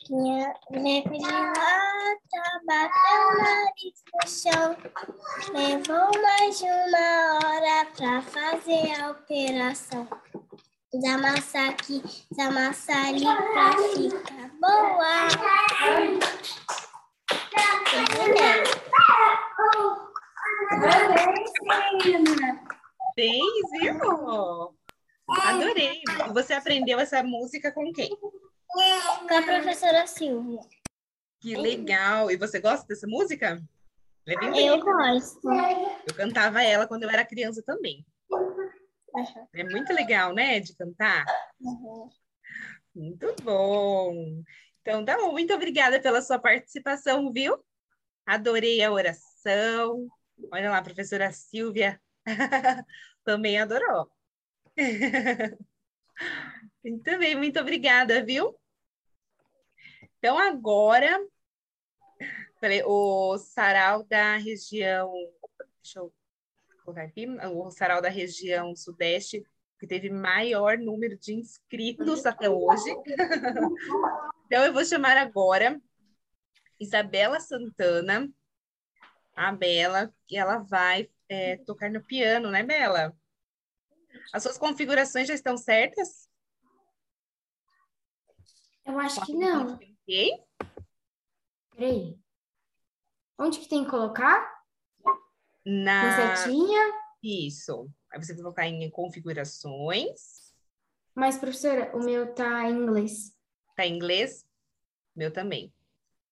Minha 0.09 0.53
boneca 0.69 1.09
de 1.09 1.19
lata 1.21 2.61
bateu 2.67 3.27
o 3.29 3.37
nariz 3.37 4.03
no 4.13 4.27
chão. 4.27 4.75
Levou 5.53 6.21
mais 6.21 6.59
de 6.59 6.65
uma 6.65 7.39
hora 7.41 7.85
pra 7.95 8.21
fazer 8.21 9.01
a 9.01 9.11
operação. 9.11 10.07
Desamassar 10.91 11.69
aqui, 11.69 12.03
desamassar 12.29 13.07
ali 13.07 13.23
pra 13.23 13.71
ficar 13.93 14.49
boa. 14.59 15.27
Bem, 23.15 23.41
viu? 23.71 24.75
Adorei. 25.29 26.01
Você 26.33 26.53
aprendeu 26.53 26.99
essa 26.99 27.23
música 27.23 27.71
com 27.71 27.91
quem? 27.93 28.09
Com 28.73 29.33
a 29.35 29.41
professora 29.41 30.07
Silvia. 30.07 30.61
Que 31.39 31.55
legal. 31.55 32.31
E 32.31 32.37
você 32.37 32.59
gosta 32.59 32.87
dessa 32.87 33.05
música? 33.05 33.61
É 34.25 34.37
bem 34.37 34.65
Eu 34.65 34.79
gosto. 34.79 35.47
Eu 36.07 36.15
cantava 36.15 36.63
ela 36.63 36.87
quando 36.87 37.03
eu 37.03 37.09
era 37.09 37.25
criança 37.25 37.61
também. 37.63 38.05
É 39.53 39.63
muito 39.63 39.93
legal, 39.93 40.33
né, 40.33 40.59
de 40.59 40.75
cantar? 40.75 41.25
Muito 42.95 43.35
bom. 43.43 44.43
Então, 44.81 45.05
tá 45.05 45.17
bom. 45.17 45.31
Muito 45.31 45.53
obrigada 45.53 46.01
pela 46.01 46.21
sua 46.21 46.39
participação, 46.39 47.31
viu? 47.31 47.63
Adorei 48.25 48.81
a 48.81 48.91
oração. 48.91 50.07
Olha 50.51 50.71
lá, 50.71 50.81
professora 50.81 51.31
Silvia 51.31 52.01
também 53.23 53.59
adorou. 53.59 54.09
Muito 56.83 57.17
bem, 57.17 57.35
muito 57.35 57.59
obrigada, 57.59 58.23
viu? 58.25 58.53
Então, 60.23 60.39
agora, 60.39 61.19
o 62.85 63.37
sarau 63.37 64.05
da 64.05 64.37
região. 64.37 65.11
Deixa 65.81 65.99
eu 65.99 66.13
colocar 66.85 67.03
aqui, 67.03 67.27
o 67.27 67.69
sarau 67.69 68.01
da 68.01 68.07
região 68.07 68.73
sudeste, 68.73 69.45
que 69.77 69.85
teve 69.85 70.09
maior 70.09 70.77
número 70.77 71.17
de 71.17 71.33
inscritos 71.33 72.25
até 72.25 72.49
hoje. 72.49 72.89
então, 74.45 74.63
eu 74.63 74.71
vou 74.71 74.85
chamar 74.85 75.17
agora 75.17 75.77
Isabela 76.79 77.41
Santana, 77.41 78.31
a 79.35 79.51
Bela, 79.51 80.15
e 80.31 80.37
ela 80.37 80.59
vai 80.59 81.09
é, 81.27 81.57
tocar 81.57 81.91
no 81.91 82.01
piano, 82.01 82.49
né, 82.49 82.63
Bela? 82.63 83.13
As 84.31 84.41
suas 84.41 84.57
configurações 84.57 85.27
já 85.27 85.33
estão 85.33 85.57
certas? 85.57 86.29
Eu 88.85 88.97
acho 88.97 89.25
que 89.25 89.33
não. 89.33 89.77
Ok? 90.03 90.45
Peraí. 91.75 92.19
Onde 93.39 93.59
que 93.59 93.69
tem 93.69 93.83
que 93.83 93.89
colocar? 93.89 94.61
Na 95.65 96.03
Na 96.03 96.35
setinha? 96.35 96.93
Isso. 97.21 97.89
Aí 98.11 98.21
você 98.21 98.33
vai 98.33 98.43
colocar 98.43 98.67
em 98.67 98.89
configurações. 98.91 100.53
Mas, 101.15 101.37
professora, 101.37 101.95
o 101.95 102.03
meu 102.03 102.33
tá 102.33 102.69
em 102.69 102.75
inglês. 102.75 103.33
Tá 103.75 103.85
em 103.85 103.95
inglês? 103.95 104.45
Meu 105.15 105.31
também. 105.31 105.73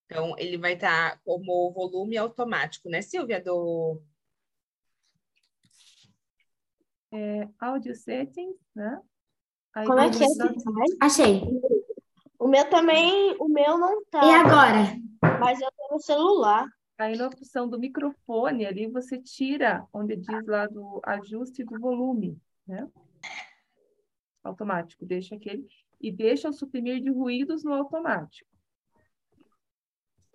Então, 0.06 0.36
ele 0.38 0.58
vai 0.58 0.74
estar 0.74 1.22
como 1.24 1.72
volume 1.72 2.18
automático, 2.18 2.90
né, 2.90 3.02
Silvia? 3.02 3.42
Do... 3.42 4.02
É, 7.14 7.48
audio 7.60 7.96
settings, 7.96 8.58
né? 8.76 9.02
Aí 9.74 9.88
Como 9.88 10.00
é 10.00 10.10
que 10.10 10.24
é? 10.24 10.28
Achei. 11.02 11.42
O 12.52 12.54
meu 12.54 12.70
também, 12.70 13.34
o 13.40 13.48
meu 13.48 13.78
não 13.78 14.04
tá. 14.04 14.26
E 14.26 14.34
agora? 14.34 15.40
Mas 15.40 15.62
eu 15.62 15.72
tô 15.72 15.94
no 15.94 16.02
celular. 16.02 16.68
Aí 16.98 17.16
na 17.16 17.28
opção 17.28 17.66
do 17.66 17.80
microfone 17.80 18.66
ali 18.66 18.88
você 18.88 19.18
tira 19.18 19.88
onde 19.94 20.18
diz 20.18 20.46
lá 20.46 20.68
do 20.68 21.00
ajuste 21.06 21.64
do 21.64 21.80
volume, 21.80 22.38
né? 22.68 22.90
Automático, 24.44 25.06
deixa 25.06 25.36
aquele 25.36 25.66
e 26.02 26.12
deixa 26.12 26.50
o 26.50 26.54
suprimir 26.54 27.00
de 27.00 27.10
ruídos 27.10 27.64
no 27.64 27.72
automático. 27.72 28.50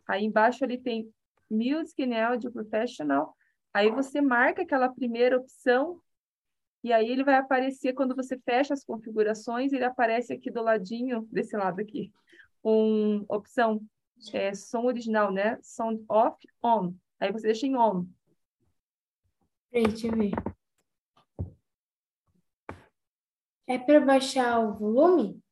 Aí 0.09 0.25
embaixo 0.25 0.65
ele 0.65 0.79
tem 0.79 1.13
Music 1.51 2.03
and 2.03 2.17
Audio 2.17 2.51
Professional. 2.51 3.37
Aí 3.75 3.91
você 3.91 4.23
marca 4.23 4.63
aquela 4.63 4.89
primeira 4.89 5.37
opção 5.37 6.01
e 6.87 6.93
aí 6.93 7.11
ele 7.11 7.25
vai 7.25 7.35
aparecer 7.35 7.95
quando 7.95 8.15
você 8.15 8.39
fecha 8.39 8.73
as 8.73 8.85
configurações, 8.85 9.73
ele 9.73 9.83
aparece 9.83 10.33
aqui 10.33 10.53
do 10.53 10.63
ladinho 10.63 11.27
desse 11.33 11.57
lado 11.57 11.81
aqui, 11.81 12.13
com 12.63 13.25
opção 13.29 13.85
é, 14.33 14.55
som 14.55 14.85
original, 14.85 15.33
né? 15.33 15.59
Sound 15.63 16.05
off, 16.09 16.37
on. 16.63 16.95
Aí 17.19 17.33
você 17.33 17.49
deixa 17.49 17.67
em 17.67 17.77
on. 17.77 18.07
Deixa 19.73 20.07
eu 20.07 20.13
ver. 20.13 20.31
É 23.67 23.77
para 23.77 23.99
baixar 23.99 24.61
o 24.61 24.75
volume? 24.75 25.43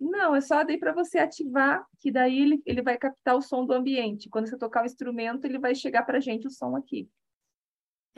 Não, 0.00 0.34
é 0.34 0.40
só 0.40 0.64
daí 0.64 0.76
para 0.76 0.92
você 0.92 1.18
ativar, 1.18 1.86
que 2.00 2.10
daí 2.10 2.36
ele, 2.36 2.62
ele 2.66 2.82
vai 2.82 2.98
captar 2.98 3.36
o 3.36 3.40
som 3.40 3.64
do 3.64 3.72
ambiente. 3.72 4.28
Quando 4.28 4.48
você 4.48 4.58
tocar 4.58 4.82
o 4.82 4.86
instrumento, 4.86 5.44
ele 5.44 5.60
vai 5.60 5.72
chegar 5.72 6.02
para 6.02 6.18
gente 6.18 6.48
o 6.48 6.50
som 6.50 6.74
aqui. 6.74 7.08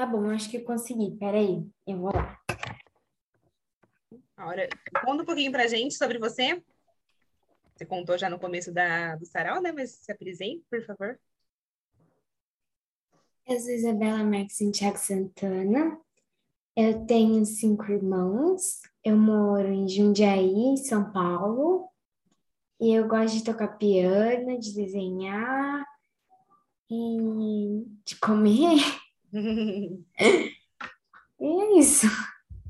Tá 0.01 0.07
bom, 0.07 0.31
acho 0.31 0.49
que 0.49 0.57
eu 0.57 0.65
consegui. 0.65 1.15
Peraí, 1.19 1.63
eu 1.87 1.99
vou 1.99 2.11
lá. 2.11 2.41
Agora, 4.35 4.67
conta 5.05 5.23
um 5.23 5.27
pouquinho 5.27 5.53
pra 5.53 5.67
gente 5.67 5.95
sobre 5.95 6.19
você. 6.19 6.65
Você 7.77 7.85
contou 7.85 8.17
já 8.17 8.31
no 8.31 8.41
começo 8.41 8.73
da, 8.73 9.17
do 9.17 9.27
sarau, 9.27 9.61
né? 9.61 9.73
Mas 9.73 9.91
se 9.91 10.11
apresente, 10.11 10.65
por 10.71 10.83
favor. 10.87 11.21
Eu 13.47 13.61
sou 13.61 13.75
Isabela 13.75 14.25
Marques 14.25 14.57
Santiago 14.57 14.97
Santana. 14.97 16.01
Eu 16.75 17.05
tenho 17.05 17.45
cinco 17.45 17.93
irmãos. 17.93 18.81
Eu 19.05 19.19
moro 19.19 19.69
em 19.69 19.87
Jundiaí, 19.87 20.79
São 20.79 21.13
Paulo. 21.13 21.91
E 22.81 22.91
eu 22.95 23.07
gosto 23.07 23.37
de 23.37 23.45
tocar 23.45 23.77
piano, 23.77 24.59
de 24.59 24.75
desenhar 24.75 25.85
e 26.91 27.85
de 28.03 28.17
comer. 28.19 28.79
E 31.43 31.47
é 31.47 31.79
isso. 31.79 32.07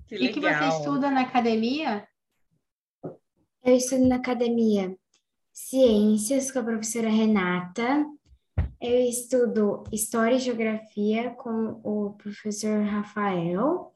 Que 0.07 0.15
O 0.15 0.19
que, 0.19 0.29
que 0.29 0.41
você 0.41 0.69
estuda 0.69 1.11
na 1.11 1.23
academia? 1.23 2.07
Eu 3.65 3.75
estudo 3.75 4.07
na 4.07 4.15
academia 4.17 4.97
Ciências 5.53 6.51
com 6.51 6.61
a 6.61 6.65
professora 6.65 7.09
Renata. 7.11 8.07
Eu 8.81 9.01
estudo 9.01 9.85
História 9.93 10.37
e 10.37 10.39
Geografia 10.39 11.31
com 11.31 11.81
o 11.85 12.15
professor 12.15 12.83
Rafael. 12.85 13.95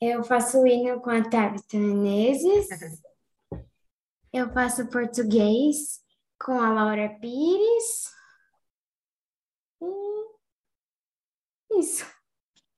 Eu 0.00 0.22
faço 0.24 0.66
hino 0.66 1.00
com 1.00 1.10
a 1.10 1.28
Tabitha 1.28 1.76
Menezes. 1.76 2.68
Eu 4.32 4.52
faço 4.52 4.88
português 4.88 6.02
com 6.42 6.58
a 6.60 6.72
Laura 6.72 7.08
Pires. 7.20 8.10
E 9.80 10.13
isso. 11.80 12.06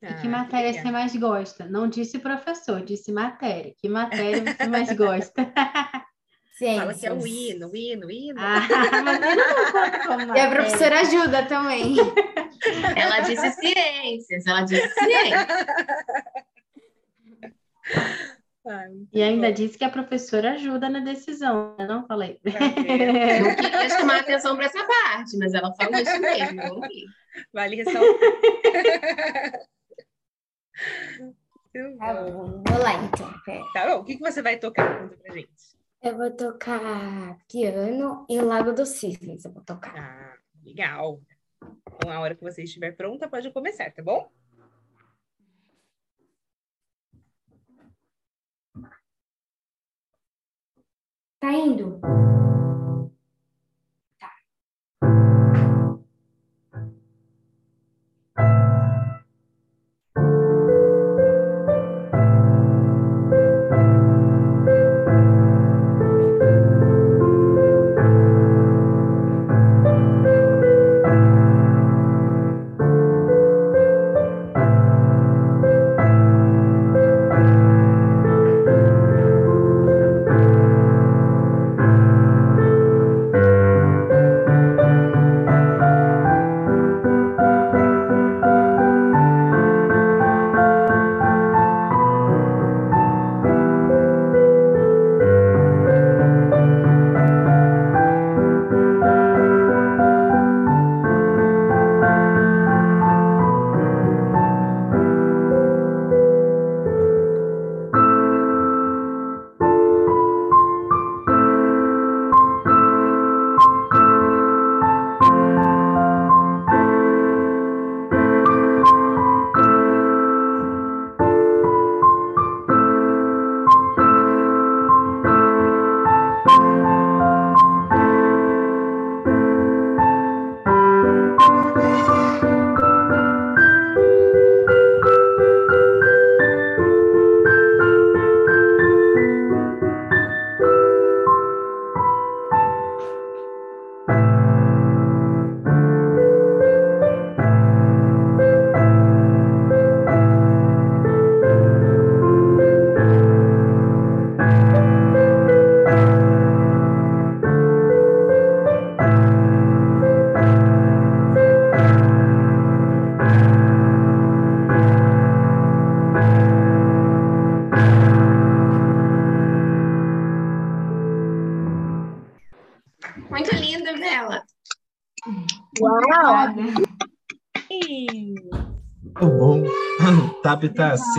E 0.03 0.14
que 0.14 0.28
matéria 0.28 0.72
você 0.72 0.90
mais 0.90 1.16
gosta? 1.16 1.66
Não 1.66 1.88
disse 1.88 2.18
professor, 2.18 2.82
disse 2.82 3.11
matéria. 3.11 3.74
Que 3.78 3.88
matéria 3.88 4.55
você 4.55 4.66
mais 4.66 4.92
gosta? 4.92 5.51
Fala 6.59 6.94
que 6.94 7.07
é 7.07 7.12
o 7.12 7.26
hino, 7.26 7.68
o 7.68 7.76
hino, 7.76 8.07
o 8.07 8.11
hino. 8.11 8.40
Ah, 8.40 8.66
E 10.34 10.40
a 10.40 10.49
professora 10.49 11.01
ajuda 11.01 11.44
também. 11.44 11.97
Ela 12.97 13.20
disse 13.20 13.51
ciências, 13.53 14.47
ela 14.47 14.62
disse 14.62 14.88
ciências. 14.94 15.47
E 19.12 19.23
ainda 19.23 19.53
disse 19.53 19.79
que 19.79 19.85
a 19.85 19.91
professora 19.91 20.53
ajuda 20.53 20.89
na 20.89 21.01
decisão. 21.01 21.77
Eu 21.79 21.87
não 21.87 22.07
falei. 22.07 22.41
Eu 22.45 23.57
queria 23.57 23.89
chamar 23.91 24.21
atenção 24.21 24.57
para 24.57 24.67
essa 24.67 24.85
parte, 24.85 25.37
mas 25.39 25.55
ela 25.55 25.73
falou 25.75 26.01
isso 26.01 26.21
mesmo. 26.21 26.61
eu 26.61 26.75
ouvi. 26.75 27.05
Vale 27.53 27.77
ressaltar. 27.77 28.03
Tá 31.99 32.14
bom, 32.14 32.62
vou 32.67 32.79
lá 32.83 32.95
então. 33.05 33.31
Tá 33.75 33.87
bom, 33.87 34.01
o 34.01 34.05
que, 34.05 34.17
que 34.17 34.23
você 34.23 34.41
vai 34.41 34.59
tocar? 34.59 34.99
Conta 34.99 35.17
pra 35.19 35.35
gente. 35.35 35.51
Eu 36.03 36.17
vou 36.17 36.31
tocar 36.31 37.37
piano 37.51 38.25
e 38.31 38.39
o 38.39 38.47
Lago 38.47 38.73
dos 38.73 38.91
Cisnes. 38.91 39.45
Eu 39.45 39.53
vou 39.53 39.62
tocar. 39.62 39.95
Ah, 39.95 40.37
legal. 40.64 41.21
Então, 41.95 42.11
a 42.11 42.21
hora 42.21 42.35
que 42.35 42.43
você 42.43 42.62
estiver 42.62 42.93
pronta, 42.93 43.29
pode 43.29 43.51
começar, 43.51 43.93
tá 43.93 44.03
bom? 44.03 44.31
Tá 51.47 51.53
indo? 51.53 52.01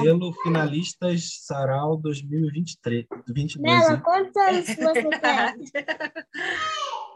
Selo, 0.01 0.33
finalistas 0.43 1.45
Sarau 1.45 1.97
2023. 1.97 3.05
22, 3.27 3.61
Bela, 3.61 3.93
hein? 3.93 4.01
quantos 4.01 4.35
anos 4.35 4.65
você 4.65 5.09
tem? 5.19 5.71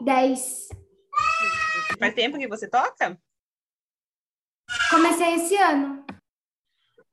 Dez. 0.00 0.68
Faz 1.98 2.14
tempo 2.14 2.38
que 2.38 2.48
você 2.48 2.68
toca? 2.68 3.18
Comecei 4.90 5.34
esse 5.34 5.56
ano. 5.56 6.04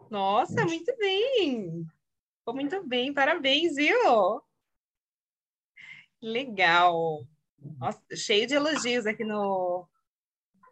Nossa, 0.09 0.65
muito 0.65 0.95
bem. 0.97 1.86
Ficou 2.39 2.55
muito 2.55 2.88
bem, 2.88 3.13
parabéns, 3.13 3.76
viu? 3.76 4.41
Legal. 6.22 7.24
Nossa, 7.78 8.01
cheio 8.15 8.47
de 8.47 8.55
elogios 8.55 9.05
aqui 9.05 9.24
no, 9.24 9.88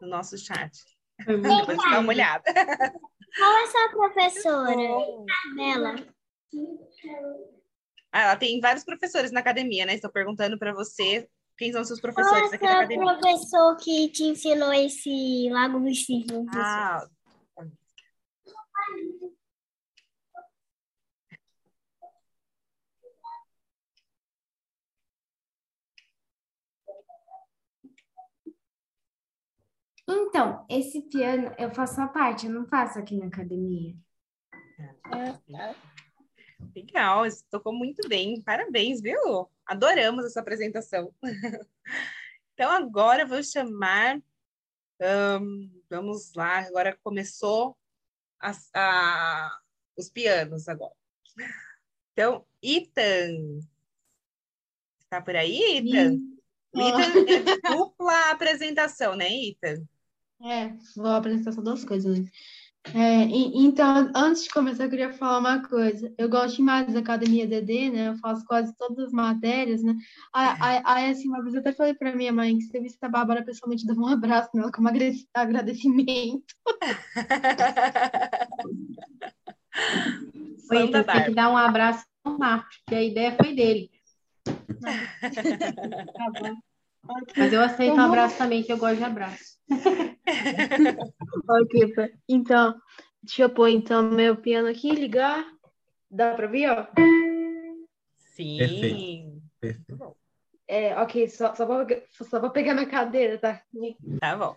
no 0.01 0.07
nosso 0.07 0.37
chat. 0.37 0.71
Depois 1.19 1.77
dá 1.77 1.99
uma 1.99 2.09
olhada. 2.09 2.43
Qual 3.37 3.57
é 3.57 3.67
sua 3.67 3.89
professora? 3.89 4.75
Bela. 5.55 5.95
Ah, 8.11 8.21
ela 8.21 8.35
tem 8.35 8.59
vários 8.59 8.83
professores 8.83 9.31
na 9.31 9.39
academia, 9.39 9.85
né? 9.85 9.93
Estou 9.93 10.11
perguntando 10.11 10.57
para 10.57 10.73
você 10.73 11.27
quem 11.57 11.71
são 11.71 11.83
seus 11.83 11.99
Qual 11.99 12.11
é 12.11 12.13
professores 12.13 12.53
aqui 12.53 12.65
na 12.65 12.77
academia. 12.79 13.05
professor 13.05 13.77
que 13.77 14.09
te 14.09 14.23
ensinou 14.23 14.73
esse 14.73 15.49
Lago 15.51 15.79
Cisnes? 15.93 16.47
Ah, 16.55 17.07
Então, 30.09 30.65
esse 30.69 31.01
piano 31.01 31.53
eu 31.57 31.69
faço 31.73 31.99
a 31.99 32.07
parte, 32.07 32.45
eu 32.45 32.51
não 32.53 32.65
faço 32.65 32.97
aqui 32.97 33.17
na 33.17 33.27
academia. 33.27 33.93
legal, 36.75 37.23
você 37.25 37.43
tocou 37.49 37.73
muito 37.73 38.07
bem. 38.07 38.41
Parabéns, 38.41 39.01
viu? 39.01 39.49
Adoramos 39.65 40.25
essa 40.25 40.39
apresentação. 40.39 41.13
Então, 42.59 42.71
agora 42.71 43.21
eu 43.21 43.27
vou 43.27 43.43
chamar. 43.43 44.19
ahn, 44.99 45.69
vamos 45.87 46.33
lá, 46.33 46.61
agora 46.65 46.97
começou 47.03 47.77
as- 48.39 48.71
a- 48.73 49.59
os 49.95 50.09
pianos 50.09 50.67
agora. 50.67 50.95
Então, 52.13 52.47
Ethan. 52.59 53.59
Está 54.99 55.21
por 55.21 55.35
aí, 55.35 55.77
Ethan? 55.77 56.17
O 56.73 56.81
Ethan 56.81 57.25
é 57.27 57.71
dupla 57.75 58.31
apresentação, 58.31 59.15
né, 59.15 59.27
Ethan? 59.31 59.87
É, 60.43 60.71
vou 60.95 61.07
apresentar 61.07 61.51
só 61.51 61.61
duas 61.61 61.83
coisas, 61.83 62.19
né? 62.19 62.25
É, 62.93 63.25
e- 63.25 63.65
então, 63.65 64.09
antes 64.15 64.43
de 64.43 64.49
começar, 64.49 64.85
eu 64.85 64.89
queria 64.89 65.11
falar 65.11 65.39
uma 65.39 65.67
coisa. 65.67 66.13
Eu 66.17 66.29
gosto 66.29 66.57
demais 66.57 66.93
da 66.93 66.99
Academia 66.99 67.45
DD, 67.45 67.89
né? 67.89 68.07
Eu 68.09 68.17
faço 68.17 68.45
quase 68.45 68.73
todas 68.77 69.07
as 69.07 69.11
matérias, 69.11 69.83
né? 69.83 69.93
Aí, 70.33 71.09
assim, 71.11 71.27
uma 71.27 71.41
vez 71.41 71.53
eu 71.53 71.59
até 71.59 71.73
falei 71.73 71.93
para 71.93 72.15
minha 72.15 72.31
mãe 72.31 72.57
que 72.57 72.63
se 72.63 72.77
eu 72.77 72.81
visse 72.81 72.97
a 73.01 73.09
Bárbara 73.09 73.43
pessoalmente, 73.43 73.85
dava 73.85 73.99
um 73.99 74.07
abraço 74.07 74.49
nela 74.53 74.71
como 74.71 74.87
agrade- 74.87 75.27
agradecimento. 75.33 76.43
Foi, 80.67 80.83
então, 80.83 81.03
tem 81.03 81.23
que 81.25 81.31
dar 81.31 81.49
um 81.51 81.57
abraço 81.57 82.05
ao 82.23 82.37
Marcos, 82.37 82.81
que 82.87 82.95
a 82.95 83.03
ideia 83.03 83.35
foi 83.35 83.53
dele. 83.53 83.89
Tá. 87.07 87.21
Mas 87.37 87.53
eu 87.53 87.61
aceito 87.61 87.95
um 87.95 88.01
abraço 88.01 88.37
também, 88.37 88.63
que 88.63 88.71
eu 88.71 88.77
gosto 88.77 88.97
de 88.97 89.03
abraço. 89.03 89.57
Ok, 91.49 91.93
pá. 91.95 92.09
então, 92.27 92.79
deixa 93.23 93.43
eu 93.43 93.49
pôr 93.49 93.69
então 93.69 94.03
meu 94.11 94.35
piano 94.35 94.67
aqui, 94.67 94.91
ligar. 94.91 95.45
Dá 96.09 96.33
pra 96.35 96.47
ver, 96.47 96.69
ó? 96.69 96.87
Sim. 98.17 98.57
Perfeito. 98.57 99.41
Perfeito. 99.59 100.17
É, 100.67 100.95
ok, 101.01 101.29
só, 101.29 101.55
só, 101.55 101.65
vou, 101.65 101.85
só 102.29 102.39
vou 102.41 102.49
pegar 102.51 102.73
minha 102.73 102.85
cadeira, 102.89 103.37
tá? 103.37 103.61
Tá 104.19 104.35
bom. 104.35 104.55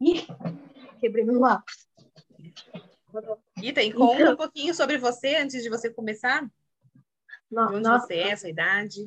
Ih, 0.00 0.26
quebrei 1.00 1.24
meu 1.24 1.38
lápis. 1.40 1.88
Ethan, 3.62 3.92
conta 3.92 4.20
Então- 4.22 4.32
um 4.34 4.36
pouquinho 4.36 4.74
sobre 4.74 4.98
você 4.98 5.36
antes 5.36 5.62
de 5.62 5.68
você 5.68 5.90
começar. 5.90 6.42
No- 7.50 7.66
De 7.68 7.74
onde 7.76 7.88
nossa. 7.88 8.06
você 8.06 8.14
é, 8.18 8.36
sua 8.36 8.50
idade. 8.50 9.04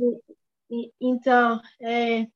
Então, 1.01 1.61
é, 1.81 2.27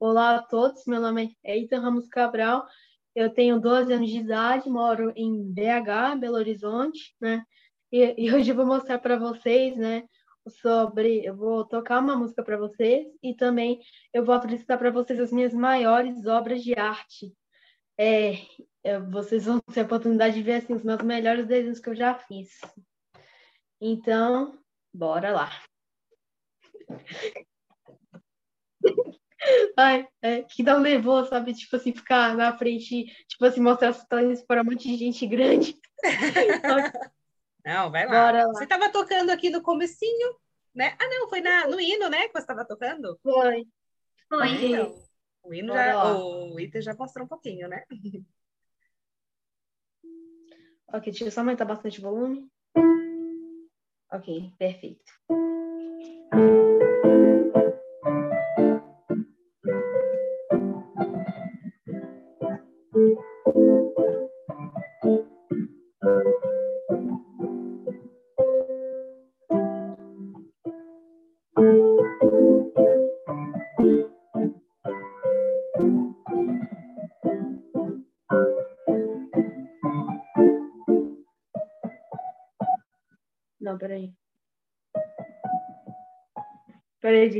olá 0.00 0.34
a 0.34 0.42
todos, 0.42 0.84
meu 0.86 1.00
nome 1.00 1.36
é 1.44 1.56
Ethan 1.56 1.78
Ramos 1.78 2.08
Cabral, 2.08 2.66
eu 3.14 3.32
tenho 3.32 3.60
12 3.60 3.92
anos 3.92 4.10
de 4.10 4.18
idade, 4.18 4.68
moro 4.68 5.12
em 5.14 5.52
BH, 5.52 6.18
Belo 6.18 6.34
Horizonte, 6.34 7.14
né? 7.20 7.44
E, 7.92 8.26
e 8.26 8.34
hoje 8.34 8.50
eu 8.50 8.56
vou 8.56 8.66
mostrar 8.66 8.98
para 8.98 9.16
vocês, 9.16 9.76
né, 9.76 10.02
sobre, 10.48 11.24
eu 11.24 11.36
vou 11.36 11.64
tocar 11.64 12.00
uma 12.00 12.16
música 12.16 12.42
para 12.42 12.56
vocês 12.56 13.06
e 13.22 13.36
também 13.36 13.80
eu 14.12 14.24
vou 14.24 14.34
apresentar 14.34 14.76
para 14.76 14.90
vocês 14.90 15.20
as 15.20 15.30
minhas 15.30 15.54
maiores 15.54 16.26
obras 16.26 16.64
de 16.64 16.74
arte. 16.76 17.32
É, 17.96 18.32
é, 18.82 18.98
vocês 18.98 19.44
vão 19.44 19.60
ter 19.60 19.82
a 19.82 19.84
oportunidade 19.84 20.34
de 20.34 20.42
ver 20.42 20.54
assim, 20.54 20.74
os 20.74 20.82
meus 20.82 21.02
melhores 21.02 21.46
desenhos 21.46 21.78
que 21.78 21.90
eu 21.90 21.94
já 21.94 22.16
fiz. 22.16 22.60
Então, 23.80 24.58
bora 24.92 25.30
lá. 25.30 25.50
Ai, 29.76 30.06
é, 30.20 30.42
que 30.42 30.62
dá 30.62 30.76
um 30.76 30.80
nervoso, 30.80 31.30
sabe? 31.30 31.54
Tipo 31.54 31.76
assim, 31.76 31.94
ficar 31.94 32.36
na 32.36 32.56
frente, 32.56 33.06
tipo 33.26 33.44
assim, 33.44 33.60
mostrar 33.60 33.90
os 33.90 34.04
talentos 34.04 34.42
para 34.42 34.62
um 34.62 34.64
monte 34.64 34.88
de 34.88 34.96
gente 34.96 35.26
grande. 35.26 35.78
Não, 37.64 37.90
vai 37.90 38.06
lá. 38.06 38.30
Lá. 38.30 38.46
Você 38.48 38.64
estava 38.64 38.90
tocando 38.90 39.30
aqui 39.30 39.50
no 39.50 39.62
comecinho, 39.62 40.34
né? 40.74 40.96
Ah, 40.98 41.08
não, 41.08 41.28
foi 41.28 41.42
na, 41.42 41.66
no 41.66 41.78
hino, 41.78 42.08
né? 42.08 42.26
Que 42.26 42.32
você 42.32 42.38
estava 42.38 42.64
tocando? 42.64 43.18
Foi. 43.22 43.66
Foi. 44.28 44.48
Então, 44.48 44.98
o 45.42 45.52
hino 45.52 45.68
Bora 45.68 45.84
já, 45.84 45.94
lá. 45.94 46.18
o 46.18 46.58
Ethan 46.58 46.80
já 46.80 46.94
mostrou 46.94 47.26
um 47.26 47.28
pouquinho, 47.28 47.68
né? 47.68 47.84
Ok, 50.92 51.12
deixa 51.12 51.24
eu 51.24 51.30
só 51.30 51.42
aumentar 51.42 51.64
bastante 51.64 52.00
o 52.00 52.02
volume. 52.02 52.50
Ok, 54.10 54.52
perfeito. 54.58 55.12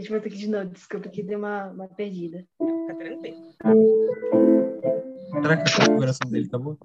Gente, 0.00 0.20
que 0.20 0.36
ir 0.36 0.38
de 0.38 0.48
novo. 0.48 0.70
Desculpa 0.70 1.08
que 1.08 1.22
deu 1.22 1.38
uma, 1.38 1.70
uma 1.70 1.88
perdida. 1.88 2.44
Fica 2.58 2.94
tranquilo. 2.96 3.36
Será 5.42 5.56
que 5.56 5.62
a 5.62 5.76
configuração 5.76 6.30
dele 6.30 6.48
tá 6.48 6.58
boa? 6.58 6.76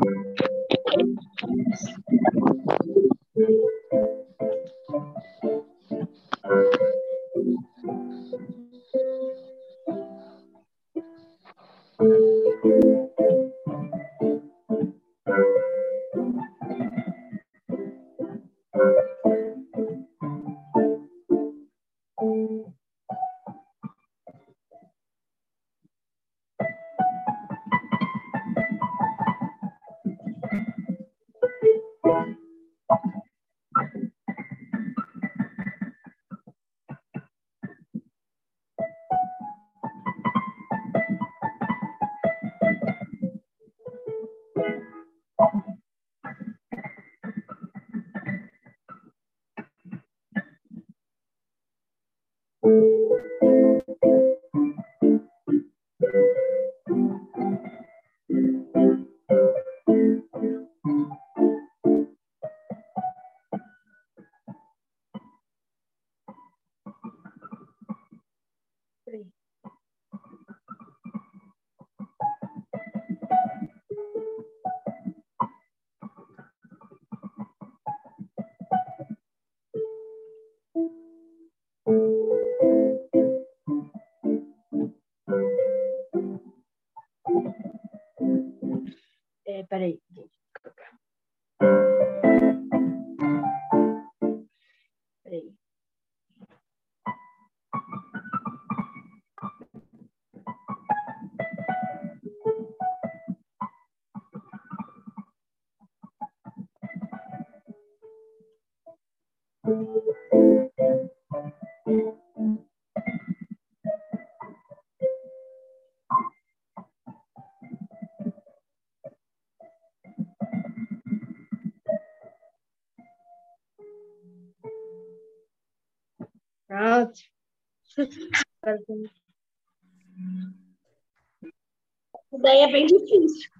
Daí 132.39 132.59
é 132.59 132.71
bem 132.71 132.85
difícil. 132.85 133.51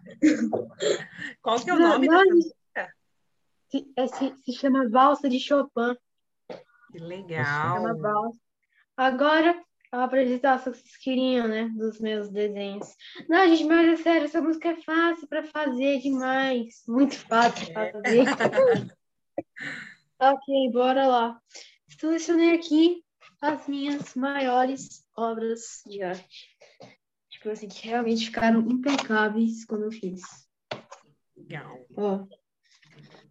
Qual 1.42 1.60
que 1.64 1.70
é 1.70 1.74
o 1.74 1.80
Não, 1.80 1.90
nome 1.90 2.08
não, 2.08 2.18
dessa 2.18 2.36
música? 2.36 2.94
Se, 3.70 3.94
é, 3.96 4.08
se, 4.08 4.36
se 4.44 4.54
chama 4.54 4.90
Valsa 4.90 5.30
de 5.30 5.40
Chopin. 5.40 5.96
Que 6.92 7.00
Se 7.00 7.06
chama 7.06 7.94
legal. 7.94 7.98
Valsa. 7.98 8.40
Agora, 8.98 9.64
a 9.92 10.04
apresentação 10.04 10.74
que 10.74 10.80
vocês 10.80 10.98
queriam, 10.98 11.48
né? 11.48 11.70
Dos 11.70 12.00
meus 12.00 12.30
desenhos. 12.30 12.88
Não, 13.30 13.48
gente, 13.48 13.64
mas 13.66 14.00
é 14.00 14.04
sério, 14.04 14.26
essa 14.26 14.42
música 14.42 14.70
é 14.70 14.82
fácil 14.82 15.28
para 15.28 15.44
fazer 15.44 16.00
demais. 16.00 16.84
Muito 16.88 17.18
fácil 17.28 17.74
para 17.74 17.92
fazer. 17.92 18.26
ok, 20.20 20.72
bora 20.72 21.08
lá. 21.08 21.42
Selecionei 21.88 22.56
aqui 22.56 23.05
as 23.54 23.68
minhas 23.68 24.16
maiores 24.16 25.06
obras 25.16 25.82
de 25.86 26.02
arte. 26.02 26.48
Tipo 27.30 27.50
assim, 27.50 27.68
que 27.68 27.88
realmente 27.88 28.26
ficaram 28.26 28.62
impecáveis 28.62 29.66
quando 29.66 29.84
eu 29.84 29.92
fiz. 29.92 30.22
Legal. 31.36 31.86
Ó, 31.96 32.26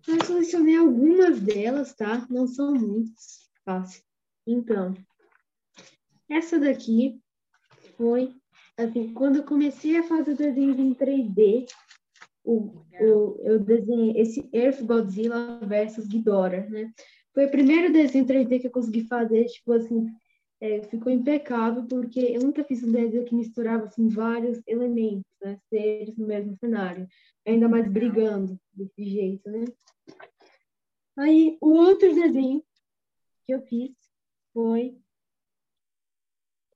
eu 0.07 0.25
selecionei 0.25 0.77
algumas 0.77 1.41
delas, 1.41 1.95
tá? 1.95 2.27
Não 2.31 2.47
são 2.47 2.75
muitas. 2.75 3.51
Fácil. 3.65 4.03
Então, 4.47 4.95
essa 6.29 6.59
daqui 6.59 7.19
foi, 7.97 8.35
assim, 8.77 9.13
quando 9.15 9.37
eu 9.37 9.45
comecei 9.45 9.97
a 9.97 10.03
fazer 10.03 10.37
desenhos 10.37 10.79
em 10.79 10.95
3D, 10.95 11.67
o, 12.45 12.85
o, 13.01 13.41
eu 13.43 13.59
desenhei 13.59 14.21
esse 14.21 14.49
Earth 14.53 14.83
Godzilla 14.83 15.59
versus 15.63 16.07
Ghidorah, 16.07 16.69
né? 16.69 16.93
Foi 17.35 17.47
o 17.47 17.51
primeiro 17.51 17.93
desenho 17.93 18.25
3D 18.25 18.61
que 18.61 18.69
eu 18.69 18.71
consegui 18.71 19.05
fazer, 19.09 19.45
tipo 19.47 19.73
assim, 19.73 20.07
é, 20.61 20.83
ficou 20.85 21.11
impecável, 21.11 21.85
porque 21.87 22.21
eu 22.21 22.41
nunca 22.41 22.63
fiz 22.63 22.83
um 22.85 22.93
desenho 22.93 23.25
que 23.25 23.35
misturava, 23.35 23.85
assim, 23.85 24.09
vários 24.09 24.63
elementos, 24.67 25.31
né? 25.43 25.59
Seres 25.69 26.17
no 26.17 26.27
mesmo 26.27 26.57
cenário. 26.57 27.09
Ainda 27.45 27.69
mais 27.69 27.91
brigando 27.91 28.59
desse 28.73 29.05
jeito, 29.05 29.51
né? 29.51 29.65
Aí, 31.19 31.59
o 31.61 31.71
outro 31.71 32.15
desenho 32.15 32.65
que 33.45 33.53
eu 33.53 33.61
fiz 33.63 33.93
foi, 34.53 34.97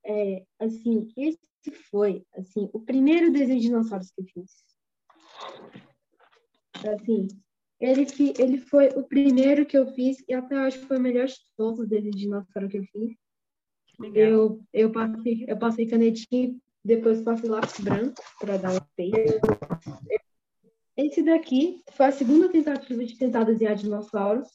é, 0.05 0.45
assim, 0.59 1.09
esse 1.17 1.71
foi, 1.91 2.27
assim, 2.35 2.69
o 2.73 2.81
primeiro 2.81 3.33
desenho 3.33 3.61
de 3.61 3.67
dinossauros 3.69 4.11
que 4.11 4.23
eu 4.23 4.27
fiz. 4.27 4.65
Assim, 6.87 7.29
ele, 7.81 8.07
ele 8.39 8.59
foi 8.59 8.89
o 8.89 9.05
primeiro 9.05 9.65
que 9.65 9.79
eu 9.79 9.87
fiz 9.95 10.23
e 10.29 10.35
até 10.35 10.61
hoje 10.61 10.79
foi 10.79 10.99
o 10.99 11.01
melhor 11.01 11.27
de 11.27 11.37
todos 11.57 11.81
os 11.81 11.89
desenhos 11.89 12.17
de 12.17 12.23
dinossauro 12.23 12.69
que 12.69 12.79
eu 12.79 12.85
fiz. 12.85 13.17
Eu, 14.15 14.61
eu, 14.73 14.93
passei, 14.93 15.45
eu 15.49 15.57
passei 15.57 15.87
canetinha, 15.87 16.55
depois 16.85 17.23
passei 17.23 17.49
lápis 17.49 17.81
branco 17.81 18.23
para 18.41 18.57
dar 18.57 18.73
um 18.73 18.77
efeito. 18.77 19.41
Esse 20.97 21.23
daqui 21.23 21.83
foi 21.93 22.07
a 22.07 22.13
segunda 22.13 22.49
tentativa 22.49 23.05
de 23.05 23.17
tentar 23.17 23.45
desenhar 23.45 23.77
dinossauros. 23.77 24.49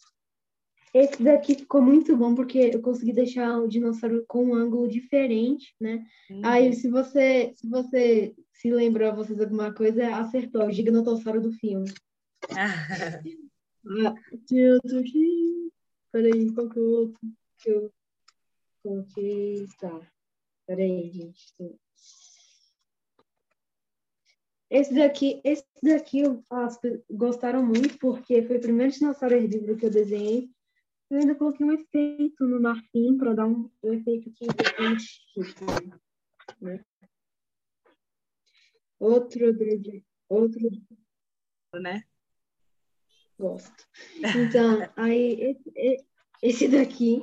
Esse 0.94 1.24
daqui 1.24 1.56
ficou 1.56 1.82
muito 1.82 2.16
bom 2.16 2.36
porque 2.36 2.72
eu 2.74 2.82
consegui 2.82 3.14
deixar 3.14 3.58
o 3.58 3.68
dinossauro 3.68 4.24
com 4.28 4.46
um 4.46 4.54
ângulo 4.56 4.88
diferente, 4.88 5.74
né? 5.80 6.06
Aí, 6.44 6.72
se 6.74 6.90
você, 6.90 7.54
se 7.56 7.68
você 7.68 8.36
se 8.54 8.72
lembrou 8.72 9.16
vocês 9.16 9.40
alguma 9.40 9.74
coisa, 9.74 10.16
acertou, 10.18 10.68
o 10.68 10.72
giganotossauro 10.72 11.42
do 11.42 11.52
filme. 11.54 11.92
Ah, 12.52 14.14
tinha 14.48 14.74
outro 14.74 15.00
aqui. 15.00 15.72
Peraí, 16.12 16.54
qual 16.54 16.70
que 16.70 16.80
é 16.80 16.82
o 16.82 16.90
outro 16.90 17.20
que 17.58 17.70
eu 17.70 17.94
coloquei? 18.82 19.68
Tá. 19.80 20.12
Peraí, 20.66 21.12
gente. 21.12 21.54
Esse 24.70 24.94
daqui, 24.96 25.42
esse 25.44 25.66
daqui 25.84 26.20
eu- 26.22 26.44
as 26.50 26.80
gostaram 27.10 27.64
muito 27.64 27.98
porque 28.00 28.42
foi 28.44 28.58
o 28.58 28.62
primeiro 28.62 28.92
dinossauro 28.92 29.36
herbívoro 29.36 29.78
que 29.78 29.86
eu 29.86 29.92
desenhei. 29.92 30.50
Eu 31.10 31.20
ainda 31.20 31.36
coloquei 31.36 31.66
um 31.66 31.74
efeito 31.74 32.44
no 32.48 32.60
marfim 32.60 33.18
para 33.18 33.34
dar 33.36 33.46
um, 33.46 33.70
um 33.84 33.94
efeito 33.94 34.32
que 34.32 34.48
né? 36.60 36.84
Outro 39.00 39.46
outro 40.30 40.70
Né? 41.76 42.04
Gosto. 43.44 43.86
Então, 44.38 44.88
aí 44.96 45.58
esse, 45.76 46.06
esse 46.42 46.68
daqui, 46.70 47.22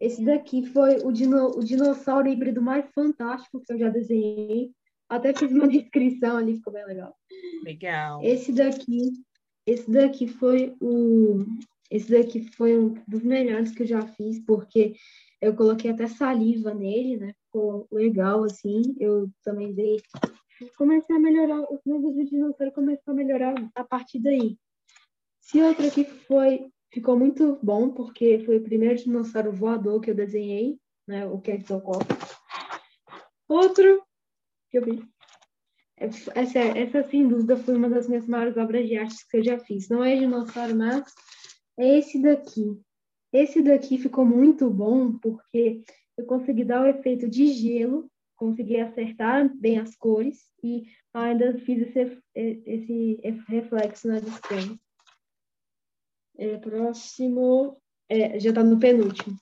esse 0.00 0.24
daqui 0.24 0.66
foi 0.66 0.96
o, 1.04 1.12
dino, 1.12 1.56
o 1.56 1.62
dinossauro 1.62 2.26
híbrido 2.26 2.60
mais 2.60 2.90
fantástico 2.90 3.62
que 3.64 3.72
eu 3.72 3.78
já 3.78 3.88
desenhei. 3.88 4.72
Até 5.08 5.32
fiz 5.32 5.52
uma 5.52 5.68
descrição 5.70 6.38
ali, 6.38 6.56
ficou 6.56 6.72
bem 6.72 6.84
legal. 6.84 7.14
Legal. 7.62 8.20
Esse 8.24 8.50
daqui, 8.50 9.12
esse 9.64 9.88
daqui 9.88 10.26
foi 10.26 10.74
o, 10.80 11.46
esse 11.88 12.10
daqui 12.10 12.42
foi 12.56 12.76
um 12.76 12.94
dos 13.06 13.22
melhores 13.22 13.70
que 13.70 13.84
eu 13.84 13.86
já 13.86 14.02
fiz, 14.02 14.44
porque 14.44 14.96
eu 15.40 15.54
coloquei 15.54 15.92
até 15.92 16.08
saliva 16.08 16.74
nele, 16.74 17.16
né? 17.16 17.32
Ficou 17.44 17.86
legal 17.92 18.42
assim. 18.42 18.96
Eu 18.98 19.30
também 19.44 19.72
dei, 19.72 19.98
comecei 20.76 21.14
a 21.14 21.20
melhorar, 21.20 21.60
os 21.72 21.78
meus 21.86 22.02
vídeos 22.02 22.24
de 22.24 22.30
dinossauro 22.30 22.72
começou 22.72 23.12
a 23.12 23.14
melhorar 23.14 23.54
a 23.76 23.84
partir 23.84 24.18
daí. 24.18 24.58
Esse 25.48 25.62
outro 25.62 25.86
aqui 25.86 26.04
foi, 26.04 26.70
ficou 26.92 27.18
muito 27.18 27.58
bom, 27.62 27.90
porque 27.90 28.40
foi 28.44 28.58
o 28.58 28.62
primeiro 28.62 28.96
dinossauro 28.96 29.50
voador 29.50 29.98
que 29.98 30.10
eu 30.10 30.14
desenhei, 30.14 30.78
né? 31.06 31.24
O 31.26 31.40
Quetzalcoatl. 31.40 32.12
Outro 33.48 34.02
que 34.70 34.76
eu 34.76 34.84
vi. 34.84 35.02
Essa, 35.96 36.60
essa, 36.60 37.08
sem 37.08 37.26
dúvida, 37.26 37.56
foi 37.56 37.76
uma 37.76 37.88
das 37.88 38.06
minhas 38.06 38.28
maiores 38.28 38.58
obras 38.58 38.86
de 38.86 38.98
arte 38.98 39.26
que 39.30 39.38
eu 39.38 39.42
já 39.42 39.58
fiz. 39.58 39.88
Não 39.88 40.04
é 40.04 40.16
dinossauro, 40.16 40.76
mas 40.76 41.10
é 41.78 41.98
esse 41.98 42.20
daqui. 42.20 42.78
Esse 43.32 43.62
daqui 43.62 43.96
ficou 43.96 44.26
muito 44.26 44.68
bom, 44.68 45.16
porque 45.16 45.82
eu 46.18 46.26
consegui 46.26 46.62
dar 46.62 46.82
o 46.82 46.86
efeito 46.86 47.26
de 47.26 47.46
gelo, 47.54 48.10
consegui 48.36 48.78
acertar 48.78 49.50
bem 49.56 49.78
as 49.78 49.96
cores 49.96 50.50
e 50.62 50.82
ainda 51.14 51.58
fiz 51.60 51.88
esse, 51.88 52.22
esse 52.34 53.18
reflexo 53.48 54.08
na 54.08 54.20
descrença. 54.20 54.78
É, 56.38 56.56
próximo. 56.58 57.76
É, 58.08 58.38
já 58.40 58.50
está 58.50 58.64
no 58.64 58.78
penúltimo. 58.78 59.36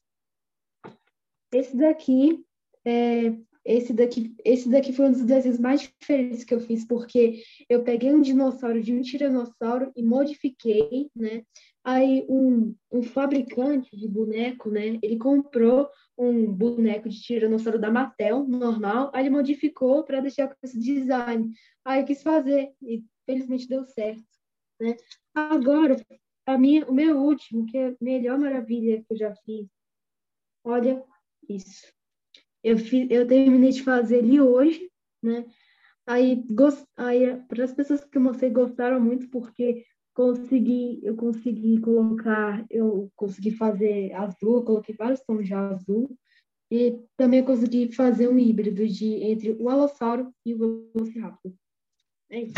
Esse 1.52 1.76
daqui 1.76 2.44
é, 2.84 3.36
esse 3.66 3.92
daqui, 3.92 4.32
esse 4.44 4.68
daqui 4.68 4.92
foi 4.92 5.06
um 5.06 5.12
dos 5.12 5.24
desenhos 5.24 5.58
mais 5.58 5.80
diferentes 5.80 6.44
que 6.44 6.54
eu 6.54 6.60
fiz, 6.60 6.86
porque 6.86 7.42
eu 7.68 7.82
peguei 7.82 8.14
um 8.14 8.22
dinossauro 8.22 8.80
de 8.80 8.94
um 8.94 9.02
tiranossauro 9.02 9.90
e 9.96 10.04
modifiquei, 10.04 11.10
né? 11.14 11.42
Aí 11.82 12.24
um, 12.28 12.74
um 12.92 13.02
fabricante 13.02 13.96
de 13.96 14.06
boneco, 14.06 14.70
né? 14.70 14.98
Ele 15.02 15.18
comprou 15.18 15.88
um 16.16 16.50
boneco 16.52 17.08
de 17.08 17.20
tiranossauro 17.20 17.78
da 17.78 17.90
Mattel, 17.90 18.46
normal, 18.46 19.10
aí 19.12 19.24
ele 19.24 19.30
modificou 19.30 20.04
para 20.04 20.20
deixar 20.20 20.46
com 20.46 20.54
esse 20.62 20.78
design. 20.78 21.50
Aí 21.84 22.00
eu 22.00 22.06
quis 22.06 22.22
fazer 22.22 22.70
e 22.80 23.04
felizmente 23.26 23.68
deu 23.68 23.84
certo, 23.84 24.22
né? 24.80 24.96
Agora, 25.34 25.96
a 26.46 26.56
minha, 26.56 26.86
o 26.86 26.94
meu 26.94 27.18
último, 27.18 27.66
que 27.66 27.76
é 27.76 27.88
a 27.88 27.96
melhor 28.00 28.38
maravilha 28.38 29.02
que 29.02 29.12
eu 29.12 29.16
já 29.16 29.34
fiz, 29.44 29.68
olha 30.64 31.02
isso. 31.48 31.92
Eu, 32.62 32.78
fiz, 32.78 33.08
eu 33.10 33.26
terminei 33.26 33.70
de 33.70 33.82
fazer 33.82 34.18
ele 34.18 34.40
hoje, 34.40 34.90
né? 35.22 35.44
Aí, 36.06 36.36
gost, 36.50 36.84
aí 36.96 37.36
para 37.48 37.64
as 37.64 37.72
pessoas 37.72 38.04
que 38.04 38.16
eu 38.16 38.22
mostrei 38.22 38.50
gostaram 38.50 39.00
muito 39.00 39.28
porque 39.28 39.84
consegui, 40.14 41.00
eu 41.02 41.16
consegui 41.16 41.80
colocar, 41.80 42.64
eu 42.70 43.10
consegui 43.16 43.50
fazer 43.50 44.12
azul, 44.14 44.64
coloquei 44.64 44.94
vários 44.94 45.20
tons 45.22 45.46
de 45.46 45.52
azul 45.52 46.16
e 46.70 46.98
também 47.16 47.44
consegui 47.44 47.92
fazer 47.92 48.28
um 48.28 48.38
híbrido 48.38 48.86
de 48.86 49.14
entre 49.14 49.56
o 49.60 49.68
alossauro 49.68 50.32
e 50.44 50.54
o 50.54 50.92
velociraptor. 50.94 51.52
É 52.30 52.40
isso. 52.40 52.54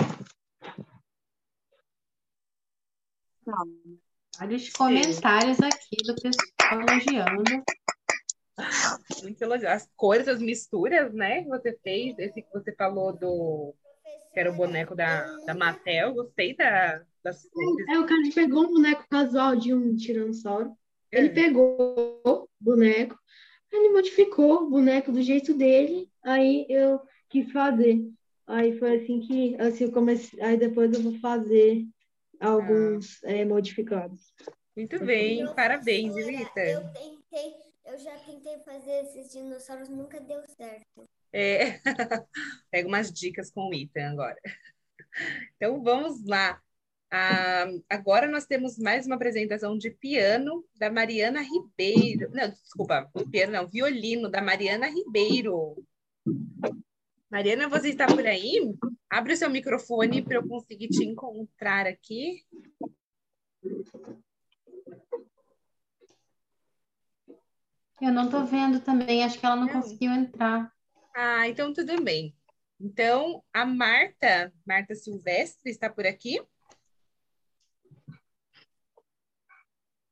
Vários 4.38 4.70
comentários 4.70 5.58
aqui 5.60 5.96
do 6.04 6.14
pessoal 6.14 6.82
elogiando. 6.82 7.64
Muito 9.22 9.42
elogiado. 9.42 9.74
As 9.74 9.88
cores, 9.96 10.28
as 10.28 10.40
misturas, 10.40 11.12
né? 11.14 11.42
Que 11.42 11.48
você 11.48 11.78
fez, 11.82 12.18
esse 12.18 12.42
que 12.42 12.52
você 12.52 12.74
falou 12.74 13.12
do. 13.12 13.74
que 14.32 14.40
era 14.40 14.50
o 14.50 14.54
boneco 14.54 14.94
da, 14.94 15.24
da 15.46 15.54
Mattel. 15.54 16.14
Gostei 16.14 16.54
da, 16.56 17.02
das 17.24 17.42
cores. 17.48 17.88
É, 17.88 17.98
o 17.98 18.06
cara 18.06 18.22
pegou 18.34 18.64
um 18.64 18.74
boneco 18.74 19.04
casual 19.08 19.56
de 19.56 19.72
um 19.72 19.96
tiranossauro 19.96 20.76
Ele 21.10 21.30
pegou 21.30 22.20
o 22.24 22.48
boneco, 22.60 23.18
ele 23.72 23.90
modificou 23.90 24.62
o 24.62 24.70
boneco 24.70 25.10
do 25.10 25.22
jeito 25.22 25.54
dele, 25.54 26.10
aí 26.22 26.66
eu 26.68 27.00
quis 27.30 27.50
fazer. 27.50 27.98
Aí 28.46 28.78
foi 28.78 28.96
assim 28.96 29.20
que, 29.20 29.56
assim, 29.56 29.84
eu 29.84 29.92
comecei, 29.92 30.40
aí 30.40 30.56
depois 30.56 30.92
eu 30.92 31.02
vou 31.02 31.18
fazer 31.20 31.84
alguns 32.40 33.22
é, 33.24 33.44
modificados. 33.44 34.32
Muito 34.76 35.04
bem, 35.04 35.44
parabéns, 35.54 36.14
Rita. 36.14 36.60
Eu 36.60 36.92
tentei, 36.92 37.54
eu 37.84 37.98
já 37.98 38.16
tentei 38.18 38.58
fazer 38.60 39.02
esses 39.02 39.32
dinossauros, 39.32 39.88
nunca 39.88 40.20
deu 40.20 40.40
certo. 40.56 41.08
É. 41.32 41.80
Pega 42.70 42.88
umas 42.88 43.12
dicas 43.12 43.50
com 43.50 43.68
o 43.68 43.74
Ethan 43.74 44.12
agora. 44.12 44.38
Então 45.56 45.82
vamos 45.82 46.24
lá. 46.26 46.60
Ah, 47.10 47.66
agora 47.88 48.28
nós 48.28 48.46
temos 48.46 48.78
mais 48.78 49.06
uma 49.06 49.16
apresentação 49.16 49.76
de 49.76 49.90
piano 49.90 50.64
da 50.76 50.92
Mariana 50.92 51.40
Ribeiro. 51.40 52.30
Não, 52.32 52.48
desculpa, 52.48 53.10
piano 53.30 53.54
não, 53.54 53.66
violino 53.66 54.28
da 54.28 54.42
Mariana 54.42 54.86
Ribeiro. 54.86 55.82
Mariana, 57.30 57.68
você 57.68 57.88
está 57.88 58.06
por 58.06 58.24
aí? 58.26 58.60
Abre 59.10 59.32
o 59.32 59.36
seu 59.36 59.48
microfone 59.48 60.22
para 60.22 60.36
eu 60.36 60.46
conseguir 60.46 60.88
te 60.88 61.04
encontrar 61.04 61.86
aqui. 61.86 62.44
Eu 68.00 68.12
não 68.12 68.30
tô 68.30 68.44
vendo 68.44 68.80
também, 68.80 69.24
acho 69.24 69.38
que 69.40 69.46
ela 69.46 69.56
não 69.56 69.66
Não. 69.66 69.72
conseguiu 69.80 70.12
entrar. 70.12 70.72
Ah, 71.14 71.48
então 71.48 71.72
tudo 71.72 72.02
bem. 72.04 72.36
Então, 72.80 73.42
a 73.52 73.64
Marta, 73.66 74.52
Marta 74.64 74.94
Silvestre, 74.94 75.70
está 75.70 75.90
por 75.90 76.06
aqui? 76.06 76.40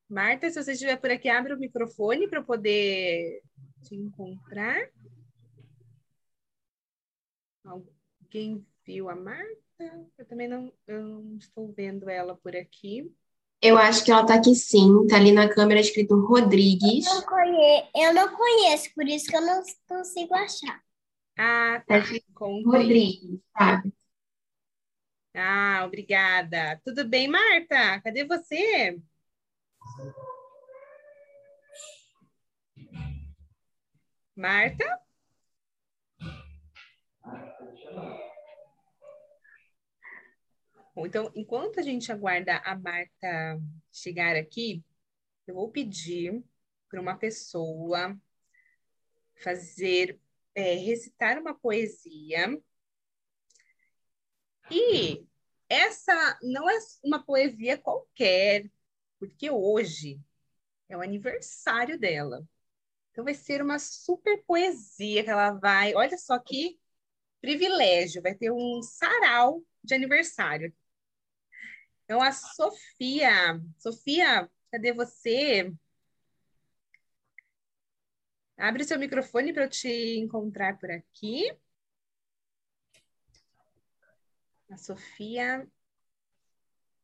Marta, 0.08 0.48
se 0.50 0.62
você 0.62 0.72
estiver 0.72 0.96
por 0.96 1.10
aqui, 1.10 1.28
abre 1.28 1.52
o 1.52 1.58
microfone 1.58 2.28
para 2.28 2.40
eu 2.40 2.44
poder 2.44 3.42
te 3.82 3.94
encontrar. 3.94 4.88
Alguém 8.26 8.66
viu 8.84 9.08
a 9.08 9.14
Marta? 9.14 10.08
Eu 10.18 10.26
também 10.26 10.48
não, 10.48 10.72
eu 10.84 11.00
não 11.00 11.36
estou 11.36 11.72
vendo 11.72 12.10
ela 12.10 12.34
por 12.34 12.56
aqui. 12.56 13.08
Eu 13.62 13.78
acho 13.78 14.04
que 14.04 14.10
ela 14.10 14.26
tá 14.26 14.34
aqui 14.34 14.52
sim. 14.52 15.06
Tá 15.06 15.14
ali 15.14 15.30
na 15.30 15.48
câmera 15.48 15.78
escrito 15.78 16.18
Rodrigues. 16.26 17.06
Eu 17.06 17.14
não, 17.14 17.22
conhe... 17.22 17.88
eu 17.94 18.12
não 18.14 18.36
conheço, 18.36 18.92
por 18.96 19.06
isso 19.06 19.28
que 19.28 19.36
eu 19.36 19.42
não 19.42 19.62
consigo 19.88 20.34
achar. 20.34 20.82
Ah, 21.38 21.80
Tá 21.86 22.00
tá. 22.00 22.06
Rodrigues, 22.64 23.38
sabe? 23.56 23.94
Ah, 25.32 25.84
obrigada. 25.86 26.80
Tudo 26.84 27.08
bem, 27.08 27.28
Marta? 27.28 28.00
Cadê 28.00 28.24
você? 28.24 29.00
Marta? 34.34 35.05
Bom, 40.94 41.06
então, 41.06 41.30
enquanto 41.34 41.78
a 41.78 41.82
gente 41.82 42.10
aguarda 42.10 42.56
a 42.58 42.74
Marta 42.74 43.60
chegar 43.92 44.34
aqui, 44.34 44.82
eu 45.46 45.54
vou 45.54 45.70
pedir 45.70 46.42
para 46.88 47.00
uma 47.00 47.16
pessoa 47.16 48.18
fazer, 49.42 50.18
é, 50.54 50.74
recitar 50.74 51.38
uma 51.38 51.54
poesia. 51.54 52.58
E 54.70 55.26
essa 55.68 56.38
não 56.42 56.68
é 56.68 56.78
uma 57.04 57.22
poesia 57.22 57.76
qualquer, 57.76 58.70
porque 59.18 59.50
hoje 59.50 60.20
é 60.88 60.96
o 60.96 61.02
aniversário 61.02 61.98
dela. 61.98 62.46
Então 63.10 63.24
vai 63.24 63.34
ser 63.34 63.62
uma 63.62 63.78
super 63.78 64.42
poesia 64.44 65.22
que 65.24 65.30
ela 65.30 65.52
vai. 65.52 65.94
Olha 65.94 66.16
só 66.16 66.38
que 66.38 66.78
privilégio, 67.40 68.22
vai 68.22 68.34
ter 68.34 68.50
um 68.50 68.82
sarau 68.82 69.62
de 69.82 69.94
aniversário. 69.94 70.74
Então 72.04 72.22
a 72.22 72.32
Sofia, 72.32 73.60
Sofia, 73.78 74.50
cadê 74.70 74.92
você? 74.92 75.72
Abre 78.56 78.84
seu 78.84 78.98
microfone 78.98 79.52
para 79.52 79.64
eu 79.64 79.70
te 79.70 80.18
encontrar 80.18 80.78
por 80.78 80.90
aqui. 80.90 81.52
A 84.70 84.76
Sofia. 84.76 85.68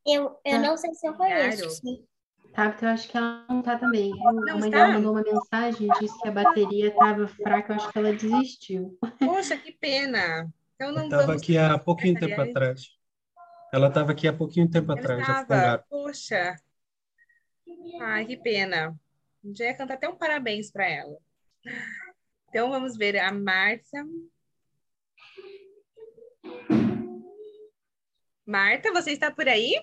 Eu, 0.07 0.41
eu 0.45 0.61
não 0.61 0.77
sei 0.77 0.93
se 0.95 1.07
eu 1.07 1.15
conheço. 1.15 1.81
Claro. 1.83 2.11
Tá, 2.53 2.69
porque 2.70 2.85
eu 2.85 2.89
acho 2.91 3.09
que 3.09 3.16
ela 3.16 3.47
não 3.49 3.62
tá 3.62 3.79
também. 3.79 4.11
Não 4.11 4.29
a 4.29 4.57
mãe 4.59 4.69
está? 4.69 4.69
dela 4.69 4.93
mandou 4.93 5.12
uma 5.12 5.23
mensagem, 5.23 5.89
disse 5.99 6.20
que 6.20 6.29
a 6.29 6.33
bateria 6.33 6.89
estava 6.89 7.27
fraca, 7.27 7.73
eu 7.73 7.77
acho 7.77 7.91
que 7.91 7.99
ela 7.99 8.12
desistiu. 8.12 8.99
Poxa, 9.19 9.57
que 9.57 9.73
pena. 9.73 10.53
Então 10.74 10.93
não 10.93 11.05
Estava 11.05 11.27
vamos 11.27 11.43
aqui 11.43 11.57
há 11.57 11.79
pouquinho 11.79 12.19
tempo 12.19 12.41
aliás. 12.41 12.51
atrás. 12.51 12.99
Ela 13.73 13.89
estava 13.89 14.12
aqui 14.12 14.29
há 14.29 14.33
pouquinho 14.33 14.70
tempo 14.70 14.93
Ela 14.93 15.01
atrás, 15.01 15.20
estava. 15.41 15.85
Poxa. 15.89 16.57
Ai, 18.03 18.27
que 18.27 18.37
pena. 18.37 18.95
Um 19.43 19.53
dia 19.53 19.66
ia 19.66 19.74
cantar 19.74 19.95
até 19.95 20.09
um 20.09 20.16
parabéns 20.16 20.70
para 20.70 20.87
ela. 20.89 21.16
Então 22.49 22.69
vamos 22.69 22.97
ver 22.99 23.16
a 23.19 23.33
Márcia. 23.33 24.05
Marta, 28.45 28.93
você 28.93 29.12
está 29.12 29.31
por 29.31 29.49
aí? 29.49 29.74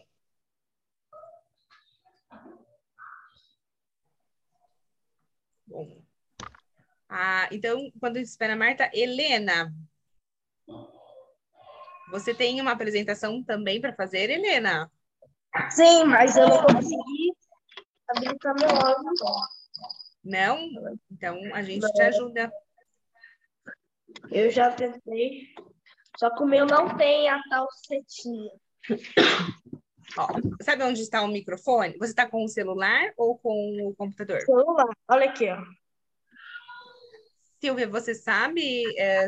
Bom. 5.69 6.01
Ah, 7.07 7.47
então, 7.51 7.91
quando 7.99 8.17
a 8.17 8.19
gente 8.19 8.29
espera 8.29 8.53
a 8.53 8.55
Marta, 8.55 8.89
Helena. 8.91 9.71
Você 12.09 12.33
tem 12.33 12.59
uma 12.59 12.71
apresentação 12.71 13.43
também 13.43 13.79
para 13.79 13.93
fazer, 13.93 14.31
Helena? 14.31 14.91
Sim, 15.69 16.05
mas 16.05 16.35
eu 16.35 16.47
não 16.47 16.63
consegui 16.63 17.33
habilitar 18.07 18.55
meu 18.59 18.69
áudio. 18.69 19.13
Não? 20.23 20.97
Então 21.11 21.39
a 21.53 21.61
gente 21.61 21.85
te 21.91 22.01
ajuda. 22.01 22.51
Eu 24.31 24.49
já 24.49 24.71
tentei, 24.71 25.53
só 26.17 26.35
que 26.35 26.41
o 26.41 26.47
meu 26.47 26.65
não 26.65 26.97
tem 26.97 27.29
a 27.29 27.39
tal 27.47 27.67
setinha. 27.73 28.51
Ó, 30.17 30.27
sabe 30.61 30.83
onde 30.83 31.01
está 31.01 31.21
o 31.21 31.27
microfone? 31.27 31.97
Você 31.97 32.11
está 32.11 32.27
com 32.27 32.43
o 32.43 32.49
celular 32.49 33.13
ou 33.17 33.37
com 33.37 33.87
o 33.87 33.95
computador? 33.95 34.41
Celular, 34.41 34.89
olha 35.07 35.29
aqui, 35.29 35.49
ó. 35.49 35.57
Silvia, 37.59 37.87
você 37.87 38.15
sabe 38.15 38.61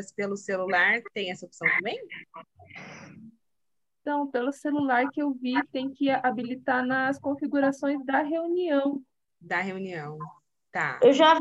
se 0.02 0.14
pelo 0.14 0.36
celular 0.36 1.02
tem 1.12 1.30
essa 1.30 1.46
opção 1.46 1.68
também? 1.68 2.00
Então, 4.00 4.26
pelo 4.26 4.52
celular 4.52 5.08
que 5.10 5.22
eu 5.22 5.32
vi, 5.32 5.54
tem 5.70 5.90
que 5.90 6.10
habilitar 6.10 6.84
nas 6.84 7.18
configurações 7.18 8.04
da 8.04 8.22
reunião. 8.22 9.00
Da 9.40 9.60
reunião. 9.60 10.18
Tá. 10.72 10.98
Eu 11.02 11.12
já 11.12 11.34
vi. 11.34 11.40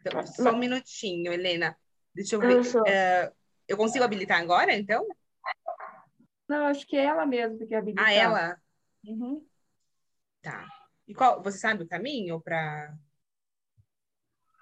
Então, 0.00 0.26
só 0.26 0.52
um 0.52 0.58
minutinho, 0.58 1.32
Helena. 1.32 1.76
Deixa 2.14 2.36
eu 2.36 2.42
Eu 2.42 2.62
ver. 2.62 2.64
sou. 2.64 2.82
Eh, 2.86 3.32
eu 3.68 3.76
consigo 3.76 4.04
habilitar 4.04 4.40
agora, 4.40 4.74
então? 4.74 5.06
Não, 6.48 6.66
acho 6.66 6.86
que 6.86 6.96
é 6.96 7.04
ela 7.04 7.26
mesma 7.26 7.58
que 7.58 7.66
quer 7.66 7.76
habilitar. 7.76 8.06
Ah, 8.06 8.12
ela? 8.12 8.61
Uhum. 9.06 9.44
Tá. 10.40 10.66
E 11.06 11.14
qual, 11.14 11.42
você 11.42 11.58
sabe 11.58 11.82
o 11.84 11.88
caminho 11.88 12.40
para. 12.40 12.94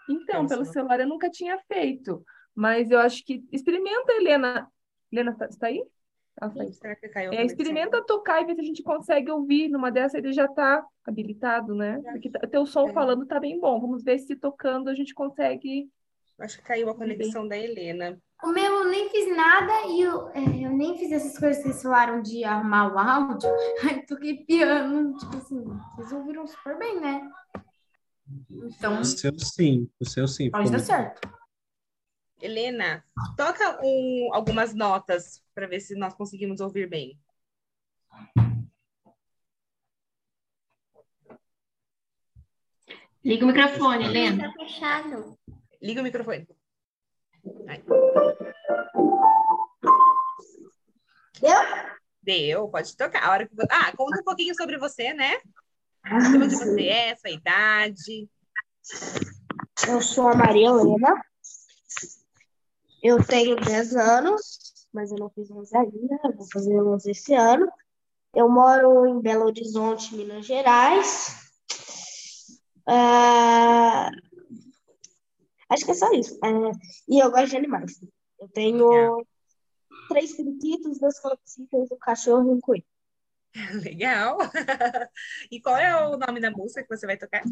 Então, 0.09 0.47
Pelo 0.47 0.65
celular. 0.65 1.01
eu 1.01 1.07
nunca 1.07 1.31
tinha 1.31 1.59
feito, 1.69 2.25
mas 2.55 2.91
eu 2.91 2.99
acho 2.99 3.25
que 3.25 3.45
experimenta, 3.53 4.13
Helena. 4.13 4.71
Helena, 5.13 5.37
tá, 5.37 5.47
está 5.47 5.67
aí? 5.69 5.85
Ela 6.41 6.51
está 6.51 6.63
aí. 6.63 6.73
Será 6.73 6.97
que 6.97 7.09
caiu 7.09 7.33
É, 7.33 7.45
experimenta 7.45 8.05
tocar 8.05 8.43
e 8.43 8.47
ver 8.47 8.55
se 8.55 8.61
a 8.61 8.65
gente 8.65 8.83
consegue 8.83 9.31
ouvir. 9.31 9.69
Numa 9.69 9.91
dessa 9.91 10.19
ele 10.19 10.33
já 10.33 10.47
está 10.47 10.85
habilitado, 11.05 11.75
né? 11.75 12.01
Porque 12.03 12.31
tá- 12.31 12.41
teu 12.47 12.65
som 12.67 12.89
É. 12.89 12.93
falando 12.93 13.27
tá 13.27 13.39
bem 13.39 13.61
bom. 13.61 13.81
Vamos 13.81 14.03
ver 14.03 14.19
se 14.19 14.35
tocando 14.35 14.89
a 14.89 14.95
gente 14.95 15.15
consegue. 15.15 15.89
Acho 16.39 16.57
que 16.59 16.65
caiu 16.65 16.89
a 16.89 16.95
conexão 16.95 17.47
da 17.47 17.57
Helena. 17.57 18.19
O 18.43 18.53
meu 18.53 18.73
eu 18.85 18.89
nem 18.89 19.11
fiz 19.11 19.37
nada 19.37 19.87
e 19.87 20.01
eu, 20.01 20.29
é, 20.31 20.41
eu 20.65 20.71
nem 20.71 20.97
fiz 20.99 21.13
essas 21.13 21.39
coisas 21.39 21.59
que 21.63 21.69
vocês 21.69 21.83
falaram 21.83 22.23
de 22.23 22.43
arrumar 22.45 22.93
o 22.93 22.99
áudio. 22.99 23.51
Aí 23.85 24.07
toquei 24.07 24.45
piano, 24.45 25.17
tipo 25.19 25.37
assim, 25.37 25.63
vocês 25.97 26.13
ouviram 26.13 26.47
super 26.47 26.79
bem, 26.79 26.99
né? 27.01 27.31
Então, 28.51 29.01
O 29.01 29.05
seu 29.05 29.39
sim, 29.39 29.91
o 30.01 30.05
seu 30.05 30.27
sim. 30.27 30.51
pode 30.51 30.71
dar 30.71 30.79
certo. 30.79 31.21
Helena, 32.41 33.05
toca 33.37 33.79
um- 33.83 34.31
algumas 34.33 34.75
notas 34.75 35.43
para 35.55 35.67
ver 35.67 35.81
se 35.81 35.95
nós 35.95 36.15
conseguimos 36.15 36.61
ouvir 36.61 36.89
bem. 36.89 37.19
Liga 43.23 43.45
o 43.45 43.49
microfone, 43.49 44.05
Helena. 44.05 44.45
Tá 44.45 44.53
fechado. 44.65 45.39
Liga 45.83 46.01
o 46.01 46.05
microfone. 46.05 46.49
Deu? 51.41 51.59
Deu, 52.23 52.69
pode 52.69 52.97
tocar. 52.97 53.25
A 53.25 53.31
hora 53.31 53.49
que... 53.49 53.55
Ah, 53.71 53.93
conta 53.97 54.21
um 54.21 54.25
pouquinho 54.25 54.55
sobre 54.55 54.79
você, 54.79 55.13
né? 55.15 55.39
De 56.05 56.37
onde 56.37 56.57
você 56.57 56.87
é, 56.87 57.17
sua 57.17 57.31
idade? 57.31 58.29
Eu 59.89 60.01
sou 60.01 60.29
a 60.29 60.35
Maria 60.35 60.69
Helena. 60.69 61.21
Eu 63.03 63.25
tenho 63.25 63.57
10 63.57 63.97
anos, 63.97 64.87
mas 64.93 65.11
eu 65.11 65.19
não 65.19 65.31
fiz 65.31 65.51
11 65.51 65.77
ainda. 65.77 66.21
Eu 66.25 66.37
vou 66.37 66.47
fazer 66.53 66.81
11 66.81 67.11
esse 67.11 67.35
ano. 67.35 67.71
Eu 68.35 68.49
moro 68.49 69.07
em 69.07 69.21
Belo 69.21 69.47
Horizonte, 69.47 70.15
Minas 70.15 70.47
Gerais. 70.47 71.51
Ah, 72.87 74.11
acho 75.71 75.85
que 75.85 75.91
é 75.91 75.95
só 75.95 76.13
isso. 76.13 76.39
É, 76.45 76.49
e 77.09 77.19
eu 77.23 77.31
gosto 77.31 77.51
de 77.51 77.57
animais. 77.57 78.01
Eu 78.39 78.49
tenho 78.49 79.25
três 80.09 80.37
periquitos, 80.37 80.99
dois 80.99 81.19
calopsitas, 81.21 81.91
um 81.91 81.99
cachorro 81.99 82.51
e 82.51 82.55
um 82.55 82.61
coelho. 82.61 82.85
Legal. 83.83 84.39
E 85.51 85.61
qual 85.61 85.77
é 85.77 86.07
o 86.07 86.17
nome 86.17 86.41
da 86.41 86.51
música 86.51 86.83
que 86.83 86.89
você 86.89 87.07
vai 87.07 87.17
tocar? 87.17 87.43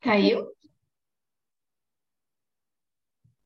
Caiu? 0.00 0.52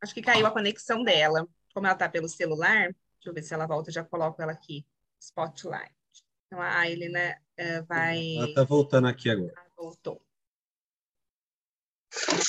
Acho 0.03 0.15
que 0.15 0.23
caiu 0.23 0.47
a 0.47 0.51
conexão 0.51 1.03
dela. 1.03 1.47
Como 1.75 1.87
ela 1.87 1.95
tá 1.95 2.09
pelo 2.09 2.29
celular, 2.29 2.95
deixa 3.21 3.29
eu 3.31 3.35
ver 3.35 3.43
se 3.43 3.53
ela 3.53 3.67
volta, 3.67 3.91
eu 3.91 3.95
já 3.95 4.03
coloco 4.03 4.41
ela 4.41 4.53
aqui. 4.53 4.87
Spotlight. 5.21 5.95
Então 6.47 6.61
a 6.61 6.89
Helena 6.89 7.37
eh, 7.57 7.83
vai. 7.83 8.37
Ela 8.37 8.55
tá 8.55 8.65
voltando 8.65 9.07
aqui 9.07 9.29
agora. 9.29 9.53
Voltou. 9.77 10.21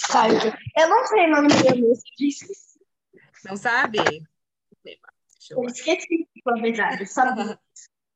Caiu. 0.09 0.39
Eu 0.77 0.89
não 0.89 1.05
sei 1.05 1.25
o 1.25 1.29
nome 1.29 1.49
da 1.49 1.75
música, 1.75 2.09
eu. 2.19 2.29
Não 3.45 3.57
sabe? 3.57 3.97
Deixa 4.83 5.53
eu 5.53 5.57
Eu 5.57 5.65
esqueci, 5.65 6.27
na 6.45 6.61
verdade. 6.61 7.05
Sabe? 7.05 7.41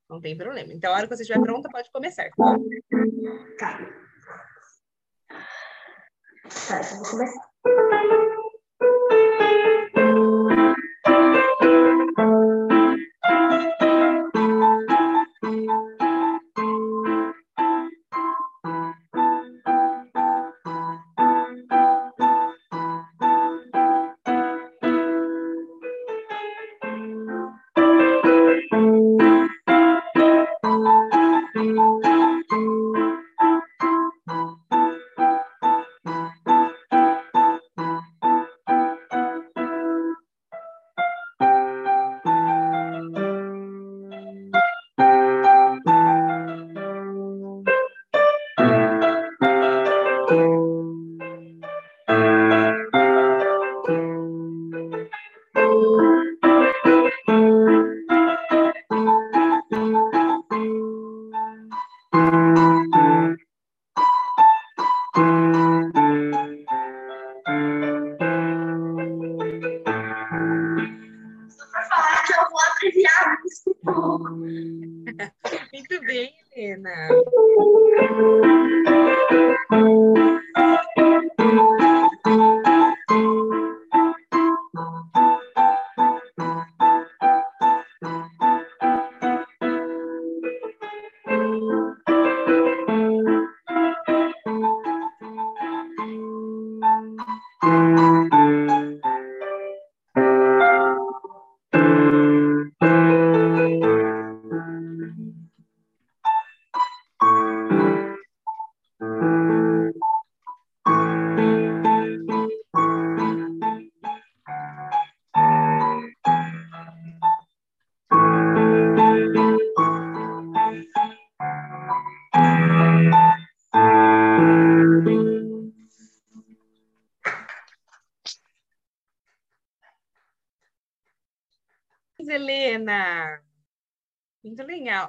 Não 0.07 0.21
tem 0.21 0.37
problema. 0.37 0.71
Então, 0.71 0.93
a 0.93 0.97
hora 0.97 1.07
que 1.07 1.15
você 1.15 1.23
estiver 1.23 1.41
pronta, 1.41 1.67
pode 1.67 1.91
começar. 1.91 2.29
tá? 2.29 2.57
Tá. 3.57 3.79
Tá, 6.67 6.79
então 6.79 6.97
vou 6.99 7.09
começar. 7.09 7.41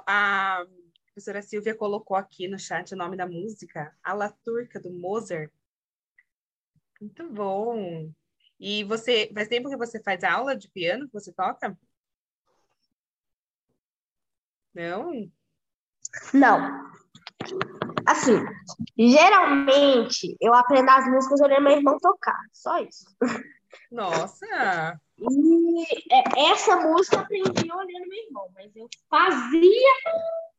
A 0.05 0.65
professora 1.05 1.41
Silvia 1.41 1.75
colocou 1.75 2.15
aqui 2.15 2.47
no 2.47 2.59
chat 2.59 2.93
o 2.93 2.97
nome 2.97 3.17
da 3.17 3.27
música, 3.27 3.95
A 4.03 4.13
La 4.13 4.29
Turca, 4.29 4.79
do 4.79 4.91
Mozart. 4.91 5.51
Muito 7.01 7.29
bom. 7.29 8.11
E 8.59 8.83
você, 8.83 9.29
faz 9.33 9.47
tempo 9.47 9.69
que 9.69 9.77
você 9.77 10.01
faz 10.01 10.23
aula 10.23 10.55
de 10.55 10.69
piano, 10.69 11.07
que 11.07 11.13
você 11.13 11.31
toca? 11.31 11.77
Não? 14.73 15.31
Não. 16.33 16.91
Assim, 18.05 18.37
geralmente 18.97 20.37
eu 20.39 20.53
aprendo 20.53 20.89
as 20.89 21.07
músicas 21.07 21.41
olhando 21.41 21.63
meu 21.63 21.77
irmão 21.77 21.97
tocar. 21.99 22.39
Só 22.53 22.79
isso. 22.79 23.05
Nossa! 23.91 24.99
E 25.19 26.13
é, 26.13 26.51
essa 26.51 26.75
música 26.75 27.15
eu 27.15 27.21
aprendi 27.21 27.71
olhando 27.71 28.07
meu 28.07 28.25
irmão, 28.25 28.49
mas 28.53 28.75
eu 28.75 28.87
fazia 29.09 29.93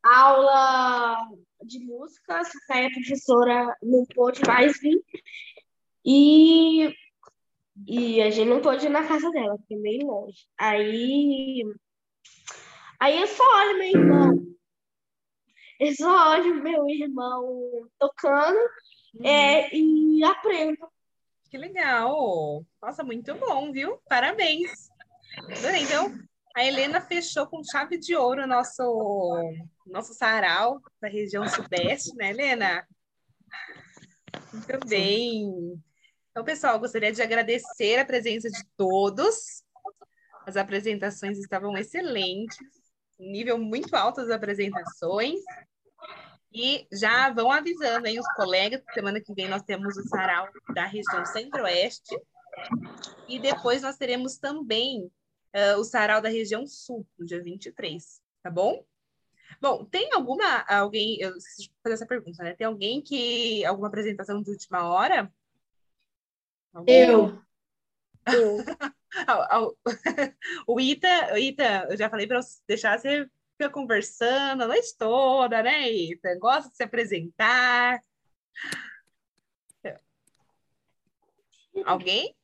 aula 0.02 1.28
de 1.64 1.78
música, 1.80 2.42
só 2.44 2.58
que 2.66 2.72
a 2.72 2.90
professora 2.90 3.76
não 3.82 4.04
pôde 4.06 4.40
mais 4.46 4.80
vir. 4.80 5.00
E, 6.04 6.94
e 7.86 8.20
a 8.22 8.30
gente 8.30 8.48
não 8.48 8.60
pôde 8.60 8.86
ir 8.86 8.90
na 8.90 9.06
casa 9.06 9.30
dela, 9.30 9.56
porque 9.58 9.74
é 9.74 9.78
meio 9.78 10.06
longe. 10.06 10.46
Aí, 10.56 11.62
aí 12.98 13.20
eu 13.20 13.26
só 13.26 13.44
olho 13.60 13.78
meu 13.78 13.88
irmão. 13.88 14.48
Eu 15.78 15.94
só 15.94 16.30
olho 16.32 16.62
meu 16.62 16.88
irmão 16.88 17.88
tocando 17.98 18.58
é, 19.22 19.74
e 19.76 20.24
aprendo. 20.24 20.88
Que 21.50 21.56
legal! 21.56 22.64
Nossa, 22.82 23.02
muito 23.02 23.34
bom, 23.34 23.72
viu? 23.72 23.98
Parabéns! 24.06 24.90
Adorei. 25.56 25.82
Então, 25.82 26.14
a 26.54 26.64
Helena 26.64 27.00
fechou 27.00 27.46
com 27.46 27.64
chave 27.64 27.96
de 27.96 28.14
ouro 28.14 28.42
o 28.42 28.46
nosso, 28.46 29.54
nosso 29.86 30.12
sarau 30.12 30.80
da 31.00 31.08
região 31.08 31.48
sudeste, 31.48 32.14
né, 32.16 32.30
Helena? 32.30 32.86
Muito 34.52 34.86
bem. 34.86 35.82
Então, 36.30 36.44
pessoal, 36.44 36.78
gostaria 36.78 37.12
de 37.12 37.22
agradecer 37.22 37.98
a 37.98 38.04
presença 38.04 38.50
de 38.50 38.62
todos. 38.76 39.62
As 40.46 40.56
apresentações 40.56 41.38
estavam 41.38 41.76
excelentes, 41.76 42.58
nível 43.18 43.58
muito 43.58 43.94
alto 43.96 44.20
das 44.20 44.30
apresentações. 44.30 45.40
E 46.52 46.86
já 46.92 47.30
vão 47.30 47.50
avisando 47.52 48.06
aí 48.06 48.18
os 48.18 48.26
colegas, 48.34 48.82
semana 48.94 49.20
que 49.20 49.34
vem 49.34 49.48
nós 49.48 49.62
temos 49.62 49.96
o 49.96 50.08
sarau 50.08 50.48
da 50.74 50.84
região 50.84 51.24
centro-oeste. 51.26 52.18
E 53.28 53.38
depois 53.38 53.82
nós 53.82 53.96
teremos 53.96 54.38
também 54.38 55.10
eh, 55.52 55.76
o 55.76 55.84
sarau 55.84 56.20
da 56.20 56.28
região 56.28 56.66
sul, 56.66 57.06
no 57.18 57.26
dia 57.26 57.42
23, 57.42 58.20
tá 58.42 58.50
bom? 58.50 58.84
Bom, 59.60 59.84
tem 59.84 60.12
alguma, 60.12 60.60
alguém, 60.68 61.18
eu 61.20 61.36
esqueci 61.36 61.62
de 61.62 61.72
fazer 61.82 61.94
essa 61.94 62.06
pergunta, 62.06 62.42
né? 62.42 62.54
Tem 62.54 62.66
alguém 62.66 63.00
que, 63.00 63.64
alguma 63.64 63.88
apresentação 63.88 64.42
de 64.42 64.50
última 64.50 64.88
hora? 64.88 65.32
Eu. 66.86 67.40
Eu. 68.26 68.58
O 70.66 70.78
Ita, 70.78 71.38
Ita, 71.38 71.86
eu 71.90 71.96
já 71.96 72.10
falei 72.10 72.26
para 72.26 72.40
deixar 72.66 72.98
você 72.98 73.28
ficar 73.58 73.70
conversando 73.70 74.62
a 74.62 74.68
noite 74.68 74.96
toda, 74.96 75.60
né, 75.62 75.90
Ita? 75.90 76.38
Gosta 76.38 76.70
de 76.70 76.76
se 76.76 76.82
apresentar. 76.84 78.00
Alguém? 81.84 82.34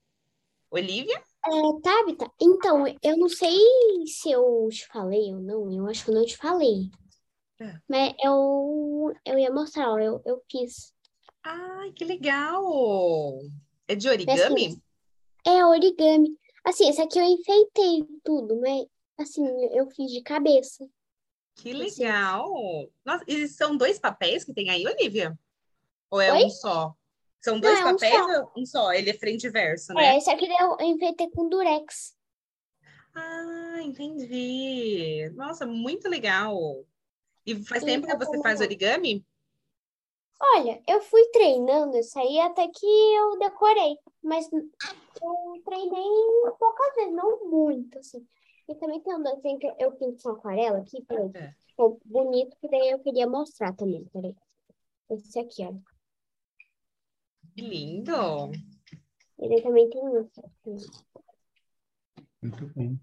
Olivia? 0.71 1.17
É, 1.17 1.81
Tabita, 1.83 2.31
então, 2.41 2.85
eu 3.03 3.17
não 3.17 3.29
sei 3.29 3.57
se 4.07 4.31
eu 4.31 4.69
te 4.71 4.87
falei 4.87 5.35
ou 5.35 5.41
não, 5.41 5.73
eu 5.73 5.87
acho 5.89 6.05
que 6.05 6.11
eu 6.11 6.15
não 6.15 6.25
te 6.25 6.37
falei. 6.37 6.91
É. 7.61 7.79
Mas 7.89 8.15
eu, 8.23 9.13
eu 9.25 9.39
ia 9.39 9.53
mostrar, 9.53 9.87
eu, 10.03 10.23
eu 10.25 10.43
fiz. 10.51 10.93
Ai, 11.45 11.93
que 11.93 12.05
legal! 12.05 13.41
É 13.87 13.95
de 13.95 14.07
Mas, 14.07 14.15
origami? 14.15 14.67
assim, 14.67 14.83
é 15.47 15.67
origami. 15.67 16.39
Assim, 16.65 16.89
esse 16.89 17.03
aqui 17.03 17.19
eu 17.19 17.25
enfeitei 17.25 18.07
tudo, 18.25 18.59
mas 18.61 18.87
assim, 19.19 19.45
eu 19.73 19.89
fiz 19.91 20.11
de 20.11 20.23
cabeça. 20.23 20.89
Que 21.57 21.73
legal! 21.73 22.53
Nossa, 23.05 23.25
e 23.27 23.47
são 23.49 23.77
dois 23.77 23.99
papéis 23.99 24.45
que 24.45 24.53
tem 24.53 24.71
aí, 24.71 24.87
Olivia? 24.87 25.39
Ou 26.11 26.21
é 26.21 26.33
Oi? 26.33 26.45
um 26.45 26.51
só? 26.51 26.95
São 27.41 27.61
dois 27.61 27.79
Não, 27.81 27.89
é 27.89 27.93
um 27.93 27.95
papéis 27.97 28.15
só. 28.15 28.41
ou 28.43 28.53
um 28.63 28.67
só? 28.67 28.93
Ele 28.93 29.11
é 29.11 29.15
frente 29.15 29.47
e 29.47 29.51
verso, 29.51 29.93
É, 29.93 29.95
né? 29.95 30.19
esse 30.19 30.31
aqui 30.31 30.47
eu 30.61 30.77
enfeitei 30.81 31.31
com 31.31 31.49
durex. 31.49 32.17
Ah, 33.15 33.79
entendi. 33.83 35.31
Nossa, 35.35 35.65
muito 35.67 36.09
legal. 36.09 36.85
E 37.47 37.55
faz 37.65 37.83
E 37.83 37.87
tempo 37.87 38.07
que 38.07 38.13
tá 38.13 38.19
você 38.19 38.31
como- 38.33 38.43
faz 38.43 38.61
origami? 38.61 39.25
Olha, 40.41 40.83
eu 40.89 41.01
fui 41.01 41.25
treinando 41.29 41.97
isso 41.97 42.19
aí 42.19 42.41
até 42.41 42.67
que 42.69 42.87
eu 42.87 43.39
decorei, 43.39 43.97
mas 44.23 44.51
eu 44.53 45.63
treinei 45.65 46.03
poucas 46.59 46.95
vezes, 46.97 47.13
não 47.15 47.47
muito, 47.49 47.99
assim. 47.99 48.27
E 48.69 48.75
também 48.77 49.01
tem 49.01 49.15
um 49.15 49.23
desenho 49.23 49.59
que 49.59 49.67
eu 49.79 49.93
fiz 49.99 50.23
com 50.23 50.31
aquarela 50.31 50.79
aqui, 50.79 51.03
peraí. 51.03 51.31
É. 51.35 51.55
Ficou 51.69 52.01
bonito, 52.05 52.57
que 52.59 52.69
daí 52.69 52.91
eu 52.91 52.99
queria 53.01 53.27
mostrar 53.27 53.75
também, 53.75 54.05
peraí. 54.07 54.35
Esse 55.11 55.39
aqui, 55.39 55.63
ó. 55.65 55.75
Que 57.55 57.63
lindo! 57.63 58.53
Ele 59.39 59.61
também 59.61 59.91
tem 59.91 60.01
isso 60.21 60.41
aqui. 60.41 61.25
Muito 62.43 62.67
bom. 62.75 62.97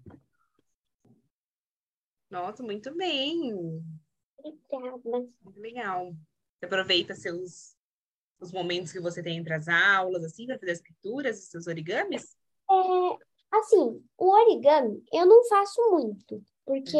Nossa, 2.30 2.62
muito 2.62 2.94
bem. 2.94 3.54
Obrigada. 4.38 5.28
Muito 5.42 5.60
legal. 5.60 6.12
Você 6.58 6.66
aproveita 6.66 7.14
seus 7.14 7.76
os 8.40 8.52
momentos 8.52 8.90
que 8.90 9.00
você 9.00 9.22
tem 9.22 9.38
entre 9.38 9.54
as 9.54 9.68
aulas, 9.68 10.24
assim, 10.24 10.46
para 10.46 10.58
fazer 10.58 10.72
as 10.72 10.80
pinturas, 10.80 11.38
os 11.38 11.48
seus 11.48 11.66
origamis? 11.68 12.36
É, 12.68 13.18
assim, 13.52 14.04
o 14.18 14.28
origami 14.30 15.04
eu 15.12 15.26
não 15.26 15.44
faço 15.44 15.80
muito, 15.90 16.42
porque, 16.64 16.96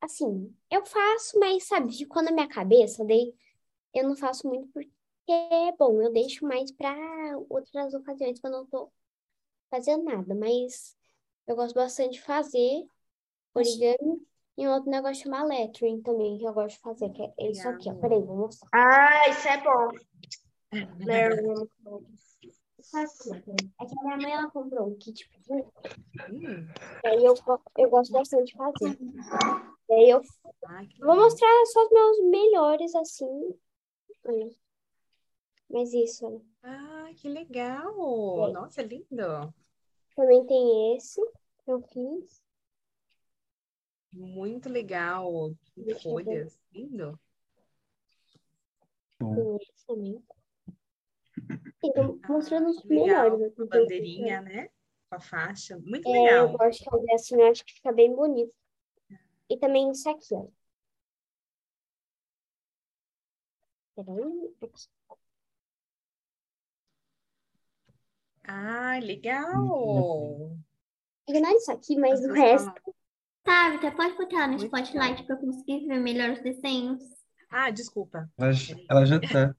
assim, 0.00 0.54
eu 0.70 0.84
faço, 0.84 1.38
mas, 1.38 1.64
sabe, 1.64 1.96
ficou 1.96 2.22
na 2.22 2.32
minha 2.32 2.48
cabeça, 2.48 3.04
daí 3.04 3.34
eu 3.94 4.04
não 4.08 4.16
faço 4.16 4.48
muito 4.48 4.68
porque, 4.68 4.92
bom, 5.78 6.00
eu 6.02 6.12
deixo 6.12 6.44
mais 6.44 6.72
para 6.72 6.94
outras 7.48 7.94
ocasiões 7.94 8.40
quando 8.40 8.54
eu 8.54 8.60
não 8.60 8.66
tô 8.66 8.90
fazendo 9.70 10.04
nada, 10.04 10.34
mas 10.34 10.96
eu 11.46 11.54
gosto 11.54 11.74
bastante 11.74 12.14
de 12.14 12.22
fazer 12.22 12.86
origami 13.54 14.26
e 14.56 14.66
um 14.66 14.72
outro 14.72 14.90
negócio 14.90 15.22
chamado 15.22 15.48
lettering 15.48 16.02
também, 16.02 16.38
que 16.38 16.44
eu 16.44 16.52
gosto 16.52 16.76
de 16.76 16.82
fazer, 16.82 17.10
que 17.10 17.22
é 17.22 17.50
isso 17.50 17.68
aqui, 17.68 17.88
ó, 17.90 17.94
peraí, 17.94 18.20
vou 18.22 18.36
mostrar. 18.36 18.68
Ah, 18.72 19.28
isso 19.28 19.48
é 19.48 19.56
bom. 19.62 19.88
É 23.80 23.86
que 23.86 23.98
a 23.98 24.02
minha 24.02 24.16
mãe, 24.16 24.32
ela 24.32 24.50
comprou 24.50 24.88
um 24.88 24.96
kit 24.96 25.28
pequeno, 25.28 25.72
Hum, 26.30 26.66
E 27.04 27.08
aí 27.08 27.24
eu, 27.24 27.34
eu 27.78 27.90
gosto 27.90 28.12
bastante 28.12 28.52
de 28.52 28.56
fazer. 28.56 28.98
E 29.88 29.92
aí 29.92 30.10
eu 30.10 30.20
que 30.20 31.00
vou 31.00 31.16
mostrar 31.16 31.66
só 31.66 31.84
os 31.84 31.90
meus 31.90 32.30
melhores, 32.30 32.94
assim. 32.94 33.58
Mas 35.68 35.92
isso. 35.92 36.44
Ah, 36.62 37.10
que 37.16 37.28
legal! 37.28 38.52
Nossa, 38.52 38.82
lindo! 38.82 39.54
Também 40.16 40.46
tem 40.46 40.96
esse 40.96 41.20
que 41.64 41.70
eu 41.70 41.80
fiz. 41.82 42.42
Muito 44.12 44.68
legal. 44.68 45.54
Que 45.74 45.94
folhas. 45.94 46.58
Lindo. 46.72 47.18
Tem 49.18 49.56
esse 49.56 49.86
também. 49.86 50.22
E 51.82 51.92
tô 51.92 52.18
mostrando 52.28 52.68
os 52.68 52.82
Legal. 52.84 53.38
melhores. 53.38 53.42
assim, 53.42 53.44
eu 53.44 53.50
fiz, 53.50 53.68
bandeirinha, 53.68 54.40
né? 54.42 54.68
Com 55.08 55.16
a 55.16 55.20
faixa. 55.20 55.78
Muito 55.78 56.08
É, 56.08 56.10
eu 56.10 56.22
legal. 56.24 56.58
gosto 56.58 56.78
de 56.78 56.90
fazer 56.90 57.12
assim, 57.12 57.34
eu 57.40 57.46
acho 57.50 57.64
que 57.64 57.72
fica 57.74 57.92
bem 57.92 58.14
bonito. 58.14 58.52
E 59.48 59.56
também 59.58 59.90
isso 59.90 60.08
aqui, 60.08 60.34
ó. 60.34 60.46
Peraí. 63.94 64.54
aqui. 64.62 64.88
Ah, 68.46 68.98
legal! 69.02 70.56
Ignora 71.28 71.54
isso 71.56 71.70
aqui, 71.72 71.96
mas 71.96 72.20
o 72.24 72.32
resto. 72.32 72.66
falam- 72.66 72.94
Tabita, 73.42 73.90
pode 73.92 74.16
botar 74.16 74.36
ela 74.36 74.46
no 74.48 74.52
Muito 74.58 74.64
Spotlight 74.76 75.24
para 75.24 75.34
eu 75.36 75.40
conseguir 75.40 75.86
ver 75.86 75.98
melhor 75.98 76.30
os 76.32 76.42
desenhos. 76.42 77.02
Ah, 77.50 77.70
desculpa. 77.70 78.30
Ela, 78.38 78.52
ela 78.88 79.06
já 79.06 79.18
tá. 79.20 79.54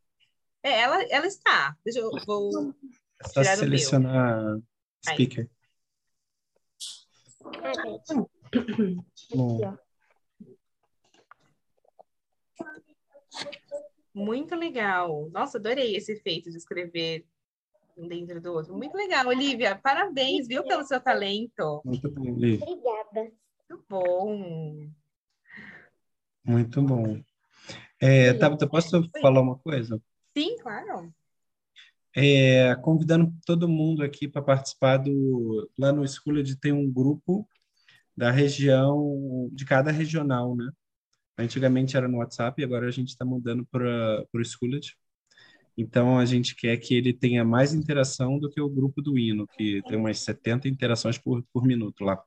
É, 0.64 0.82
ela, 0.82 1.04
ela 1.04 1.26
está. 1.28 1.76
Deixa 1.84 2.00
eu 2.00 2.12
vou 2.26 2.74
É 3.20 3.28
só 3.28 3.42
tirar 3.42 3.44
o 3.44 3.46
meu. 3.46 3.56
selecionar 3.58 4.60
speaker. 5.04 5.50
Bom. 9.34 9.78
Muito 14.14 14.56
legal. 14.56 15.30
Nossa, 15.32 15.58
adorei 15.58 15.96
esse 15.96 16.12
efeito 16.14 16.52
de 16.52 16.58
escrever 16.58 17.26
um 17.98 18.08
dentro 18.08 18.42
do 18.42 18.54
outro. 18.54 18.76
Muito 18.76 18.96
legal, 18.96 19.28
Olivia. 19.28 19.76
Parabéns, 19.76 20.48
viu, 20.48 20.64
pelo 20.64 20.84
seu 20.84 21.00
talento. 21.00 21.82
muito 21.86 22.10
bom, 22.12 22.36
Liv. 22.36 22.62
Obrigada. 22.62 23.32
Muito 23.70 23.86
bom. 23.90 24.90
Muito 26.44 26.82
bom. 26.82 27.22
É, 28.00 28.34
Tabata, 28.34 28.68
posso 28.68 29.10
falar 29.22 29.42
uma 29.42 29.58
coisa? 29.60 30.02
Sim, 30.36 30.58
claro. 30.62 31.14
É, 32.14 32.76
convidando 32.78 33.34
todo 33.46 33.70
mundo 33.70 34.04
aqui 34.04 34.28
para 34.28 34.42
participar 34.42 34.98
do. 34.98 35.70
Lá 35.78 35.92
no 35.94 36.06
Schooled 36.08 36.58
tem 36.58 36.74
um 36.74 36.92
grupo 36.92 37.48
da 38.16 38.32
região, 38.32 39.50
de 39.54 39.66
cada 39.66 39.92
regional, 39.92 40.56
né? 40.56 40.70
Antigamente 41.38 41.98
era 41.98 42.08
no 42.08 42.20
WhatsApp, 42.20 42.64
agora 42.64 42.88
a 42.88 42.92
gente 42.92 43.10
está 43.10 43.26
mudando 43.26 43.66
para 43.68 44.26
o 44.34 44.44
Schooled. 44.44 44.96
Então 45.78 46.20
a 46.20 46.26
gente 46.26 46.56
quer 46.56 46.78
que 46.78 46.94
ele 46.96 47.14
tenha 47.14 47.46
mais 47.46 47.74
interação 47.74 48.38
do 48.40 48.50
que 48.50 48.62
o 48.62 48.70
grupo 48.70 49.02
do 49.02 49.18
hino, 49.18 49.48
que 49.48 49.82
tem 49.88 49.98
umas 49.98 50.20
70 50.20 50.68
interações 50.68 51.18
por, 51.18 51.44
por 51.54 51.66
minuto 51.66 52.04
lá. 52.04 52.22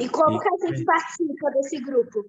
E 0.00 0.08
como 0.08 0.38
E- 0.38 0.42
que 0.42 0.48
a 0.48 0.68
gente 0.68 0.84
participa 0.84 1.50
desse 1.50 1.80
grupo? 1.80 2.24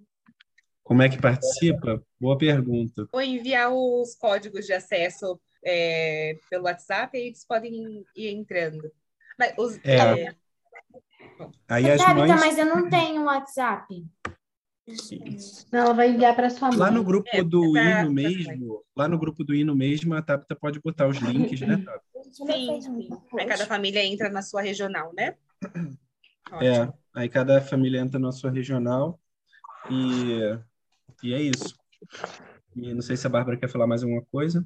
Como 0.91 1.03
é 1.03 1.07
que 1.07 1.21
participa? 1.21 2.03
Boa 2.19 2.37
pergunta. 2.37 3.07
Vou 3.13 3.21
enviar 3.21 3.71
os 3.71 4.13
códigos 4.15 4.65
de 4.65 4.73
acesso 4.73 5.39
é, 5.63 6.37
pelo 6.49 6.65
WhatsApp 6.65 7.17
e 7.17 7.27
eles 7.27 7.45
podem 7.45 8.05
ir 8.13 8.27
entrando. 8.27 8.91
Mas 9.39 9.53
os, 9.57 9.79
É. 9.85 9.95
é, 9.95 10.35
Aí 11.69 11.89
as 11.89 11.97
Tabita, 11.97 12.27
mães. 12.27 12.41
mas 12.41 12.57
eu 12.57 12.65
não 12.65 12.89
tenho 12.89 13.23
WhatsApp. 13.23 14.05
Não, 15.71 15.79
ela 15.79 15.93
vai 15.93 16.09
enviar 16.09 16.35
para 16.35 16.49
sua 16.49 16.67
mãe. 16.67 16.79
Lá 16.79 16.91
no 16.91 17.05
grupo 17.05 17.29
É, 17.31 17.41
do 17.41 17.61
pra- 17.71 18.01
hino 18.01 18.05
pra 18.07 18.09
mesmo, 18.09 18.83
lá 18.93 19.07
no 19.07 19.17
grupo 19.17 19.45
do 19.45 19.55
hino 19.55 19.73
mesmo, 19.73 20.13
a 20.13 20.21
Tabita 20.21 20.57
pode 20.57 20.81
botar 20.81 21.07
os 21.07 21.17
links, 21.19 21.61
né, 21.61 21.77
Tabita? 21.77 22.01
sim, 22.33 22.81
sim. 22.81 23.09
Aí 23.39 23.45
cada 23.45 23.65
família 23.65 24.03
entra 24.03 24.27
na 24.29 24.41
sua 24.41 24.61
regional, 24.61 25.13
né? 25.13 25.37
É, 26.61 26.91
aí 27.15 27.29
cada 27.29 27.61
família 27.61 28.01
entra 28.01 28.19
na 28.19 28.33
sua 28.33 28.51
regional 28.51 29.17
e, 29.89 30.59
e 31.23 31.33
é 31.33 31.41
isso. 31.41 31.75
E 32.75 32.93
não 32.93 33.01
sei 33.01 33.17
se 33.17 33.27
a 33.27 33.29
Bárbara 33.29 33.57
quer 33.57 33.69
falar 33.69 33.87
mais 33.87 34.03
alguma 34.03 34.23
coisa. 34.31 34.65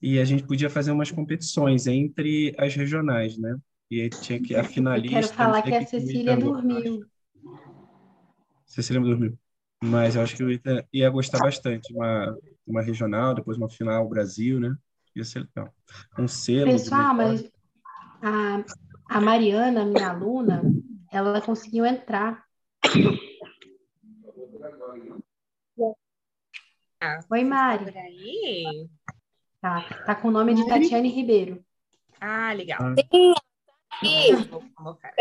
E 0.00 0.18
a 0.18 0.24
gente 0.24 0.44
podia 0.44 0.70
fazer 0.70 0.90
umas 0.92 1.10
competições 1.10 1.86
entre 1.86 2.54
as 2.58 2.74
regionais, 2.74 3.38
né? 3.38 3.56
E 3.90 4.02
aí 4.02 4.08
tinha 4.08 4.40
que 4.40 4.54
a 4.54 4.60
Eu 4.60 4.64
finalista. 4.64 5.14
quero 5.20 5.28
falar 5.28 5.62
que 5.62 5.74
a 5.74 5.86
Cecília 5.86 6.36
dormiu. 6.36 7.04
Cecília 8.66 9.02
dormiu. 9.02 9.38
Mas 9.84 10.14
eu 10.14 10.22
acho 10.22 10.36
que 10.36 10.44
o 10.44 10.50
Ita 10.50 10.86
ia 10.92 11.10
gostar 11.10 11.38
bastante. 11.38 11.92
Uma, 11.92 12.36
uma 12.66 12.82
regional, 12.82 13.34
depois 13.34 13.58
uma 13.58 13.68
final 13.68 14.08
Brasil, 14.08 14.60
né? 14.60 14.74
Ia 15.14 15.24
ser 15.24 15.40
legal. 15.40 15.74
Um 16.18 16.26
selo. 16.28 16.72
Pessoal, 16.72 17.12
mas 17.14 17.50
a, 18.22 18.64
a 19.08 19.20
Mariana, 19.20 19.84
minha 19.84 20.08
aluna, 20.08 20.62
ela 21.10 21.40
conseguiu 21.40 21.84
entrar. 21.84 22.44
Ah, 27.04 27.18
Oi, 27.32 27.42
Mari. 27.42 27.86
por 27.86 27.96
aí. 27.98 28.88
Tá, 29.60 29.82
tá 30.06 30.14
com 30.14 30.28
o 30.28 30.30
nome 30.30 30.54
de 30.54 30.64
Tatiane 30.68 31.08
Ribeiro. 31.08 31.64
Ah, 32.20 32.52
legal. 32.52 32.78
Sim. 33.98 34.36
Vou 34.48 34.62
colocar. 34.76 35.12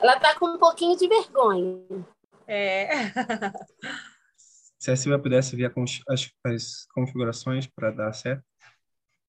Ela 0.00 0.18
tá 0.18 0.38
com 0.38 0.46
um 0.46 0.58
pouquinho 0.58 0.96
de 0.96 1.06
vergonha. 1.06 2.06
É. 2.46 2.88
Se 4.80 4.90
a 4.90 4.96
Silvia 4.96 5.20
pudesse 5.20 5.54
ver 5.56 5.70
as, 5.76 6.00
as, 6.08 6.32
as 6.46 6.86
configurações 6.94 7.66
para 7.66 7.90
dar 7.90 8.14
certo. 8.14 8.42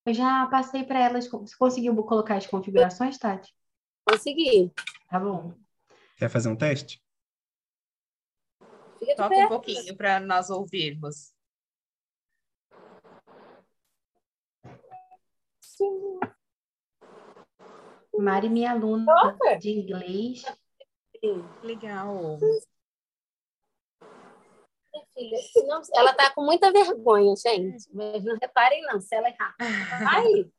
Eu 0.05 0.13
já 0.13 0.47
passei 0.47 0.85
para 0.85 0.99
elas. 0.99 1.27
Você 1.27 1.57
conseguiu 1.57 1.93
colocar 2.03 2.37
as 2.37 2.47
configurações, 2.47 3.17
Tati? 3.17 3.53
Consegui. 4.07 4.71
Tá 5.09 5.19
bom. 5.19 5.53
Quer 6.15 6.29
fazer 6.29 6.47
um 6.47 6.55
teste? 6.55 7.03
Toca 9.15 9.35
um 9.35 9.47
pouquinho 9.47 9.95
para 9.95 10.19
nós 10.19 10.49
ouvirmos. 10.49 11.33
Mari, 18.17 18.49
minha 18.49 18.71
aluna 18.71 19.05
Toca. 19.05 19.55
de 19.57 19.71
inglês. 19.71 20.43
Legal. 21.63 22.37
Minha 24.93 25.05
filha, 25.13 25.37
senão- 25.51 25.81
ela 25.93 26.13
tá 26.13 26.31
com 26.33 26.43
muita 26.43 26.71
vergonha, 26.71 27.33
gente. 27.35 27.87
Mas 27.93 28.23
não 28.23 28.37
reparem, 28.39 28.81
não, 28.83 28.99
se 29.01 29.13
ela 29.15 29.27
errar. 29.29 29.55
Vai. 29.59 30.49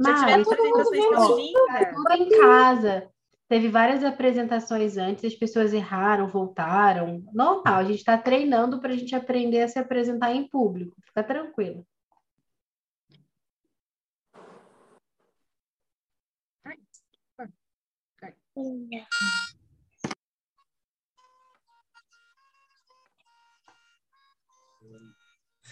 Já 0.00 0.14
tiveram 0.14 0.44
Mari, 0.44 0.52
apresentações 0.52 1.04
ó, 1.04 1.16
tão 1.16 1.36
lindas. 1.36 1.94
tudo 1.94 2.12
em 2.12 2.28
casa. 2.40 3.12
Teve 3.48 3.70
várias 3.70 4.04
apresentações 4.04 4.98
antes, 4.98 5.24
as 5.24 5.34
pessoas 5.34 5.72
erraram, 5.72 6.28
voltaram. 6.28 7.24
Normal, 7.32 7.76
a 7.76 7.84
gente 7.84 8.00
está 8.00 8.18
treinando 8.18 8.78
para 8.78 8.92
a 8.92 8.96
gente 8.96 9.16
aprender 9.16 9.62
a 9.62 9.68
se 9.68 9.78
apresentar 9.78 10.34
em 10.34 10.46
público. 10.46 10.94
Fica 11.02 11.24
tranquilo. 11.24 11.86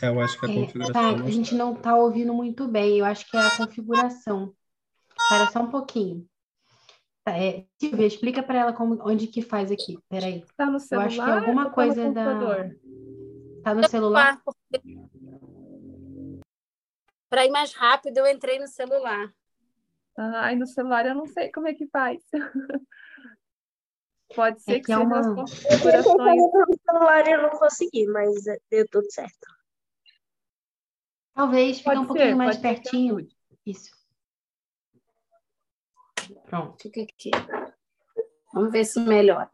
É, 0.02 0.08
eu 0.08 0.20
acho 0.20 0.38
que 0.40 0.46
a 0.46 0.50
É, 0.50 0.54
configuração. 0.54 0.92
tá, 0.92 1.24
a 1.24 1.30
gente 1.30 1.54
não 1.54 1.74
está 1.74 1.94
ouvindo 1.94 2.32
muito 2.32 2.66
bem. 2.66 2.98
Eu 2.98 3.04
acho 3.04 3.30
que 3.30 3.36
é 3.36 3.40
a 3.40 3.56
configuração. 3.56 4.54
Espera 5.18 5.50
só 5.50 5.60
um 5.60 5.70
pouquinho. 5.70 6.26
Tá, 7.26 7.36
é, 7.36 7.66
Silvia, 7.80 8.06
explica 8.06 8.40
para 8.40 8.60
ela 8.60 8.72
como, 8.72 8.96
onde 9.04 9.26
que 9.26 9.42
faz 9.42 9.72
aqui. 9.72 9.98
Peraí. 10.08 10.44
Tá 10.56 10.66
no 10.66 10.74
Eu 10.74 10.78
celular 10.80 11.06
acho 11.06 11.16
que 11.16 11.28
é 11.28 11.32
alguma 11.32 11.64
tá 11.64 11.68
no 11.70 11.74
coisa 11.74 12.12
da. 12.12 12.38
Tá 13.64 13.74
no 13.74 13.88
celular? 13.88 14.40
Para 17.28 17.44
ir 17.44 17.50
mais 17.50 17.72
rápido, 17.74 18.18
eu 18.18 18.28
entrei 18.28 18.60
no 18.60 18.68
celular. 18.68 19.34
Ai, 20.16 20.54
no 20.54 20.68
celular 20.68 21.04
eu 21.04 21.16
não 21.16 21.26
sei 21.26 21.50
como 21.50 21.66
é 21.66 21.74
que 21.74 21.88
faz. 21.88 22.22
Pode 24.32 24.62
ser 24.62 24.74
É 24.74 24.78
que 24.78 24.86
que 24.86 24.92
é 24.92 24.96
seja 24.96 25.04
uma- 25.04 25.34
configurações. 25.34 26.42
no 26.42 26.78
celular 26.84 27.26
eu 27.28 27.42
não 27.42 27.50
consegui, 27.50 28.06
mas 28.06 28.44
deu 28.70 28.86
tudo 28.88 29.10
certo. 29.10 29.48
Talvez 31.34 31.78
fique 31.78 31.98
um 31.98 32.06
pouquinho 32.06 32.36
mais 32.36 32.56
pertinho. 32.56 33.26
Isso. 33.66 33.95
Pronto. 36.46 36.80
Fica 36.80 37.02
aqui. 37.02 37.30
Vamos 38.54 38.72
ver 38.72 38.84
se 38.84 39.00
melhora. 39.00 39.50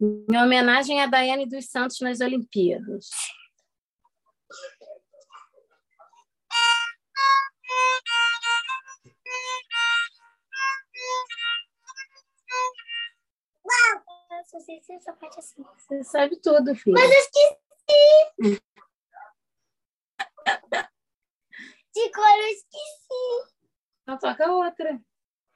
Minha 0.00 0.44
homenagem 0.44 1.00
a 1.00 1.06
Daiane 1.06 1.46
dos 1.46 1.66
Santos 1.66 2.00
nas 2.00 2.20
Olimpíadas. 2.20 3.08
Assim. 15.38 15.64
Você 15.76 16.04
sabe 16.04 16.36
tudo, 16.36 16.74
filho. 16.74 16.94
Mas 16.94 17.10
eu 17.10 17.18
esqueci! 17.18 18.62
De 21.94 22.10
cor 22.10 22.24
eu 22.24 22.48
esqueci. 22.48 23.52
Então 24.02 24.18
toca 24.18 24.50
outra. 24.50 25.00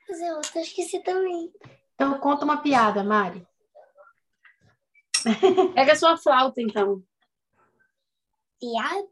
Fazer 0.07 0.33
outra 0.33 0.59
eu 0.59 0.63
esqueci 0.63 1.03
também. 1.03 1.53
Então 1.95 2.19
conta 2.21 2.45
uma 2.45 2.63
piada, 2.63 3.03
Mari. 3.03 3.47
Pega 5.75 5.93
a 5.93 5.97
sua 5.97 6.17
flauta, 6.17 6.61
então. 6.61 7.03
Piada? 8.61 9.09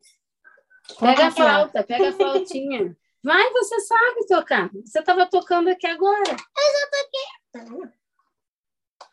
Conta 0.91 1.15
Pega 1.15 1.27
a 1.27 1.31
flauta, 1.31 1.83
pega 1.83 2.09
a 2.11 2.13
flautinha. 2.13 2.97
Vai, 3.23 3.51
você 3.53 3.81
sabe 3.81 4.27
tocar. 4.27 4.71
Você 4.85 5.01
estava 5.01 5.27
tocando 5.27 5.69
aqui 5.69 5.87
agora. 5.87 6.31
Eu 6.31 6.35
já 6.35 6.91
toquei. 6.91 7.91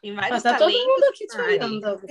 Tem 0.01 0.13
Mas 0.13 0.29
vários 0.29 0.43
tá 0.43 0.57
todo 0.57 0.71
mundo 0.71 1.03
aqui 1.05 1.27
te 1.27 1.39
olhando. 1.39 2.01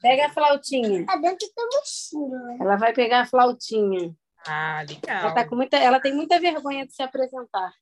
Pega 0.00 0.26
a 0.26 0.30
flautinha. 0.30 1.06
Tá 1.06 1.16
dentro 1.16 1.48
da 1.54 1.64
mochila. 1.66 2.56
Ela 2.60 2.76
vai 2.76 2.92
pegar 2.92 3.20
a 3.20 3.26
flautinha. 3.26 4.16
Ah, 4.46 4.80
Ela, 4.80 4.88
legal. 4.88 5.34
tá 5.34 5.46
com 5.48 5.56
muita, 5.56 5.76
ela 5.76 6.00
tem 6.00 6.14
muita 6.14 6.40
vergonha 6.40 6.86
de 6.86 6.94
se 6.94 7.02
apresentar. 7.02 7.72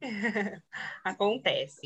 Acontece. 1.04 1.80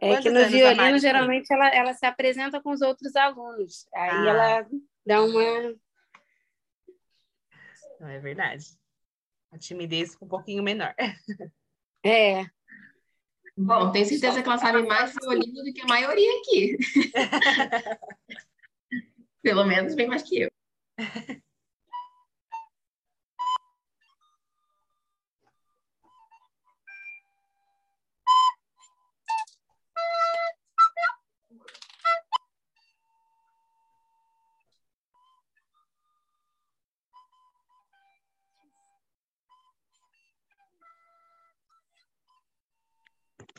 É 0.00 0.08
Quantos 0.08 0.24
que 0.24 0.30
no 0.30 0.46
violino, 0.48 0.98
geralmente, 0.98 1.52
ela, 1.52 1.68
ela 1.68 1.94
se 1.94 2.04
apresenta 2.06 2.60
com 2.60 2.70
os 2.70 2.80
outros 2.80 3.14
alunos. 3.14 3.86
Aí 3.94 4.10
Ah. 4.10 4.28
ela 4.28 4.66
dá 5.06 5.22
uma. 5.22 5.74
Não 8.00 8.08
é 8.08 8.18
verdade. 8.18 8.66
A 9.52 9.58
timidez 9.58 10.12
fica 10.12 10.24
um 10.24 10.28
pouquinho 10.28 10.62
menor. 10.62 10.94
É. 12.06 12.44
Bom, 13.56 13.90
tenho 13.92 14.04
certeza 14.04 14.42
que 14.42 14.46
ela 14.48 14.58
sabe 14.58 14.82
mais 14.82 15.14
violino 15.14 15.64
do 15.64 15.72
que 15.72 15.80
a 15.80 15.86
maioria 15.86 16.30
aqui. 16.40 16.76
Pelo 19.42 19.64
menos 19.64 19.94
bem 19.94 20.06
mais 20.06 20.22
que 20.22 20.42
eu. 20.42 20.50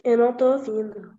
Eu 0.05 0.19
não 0.19 0.37
tô 0.37 0.53
ouvindo. 0.53 1.17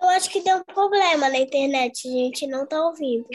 Eu 0.00 0.08
acho 0.10 0.30
que 0.30 0.40
deu 0.40 0.58
um 0.58 0.64
problema 0.64 1.28
na 1.28 1.38
internet, 1.38 2.06
a 2.06 2.10
gente 2.12 2.46
não 2.46 2.64
tá 2.64 2.80
ouvindo. 2.86 3.26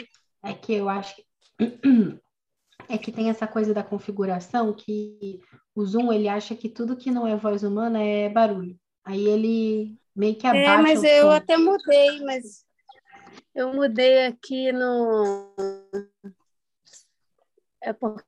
É 0.42 0.54
que 0.54 0.72
eu 0.72 0.88
acho 0.88 1.14
que 1.14 1.24
é 2.88 2.96
que 2.96 3.12
tem 3.12 3.28
essa 3.28 3.46
coisa 3.46 3.74
da 3.74 3.84
configuração 3.84 4.72
que 4.72 5.38
o 5.74 5.84
Zoom 5.84 6.10
ele 6.10 6.28
acha 6.30 6.56
que 6.56 6.70
tudo 6.70 6.96
que 6.96 7.10
não 7.10 7.26
é 7.26 7.36
voz 7.36 7.62
humana 7.62 8.02
é 8.02 8.30
barulho. 8.30 8.80
Aí 9.04 9.26
ele 9.28 9.98
meio 10.14 10.34
que 10.34 10.46
abaixa 10.46 10.70
É, 10.70 10.76
mas 10.78 11.02
o 11.02 11.06
eu 11.06 11.26
som. 11.26 11.30
até 11.32 11.56
mudei, 11.58 12.20
mas 12.24 12.64
eu 13.54 13.74
mudei 13.74 14.26
aqui 14.26 14.72
no. 14.72 15.54
É 17.82 17.92
porque 17.92 18.24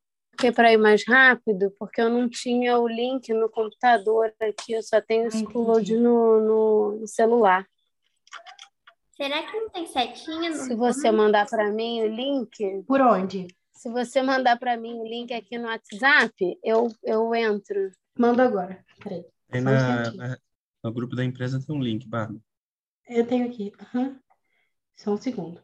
para 0.53 0.73
ir 0.73 0.77
mais 0.79 1.05
rápido, 1.07 1.71
porque 1.79 2.01
eu 2.01 2.09
não 2.09 2.29
tinha 2.29 2.79
o 2.79 2.87
link 2.87 3.33
no 3.33 3.49
computador 3.51 4.33
aqui, 4.41 4.73
eu 4.73 4.83
só 4.83 5.01
tenho 5.01 5.25
o 5.25 5.37
upload 5.43 5.97
no, 5.97 6.41
no, 6.41 7.01
no 7.01 7.07
celular. 7.07 7.67
Será 9.17 9.43
que 9.43 9.59
não 9.59 9.69
tem 9.71 9.87
setinha? 9.87 10.51
no 10.51 10.55
Se 10.57 10.77
você 10.77 11.11
mandar 11.11 11.47
para 11.49 11.73
mim 11.73 12.03
o 12.03 12.07
link. 12.07 12.85
Por 12.87 13.01
onde? 13.01 13.49
Se 13.73 13.91
você 13.91 14.23
mandar 14.23 14.59
para 14.59 14.77
mim 14.77 14.95
o 15.01 15.05
link 15.05 15.33
aqui 15.35 15.59
no 15.59 15.67
WhatsApp, 15.67 16.33
eu, 16.63 16.89
eu 17.03 17.35
entro. 17.35 17.91
Manda 18.17 18.45
agora. 18.45 18.85
Peraí. 19.03 19.25
Um 19.55 19.61
na, 19.63 20.13
na- 20.13 20.39
no 20.85 20.93
grupo 20.93 21.17
da 21.17 21.25
empresa 21.25 21.61
tem 21.65 21.75
um 21.75 21.83
link, 21.83 22.07
Bárbara. 22.09 22.39
Eu 23.09 23.27
tenho 23.27 23.47
aqui. 23.47 23.73
Aham. 23.81 24.21
Só 24.97 25.13
um 25.13 25.17
segundo. 25.17 25.61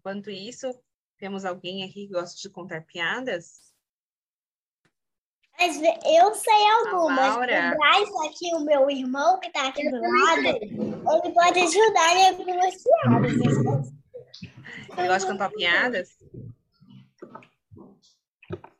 Enquanto 0.00 0.30
isso, 0.30 0.66
temos 1.18 1.44
alguém 1.44 1.84
aqui 1.84 2.06
que 2.06 2.12
gosta 2.12 2.40
de 2.40 2.48
contar 2.48 2.86
piadas? 2.86 3.70
Eu 6.06 6.34
sei 6.34 6.70
algumas. 6.78 7.36
O 7.36 8.26
aqui, 8.26 8.54
o 8.54 8.60
meu 8.60 8.88
irmão 8.90 9.38
que 9.40 9.48
está 9.48 9.68
aqui 9.68 9.90
do 9.90 10.00
lado, 10.00 10.46
ele 10.46 11.34
pode 11.34 11.60
ajudar 11.60 12.16
em 12.16 12.28
algumas 12.28 12.82
piadas. 12.82 13.92
Gosta 14.96 15.18
de 15.18 15.26
contar 15.26 15.50
piadas? 15.50 16.08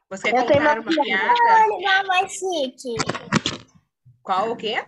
Você 0.08 0.32
quer 0.32 0.40
eu 0.40 0.46
contar 0.46 0.80
uma 0.80 0.90
piada? 0.90 1.04
piada? 1.04 1.34
Olha, 1.74 2.02
mais 2.04 2.32
chique. 2.32 2.94
Qual 4.30 4.52
o 4.52 4.56
quê? 4.56 4.86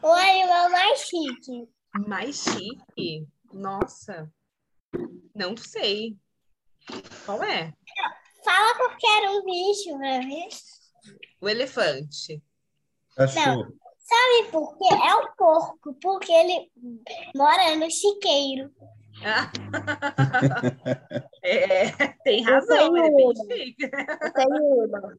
O 0.00 0.06
animal 0.06 0.70
mais 0.70 1.00
chique. 1.00 1.68
Mais 2.06 2.36
chique? 2.36 3.26
Nossa. 3.52 4.32
Não 5.34 5.56
sei. 5.56 6.16
Qual 7.26 7.42
é? 7.42 7.74
Fala 8.44 8.76
qualquer 8.76 9.28
um 9.30 9.44
bicho 9.44 9.98
pra 9.98 10.20
ver. 10.20 10.48
O 11.40 11.48
elefante. 11.48 12.40
Cachorro. 13.16 13.76
Sabe 13.98 14.52
por 14.52 14.78
quê? 14.78 14.94
É 14.94 15.14
o 15.16 15.34
porco, 15.34 15.92
porque 15.94 16.30
ele 16.30 16.70
mora 17.34 17.74
no 17.74 17.90
chiqueiro. 17.90 18.72
É, 21.42 21.90
tem 22.22 22.42
razão, 22.42 22.94
ele 22.96 23.06
é 23.06 23.10
bem 23.10 23.34
chique. 23.34 23.82
Eu 23.82 24.32
tenho 24.34 24.84
uma. 24.84 25.16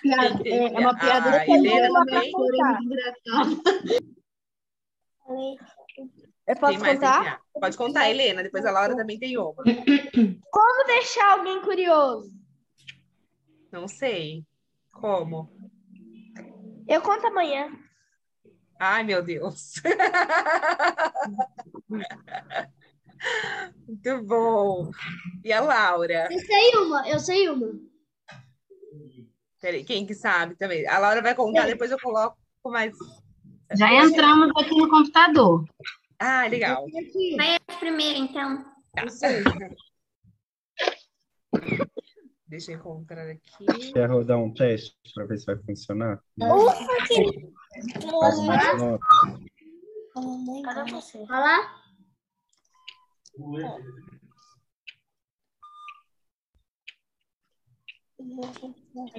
Piada- 0.00 0.42
é, 0.44 0.74
é 0.74 0.78
uma 0.78 0.98
piada 0.98 1.30
Ah, 1.30 1.46
Helena 1.48 1.88
uma 1.90 2.04
também? 2.04 2.32
Eu 6.46 6.56
posso 6.60 6.78
contar? 6.78 7.40
Pode 7.60 7.76
contar, 7.76 8.08
Helena. 8.10 8.42
Depois 8.42 8.64
a 8.64 8.70
Laura 8.70 8.96
também 8.96 9.18
tem 9.18 9.36
uma. 9.36 9.54
Como 10.50 10.86
deixar 10.86 11.32
alguém 11.32 11.60
curioso? 11.60 12.30
Não 13.72 13.88
sei. 13.88 14.44
Como? 14.92 15.50
Eu 16.88 17.00
conto 17.02 17.26
amanhã. 17.26 17.68
Ai, 18.78 19.02
meu 19.02 19.22
Deus. 19.22 19.74
Muito 23.88 24.22
bom. 24.24 24.90
E 25.44 25.52
a 25.52 25.60
Laura? 25.60 26.28
Eu 26.30 26.38
sei 26.38 26.70
uma, 26.76 27.08
eu 27.08 27.18
sei 27.18 27.48
uma. 27.48 27.72
Peraí, 29.66 29.82
quem 29.84 30.06
que 30.06 30.14
sabe 30.14 30.54
também? 30.54 30.86
A 30.86 30.96
Laura 31.00 31.20
vai 31.20 31.34
contar, 31.34 31.66
depois 31.66 31.90
eu 31.90 31.98
coloco 31.98 32.38
mais. 32.66 32.96
Já 33.76 33.92
entramos 33.92 34.52
aqui 34.56 34.76
no 34.76 34.88
computador. 34.88 35.64
Ah, 36.20 36.46
legal. 36.46 36.86
Vai 37.36 37.56
a 37.56 37.72
primeira, 37.76 38.16
então. 38.16 38.64
Tá. 38.94 39.06
Deixa 42.46 42.70
eu 42.70 42.76
encontrar 42.76 43.28
aqui. 43.28 43.66
Quer 43.92 44.08
rodar 44.08 44.38
um 44.38 44.54
teste 44.54 44.96
para 45.12 45.26
ver 45.26 45.36
se 45.36 45.46
vai 45.46 45.56
funcionar? 45.56 46.22
Ufa, 46.40 46.86
que... 47.08 47.52
Algumas 48.22 48.78
notas. 48.78 49.00
Cadê 50.62 50.92
você? 50.92 51.18
Olha 51.28 51.40
lá. 51.40 51.82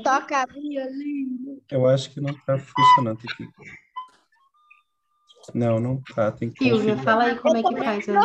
Toca 0.04 0.46
violino. 0.48 1.62
Eu 1.70 1.88
acho 1.88 2.12
que 2.12 2.20
não 2.20 2.32
está 2.34 2.58
funcionando 2.58 3.20
aqui. 3.30 3.48
Não, 5.54 5.80
não 5.80 6.02
tá. 6.16 6.32
Tem 6.32 6.50
que 6.52 6.64
Silvia, 6.64 6.96
configurar. 6.96 7.04
fala 7.06 7.24
aí 7.26 7.40
como 7.40 7.58
é 7.58 7.64
que 7.64 7.84
faz. 7.84 8.08
né? 8.08 8.20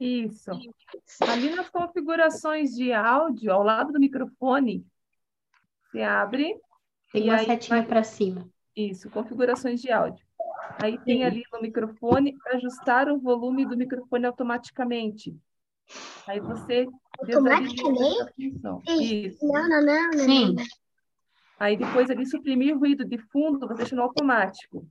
Isso. 0.00 0.50
Ali 1.20 1.54
nas 1.54 1.68
configurações 1.70 2.74
de 2.74 2.92
áudio, 2.92 3.52
ao 3.52 3.62
lado 3.62 3.92
do 3.92 4.00
microfone, 4.00 4.84
você 5.90 6.02
abre. 6.02 6.56
Tem 7.12 7.24
uma 7.24 7.36
aí 7.36 7.46
setinha 7.46 7.78
vai- 7.78 7.86
para 7.86 8.02
cima. 8.02 8.48
Isso, 8.74 9.08
configurações 9.10 9.80
de 9.80 9.92
áudio. 9.92 10.24
Aí 10.82 10.98
tem 11.04 11.24
ali 11.24 11.44
no 11.52 11.60
microfone, 11.62 12.36
ajustar 12.54 13.08
o 13.08 13.20
volume 13.20 13.64
do 13.64 13.76
microfone 13.76 14.26
automaticamente. 14.26 15.36
Aí 16.26 16.40
você 16.40 16.88
Automaticamente? 17.18 18.52
Isso. 19.00 19.46
Não, 19.46 19.68
não, 19.68 19.82
não, 19.82 20.10
não. 20.10 20.18
Sim. 20.24 20.56
Aí 21.58 21.76
depois 21.76 22.10
ali 22.10 22.26
suprimir 22.26 22.76
ruído 22.76 23.04
de 23.04 23.18
fundo, 23.18 23.60
você 23.60 23.74
deixa 23.74 23.96
no 23.96 24.02
automático. 24.02 24.86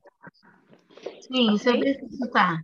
Sim, 1.21 1.55
isso 1.55 1.69
eu 1.69 1.75
Ok? 1.75 1.81
preciso 1.81 2.13
escutar. 2.13 2.63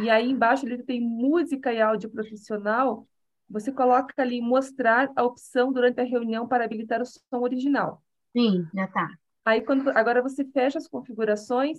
E 0.00 0.08
aí 0.08 0.30
embaixo 0.30 0.66
ele 0.66 0.82
tem 0.82 1.00
música 1.00 1.72
e 1.72 1.80
áudio 1.80 2.10
profissional. 2.10 3.06
Você 3.50 3.72
coloca 3.72 4.12
ali 4.18 4.40
mostrar 4.40 5.10
a 5.16 5.22
opção 5.24 5.72
durante 5.72 6.00
a 6.00 6.04
reunião 6.04 6.46
para 6.46 6.64
habilitar 6.64 7.00
o 7.00 7.06
som 7.06 7.20
original. 7.32 8.02
Sim, 8.36 8.66
já 8.74 8.86
tá. 8.88 9.08
Aí 9.44 9.62
quando 9.62 9.88
agora 9.90 10.22
você 10.22 10.44
fecha 10.44 10.78
as 10.78 10.86
configurações 10.86 11.76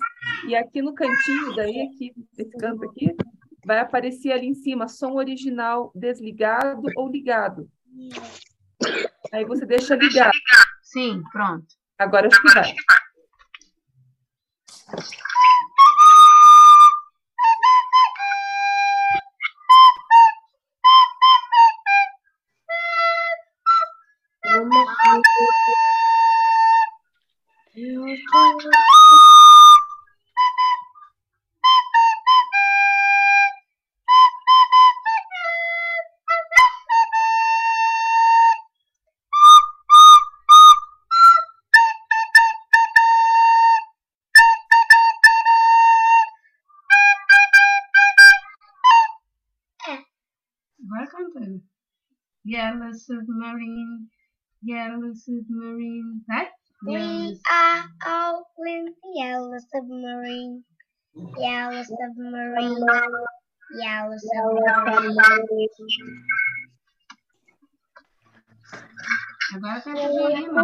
e 0.48 0.56
aqui 0.56 0.82
no 0.82 0.94
cantinho 0.94 1.56
daí 1.56 1.82
aqui 1.82 2.14
esse 2.34 2.50
canto 2.58 2.84
aqui 2.86 3.16
vai 3.66 3.80
aparecer 3.80 4.32
ali 4.32 4.48
em 4.48 4.54
cima 4.54 4.88
som 4.88 5.14
original 5.14 5.92
desligado 5.96 6.84
ou 6.96 7.10
ligado. 7.10 7.70
Aí 9.32 9.46
você 9.46 9.66
deixa 9.66 9.96
ligado. 9.96 10.32
Sim, 10.82 11.22
pronto. 11.32 11.68
Agora 11.98 12.28
acho 12.28 12.42
que 12.42 12.54
vai. 12.54 12.74
Submarine, 53.10 54.06
yellow 54.62 55.14
submarine. 55.18 56.22
Vai? 56.30 56.46
Yellow 56.86 57.34
We 57.34 57.42
are 57.50 57.84
all 58.06 58.46
in 58.68 58.86
the 58.86 59.10
yellow 59.18 59.58
submarine. 59.74 60.64
Yellow 61.38 61.82
submarine. 61.82 62.86
Yellow 63.82 64.18
submarine. 64.18 65.18
Agora 69.52 69.82
violino. 69.82 70.62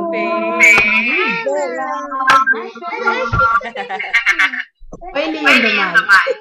Foi 5.11 5.25
lindo, 5.31 5.69
Mari. 6.05 6.33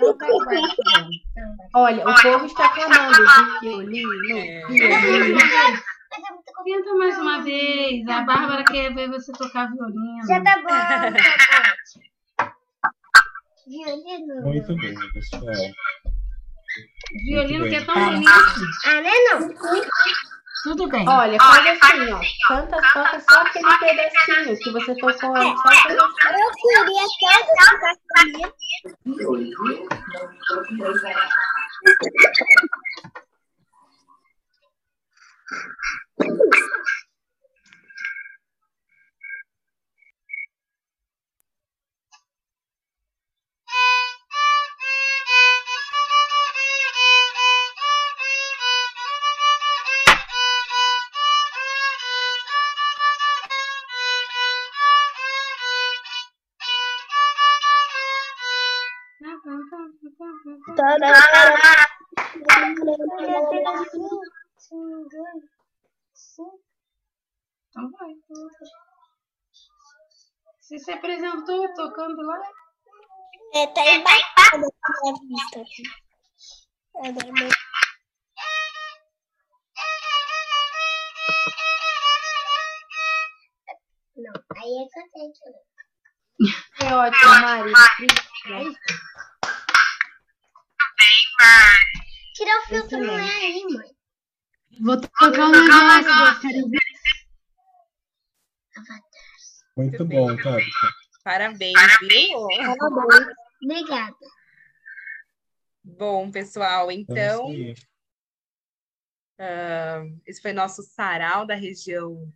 Olha, 1.74 2.09
o 2.09 2.14
povo 2.22 2.44
está 2.44 2.68
clamando. 2.68 3.16
Violino, 3.62 4.10
violino. 4.68 5.94
Tenta 6.65 6.95
mais 6.95 7.19
uma 7.19 7.43
vez. 7.43 8.09
A 8.09 8.23
Bárbara 8.23 8.65
quer 8.65 8.95
ver 8.95 9.11
você 9.11 9.31
tocar 9.32 9.70
violino. 9.70 10.27
Já 10.27 10.43
tá 10.43 10.57
bom. 10.62 10.69
Tá 10.69 11.12
violino. 13.66 14.43
Muito 14.43 14.77
bem, 14.77 14.95
pessoal. 15.12 15.43
Violino 17.27 17.65
que 17.66 17.74
é 17.74 17.85
tão 17.85 17.95
bonito. 17.95 18.31
Ah, 18.86 19.01
né, 19.03 19.11
não? 19.31 19.55
Tudo 20.62 20.89
bem. 20.89 21.07
Olha, 21.07 21.39
faz 21.39 21.66
assim, 21.66 22.12
ó. 22.12 22.20
Canta, 22.49 22.78
toca 22.95 23.20
só 23.20 23.43
aquele 23.43 23.78
pedacinho 23.78 24.57
que 24.59 24.70
você 24.73 24.95
tocou 24.95 25.36
antes. 25.36 25.61
Só 25.61 25.69
aquele... 25.69 26.01
Eu 26.01 26.09
queria 26.55 27.05
tanto 27.20 27.51
tocar 27.70 27.95
comigo. 28.16 28.55
Tada! 60.77 61.24
Se 70.85 70.93
apresentou 70.93 71.74
tocando 71.74 72.23
lá? 72.23 72.39
É, 73.55 73.66
tá 73.69 73.81
embaixo 73.90 74.27
da 74.52 74.59
minha 74.59 75.15
vista. 75.28 75.61
É, 76.97 77.12
minha- 77.12 77.48
Não, 84.16 84.32
aí 84.56 84.73
é 84.78 84.89
contente. 84.94 85.40
É 86.81 86.94
ótimo, 86.94 87.31
Mari. 87.40 87.73
Tira 92.35 92.59
o 92.59 92.62
filtro, 92.66 92.98
não 92.98 93.19
é 93.19 93.31
aí, 93.31 93.65
mãe. 93.70 93.90
Vou 94.81 95.01
tocar 95.01 95.47
um 95.47 95.51
negócio, 95.51 96.40
quero 96.40 96.69
ver. 96.69 96.84
Muito 99.77 100.05
bom, 100.05 100.37
Tabita. 100.37 100.71
Parabéns, 101.25 101.75
viu? 102.09 102.47
Obrigada. 103.63 104.17
Bom, 105.83 106.31
pessoal, 106.31 106.91
então, 106.91 107.51
ah, 109.39 110.05
esse 110.25 110.41
foi 110.41 110.53
nosso 110.53 110.83
sarau 110.83 111.47
da 111.47 111.55
região 111.55 112.33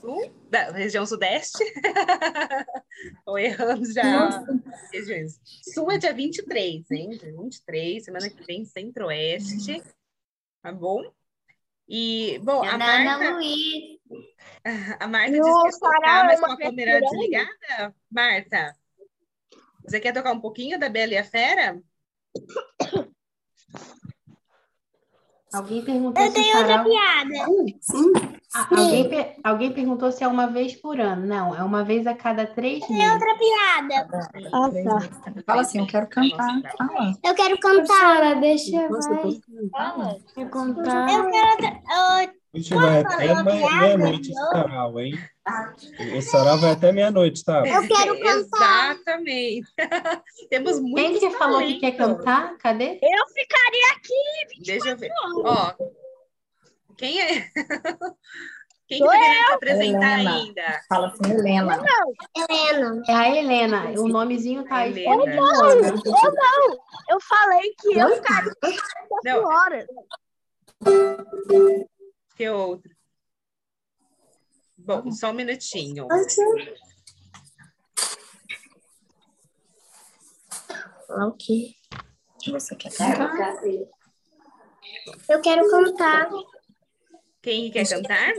sul, 0.00 0.34
da 0.50 0.70
região 0.72 1.06
sudeste. 1.06 1.62
Ou 3.26 3.38
errando 3.38 3.90
já 3.92 4.44
regiões. 4.92 5.40
Sul 5.72 5.90
é 5.90 5.98
dia 5.98 6.12
23, 6.12 6.90
hein? 6.90 7.10
Dia 7.10 7.32
23, 7.32 8.04
semana 8.04 8.28
que 8.28 8.44
vem, 8.44 8.64
centro-oeste. 8.64 9.82
Tá 10.62 10.72
bom? 10.72 11.12
E, 11.88 12.38
bom, 12.42 12.62
a 12.62 12.74
Ana 12.74 12.84
Ana 12.84 13.18
Marta, 13.18 13.30
Luiz. 13.36 13.93
A 15.00 15.06
Marta 15.08 15.32
disse 15.32 15.62
que 15.64 15.80
tocar, 15.80 16.24
é 16.24 16.26
mas 16.26 16.40
com 16.40 16.46
uma 16.46 16.54
a 16.54 16.58
câmera 16.58 16.90
vez 16.92 17.00
por 17.04 17.08
ano? 17.14 17.20
desligada. 17.20 17.94
Marta, 18.10 18.76
você 19.86 20.00
quer 20.00 20.12
tocar 20.12 20.32
um 20.32 20.40
pouquinho 20.40 20.78
da 20.78 20.88
Bela 20.88 21.12
e 21.12 21.18
a 21.18 21.24
Fera? 21.24 21.80
Alguém 25.52 25.84
perguntou 25.84 26.20
Eu 26.20 26.28
se 26.30 26.34
tenho 26.34 26.56
outra 26.58 26.72
sarau... 26.78 26.84
piada. 26.84 27.46
Ah, 28.56 28.68
alguém, 28.70 29.08
per- 29.08 29.36
alguém 29.44 29.72
perguntou 29.72 30.10
se 30.12 30.24
é 30.24 30.28
uma 30.28 30.46
vez 30.48 30.74
por 30.74 30.98
ano. 31.00 31.26
Não, 31.26 31.54
é 31.54 31.62
uma 31.62 31.84
vez 31.84 32.06
a 32.08 32.14
cada 32.14 32.44
três 32.46 32.84
Tem 32.86 32.96
meses. 32.96 33.12
outra 33.12 33.34
piada. 33.38 34.08
Ah, 34.52 34.70
tá. 34.70 35.42
Fala 35.46 35.60
assim, 35.60 35.78
eu 35.78 35.86
quero 35.86 36.08
cantar. 36.08 36.60
Fala. 36.76 37.14
Eu 37.22 37.34
quero 37.34 37.58
cantar. 37.58 37.84
Professora, 37.86 38.34
deixa 38.36 38.88
pode 38.88 39.40
Fala. 39.70 40.18
Eu 40.36 40.48
contar. 40.50 41.08
Eu 41.08 42.34
gente 42.56 42.74
vai 42.74 43.00
até 43.00 43.42
meia-noite 43.42 44.30
esse 44.30 44.40
sarau, 44.50 45.00
hein? 45.00 45.18
Esse 45.98 46.30
sarau 46.30 46.58
vai 46.58 46.70
até 46.72 46.92
meia-noite, 46.92 47.44
tá? 47.44 47.66
Eu 47.66 47.86
quero 47.88 48.20
cantar. 48.20 48.94
Exatamente. 48.94 49.66
Temos 50.50 50.78
Quem 50.78 50.82
muitos 50.82 51.20
que 51.20 51.30
falou 51.30 51.60
que 51.60 51.80
quer 51.80 51.92
cantar? 51.92 52.56
Cadê? 52.58 52.98
Eu 53.02 53.26
ficaria 53.28 53.92
aqui. 53.96 54.64
Deixa 54.64 54.90
eu 54.90 54.96
ver. 54.96 55.10
24 55.10 55.44
Ó, 55.44 55.74
quem 56.96 57.20
é? 57.20 57.48
Quem 58.86 59.00
que 59.00 59.06
tá 59.06 59.46
se 59.46 59.52
apresentar 59.54 60.20
Helena. 60.20 60.36
ainda? 60.36 60.80
Fala 60.88 61.06
assim, 61.08 61.32
Helena. 61.32 61.82
Helena. 62.36 63.02
É 63.08 63.12
a 63.14 63.36
Helena. 63.36 64.00
O 64.00 64.08
nomezinho 64.08 64.62
tá 64.64 64.76
aí. 64.76 64.92
De 64.92 65.06
hora. 65.06 65.30
Eu 65.30 65.34
não. 65.34 66.78
Eu 67.08 67.20
falei 67.20 67.74
que 67.80 67.98
eu 67.98 68.16
ficaria 68.16 68.52
aqui 68.62 68.76
Não. 69.24 69.44
horas. 69.44 69.86
Que 72.36 72.48
outro? 72.48 72.90
Bom, 74.76 75.10
só 75.12 75.30
um 75.30 75.34
minutinho. 75.34 76.06
O? 81.08 81.26
O 81.28 81.32
que 81.32 81.74
você 82.50 82.74
quer 82.74 82.92
cantar? 82.92 83.62
Eu 85.28 85.40
quero 85.40 85.70
cantar. 85.70 86.28
Quem 87.40 87.70
quer 87.70 87.88
cantar? 87.88 88.32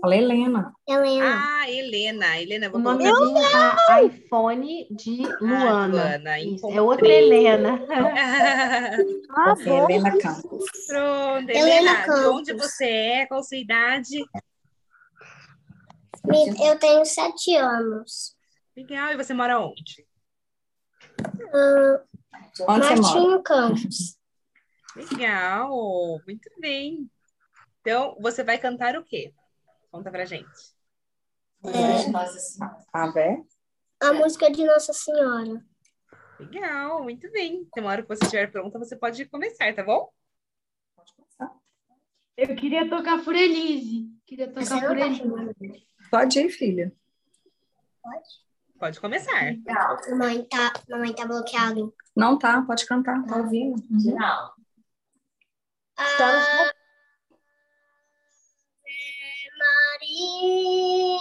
Fala, 0.00 0.16
Helena. 0.16 0.72
Helena. 0.88 1.42
Ah, 1.60 1.70
Helena. 1.70 2.40
Helena, 2.40 2.68
O 2.68 2.72
vou 2.72 2.82
colocar. 2.82 3.10
nomezinho 3.10 3.50
tá 3.52 4.02
iPhone 4.02 4.86
de 4.90 5.22
Ah, 5.26 5.36
Luana. 5.40 5.86
Luana, 5.86 6.40
Isso, 6.40 6.70
é 6.70 6.80
outra 6.82 7.08
Helena. 7.08 7.78
Ah, 9.34 9.54
Você 9.56 9.70
é 9.70 9.78
Helena 9.84 10.18
Campos. 10.18 10.64
Pronto, 10.92 11.48
Helena 11.50 12.04
Campos. 12.04 12.26
onde 12.26 12.52
você 12.52 12.84
é? 12.84 13.26
Qual 13.26 13.40
a 13.40 13.42
sua 13.42 13.56
idade? 13.56 14.24
Eu 16.62 16.78
tenho 16.78 17.04
sete 17.04 17.56
anos. 17.56 18.36
Legal, 18.76 19.12
e 19.12 19.16
você 19.16 19.32
mora 19.32 19.58
onde? 19.58 20.06
Ah, 21.54 22.02
Onde? 22.68 23.00
Martinho 23.00 23.42
Campos. 23.42 24.18
Legal, 24.94 25.70
muito 26.26 26.50
bem. 26.58 27.10
Então, 27.80 28.16
você 28.20 28.44
vai 28.44 28.58
cantar 28.58 28.94
o 28.96 29.04
quê? 29.04 29.32
Conta 29.90 30.10
pra 30.10 30.26
gente. 30.26 30.46
A 32.92 33.06
Vé? 33.10 33.38
A 34.00 34.12
música 34.12 34.50
de 34.50 34.64
Nossa 34.64 34.92
Senhora. 34.92 35.64
Legal, 36.38 37.02
muito 37.02 37.30
bem. 37.30 37.66
Então, 37.66 37.84
na 37.84 37.90
hora 37.90 38.02
que 38.02 38.08
você 38.08 38.24
estiver 38.24 38.50
pronta, 38.50 38.78
você 38.78 38.96
pode 38.96 39.24
começar, 39.26 39.74
tá 39.74 39.82
bom? 39.82 40.10
Eu 42.36 42.54
queria 42.56 42.88
tocar 42.88 43.22
por 43.22 43.34
Elise. 43.34 44.08
Queria 44.26 44.48
tocar 44.48 44.70
não 44.70 44.80
por 44.80 44.98
tá 44.98 45.06
Elise. 45.06 45.20
filmando? 45.20 45.54
Pode 46.10 46.38
ir, 46.40 46.50
filha. 46.50 46.92
Pode 48.78 49.00
começar. 49.00 49.54
Mamãe 50.10 50.44
tá, 50.44 50.72
mamãe 50.88 51.14
tá 51.14 51.26
bloqueado. 51.26 51.94
Não 52.16 52.38
tá, 52.38 52.62
pode 52.62 52.84
cantar, 52.86 53.24
tá 53.24 53.36
ouvindo. 53.36 53.76
Uhum. 53.90 54.16
Ave 55.96 56.72
Maria, 59.58 61.11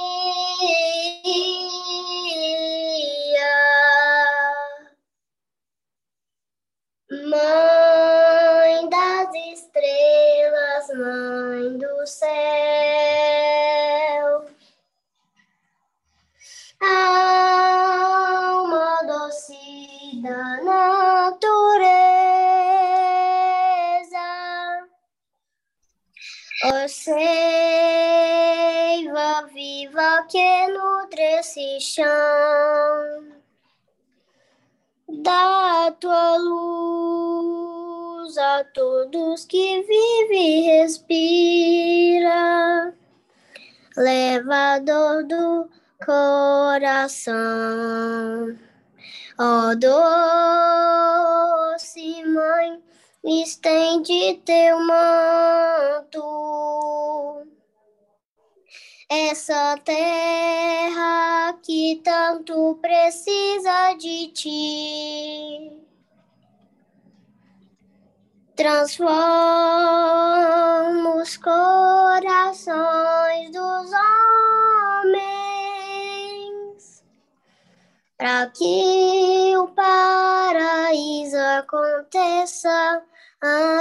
céu, 12.11 12.31
alma 16.81 19.01
doce 19.07 19.55
da 20.21 20.61
natureza. 20.63 21.91
Ó 26.65 26.87
seiva 26.87 27.11
viva 29.53 30.27
que 30.29 30.67
nutre 30.67 31.23
esse 31.39 31.79
chão, 31.79 32.05
dá 35.07 35.91
tua 35.99 36.37
luz 36.37 37.60
a 38.37 38.63
todos 38.63 39.45
que 39.45 39.81
vive 39.81 40.35
e 40.35 40.61
respira, 40.79 42.23
leva 43.97 44.73
a 44.73 44.79
dor 44.79 45.23
do 45.23 45.67
coração. 46.05 47.35
Ó 49.39 49.73
doce 49.75 49.91
mãe, 52.25 52.79
estende 53.23 54.41
teu 54.45 54.79
manto. 54.79 56.21
Essa 59.09 59.77
terra 59.83 61.53
que 61.63 61.99
tanto 62.03 62.77
precisa 62.81 63.93
de 63.95 64.27
ti. 64.29 65.80
Transforma 68.61 69.17
os 71.19 71.35
corações 71.37 73.49
dos 73.49 73.89
homens 75.01 75.25
para 78.15 78.45
que 78.51 79.57
o 79.57 79.67
paraíso 79.69 81.37
aconteça 81.57 83.01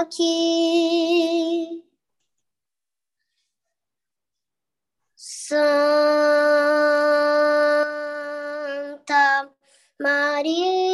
aqui. 0.01 1.85
Santa 5.15 5.61
Maria, 10.01 10.90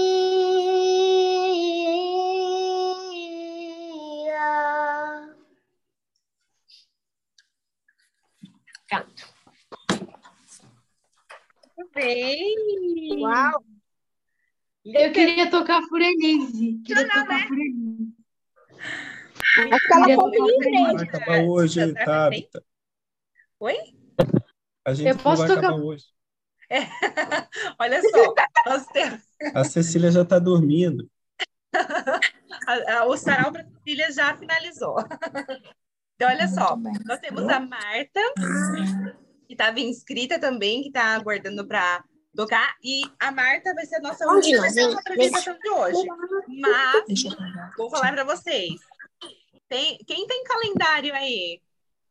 bem! 11.97 13.23
Uau! 13.23 13.65
Eu 14.85 15.13
queria 15.13 15.51
tocar 15.51 15.83
Furelise. 15.89 16.81
Queria 16.85 17.09
tocar 17.09 17.49
Furelise. 17.49 18.15
Acho 19.73 19.87
que 19.87 19.93
ela 19.95 20.15
Furelise. 20.15 20.71
Vai 20.71 21.03
acabar 21.05 21.41
hoje, 21.45 21.95
Tabita. 21.95 22.63
Oi? 23.59 23.77
A 24.85 24.95
gente 24.95 25.09
Eu 25.09 25.15
não 25.17 25.23
posso 25.23 25.39
vai 25.43 25.49
tocar- 25.49 25.69
acabar 25.69 25.83
hoje. 25.83 26.05
Olha 27.81 28.03
só, 28.03 28.35
nós 28.67 28.87
temos 28.89 29.23
A 29.55 29.65
Cecília 29.65 30.11
já 30.13 30.23
está 30.23 30.39
dormindo. 30.39 31.09
a- 32.67 32.99
a- 32.99 33.05
o 33.07 33.17
sarau 33.17 33.51
para 33.53 33.65
Cecília 33.65 34.13
já 34.13 34.37
finalizou. 34.37 34.97
Então, 36.19 36.31
olha 36.31 36.49
só, 36.49 36.75
nós 37.05 37.21
temos 37.21 37.47
a 37.47 37.61
Marta, 37.61 38.21
que 39.47 39.55
estava 39.55 39.81
inscrita 39.81 40.39
também, 40.39 40.83
que 40.83 40.89
está 40.89 41.15
aguardando 41.15 41.67
para 41.67 42.05
tocar, 42.35 42.75
e 42.85 43.03
a 43.19 43.33
Marta 43.33 43.75
vai 43.75 43.87
ser 43.87 43.97
a 43.97 44.01
nossa 44.01 44.27
última 44.27 44.67
apresentação 44.67 45.59
de 45.59 45.71
hoje. 45.71 46.07
Mas, 46.49 47.23
vou 47.77 47.91
falar 47.91 48.13
para 48.13 48.25
vocês. 48.25 48.75
Tem, 49.69 49.99
quem 50.07 50.27
tem 50.27 50.45
calendário 50.45 51.15
aí? 51.15 51.61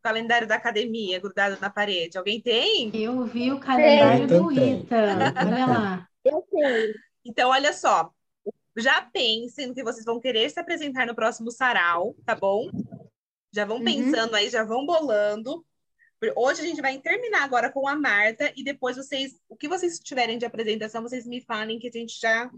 Calendário 0.02 0.48
da 0.48 0.56
academia 0.56 1.20
grudado 1.20 1.58
na 1.62 1.70
parede. 1.70 2.18
Alguém 2.18 2.42
tem? 2.42 2.92
Eu 2.94 3.26
vi 3.26 3.52
o 3.52 3.60
calendário 3.60 4.28
do. 4.28 4.52
Ita. 4.52 5.34
Olha 5.46 5.66
lá. 5.66 6.08
Eu 6.24 6.46
sei. 6.50 6.94
Então, 7.24 7.50
olha 7.50 7.72
só. 7.74 8.12
Já 8.78 9.02
pensem 9.02 9.68
no 9.68 9.74
que 9.74 9.84
vocês 9.84 10.06
vão 10.06 10.20
querer 10.20 10.50
se 10.50 10.60
apresentar 10.60 11.08
no 11.08 11.16
próximo 11.16 11.50
sarau, 11.50 12.14
tá 12.26 12.36
bom? 12.36 12.70
Já 13.54 13.64
vão 13.64 13.82
pensando 13.82 14.36
aí, 14.36 14.50
já 14.50 14.66
vão 14.66 14.86
bolando. 14.86 15.66
Hoje 16.36 16.62
a 16.62 16.66
gente 16.66 16.82
vai 16.82 16.98
terminar 17.00 17.44
agora 17.44 17.72
com 17.72 17.88
a 17.88 17.96
Marta 17.96 18.52
e 18.56 18.64
depois 18.64 18.96
vocês, 18.98 19.40
o 19.50 19.56
que 19.56 19.68
vocês 19.68 20.00
tiverem 20.00 20.38
de 20.38 20.46
apresentação, 20.46 21.02
vocês 21.02 21.26
me 21.26 21.42
falem 21.42 21.80
que 21.80 21.88
a 21.88 21.92
gente 21.92 22.20
já 22.20 22.50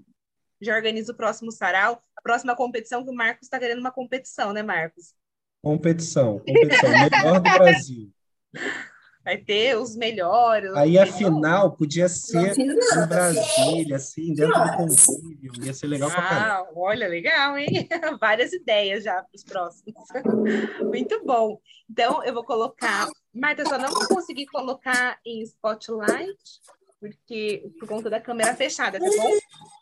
já 0.59 0.75
organiza 0.75 1.11
o 1.11 1.15
próximo 1.15 1.51
sarau, 1.51 2.01
a 2.15 2.21
próxima 2.21 2.55
competição 2.55 3.03
que 3.03 3.11
o 3.11 3.15
Marcos 3.15 3.43
está 3.43 3.59
querendo 3.59 3.79
uma 3.79 3.91
competição, 3.91 4.53
né, 4.53 4.63
Marcos? 4.63 5.13
Competição, 5.61 6.39
competição, 6.39 6.89
melhor 6.89 7.39
do 7.39 7.41
Brasil. 7.41 8.11
Vai 9.27 9.35
ter 9.35 9.77
os 9.77 9.93
melhores. 9.93 10.73
Aí 10.73 10.97
a 10.97 11.05
final 11.05 11.75
podia 11.75 12.07
ser 12.07 12.57
em. 12.57 12.73
Brasília, 13.09 13.97
assim, 13.97 14.33
dentro 14.33 14.53
do 14.53 14.77
convívio. 14.77 15.65
Ia 15.65 15.73
ser 15.73 15.87
legal 15.87 16.09
pra 16.09 16.21
caramba. 16.21 16.45
Ah, 16.45 16.71
olha, 16.73 17.09
legal, 17.09 17.57
hein? 17.57 17.67
Várias 18.21 18.53
ideias 18.53 19.03
já 19.03 19.15
para 19.15 19.35
os 19.35 19.43
próximos. 19.43 19.93
Muito 20.79 21.25
bom. 21.25 21.59
Então, 21.89 22.23
eu 22.23 22.33
vou 22.33 22.45
colocar. 22.45 23.09
Marta, 23.33 23.63
eu 23.63 23.67
só 23.67 23.77
não 23.77 23.89
vou 23.89 24.07
conseguir 24.07 24.45
colocar 24.45 25.19
em 25.25 25.41
spotlight, 25.41 26.61
porque 26.97 27.69
por 27.77 27.89
conta 27.89 28.09
da 28.09 28.21
câmera 28.21 28.55
fechada, 28.55 28.97
tá 28.97 29.05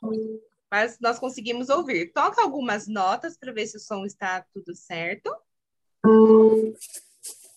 bom? 0.02 0.10
Mas 0.72 0.98
nós 1.00 1.20
conseguimos 1.20 1.70
ouvir. 1.70 2.12
Toca 2.14 2.42
algumas 2.42 2.88
notas 2.88 3.38
para 3.38 3.54
ver 3.54 3.68
se 3.68 3.78
o 3.78 3.80
som 3.80 4.08
está 4.08 4.44
tudo 4.52 4.76
certo. 4.76 5.32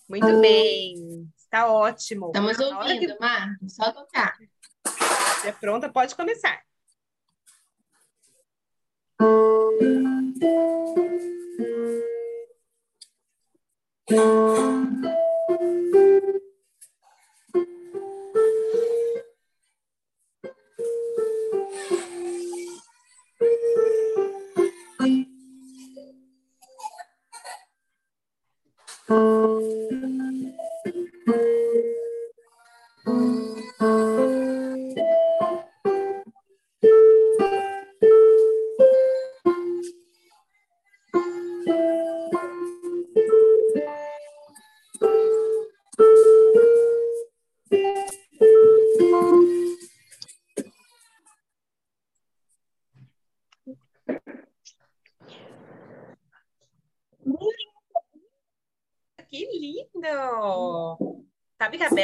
Muito 0.07 0.41
bem, 0.41 1.29
está 1.49 1.67
ótimo. 1.73 2.27
Estamos 2.27 2.61
hora 2.61 2.87
que 2.87 2.95
ouvindo, 2.95 3.17
Marcos. 3.19 3.75
Só 3.75 3.91
tocar. 3.91 4.37
estiver 4.85 5.59
pronta, 5.59 5.89
pode 5.89 6.15
começar. 6.15 6.63
Que 14.07 14.17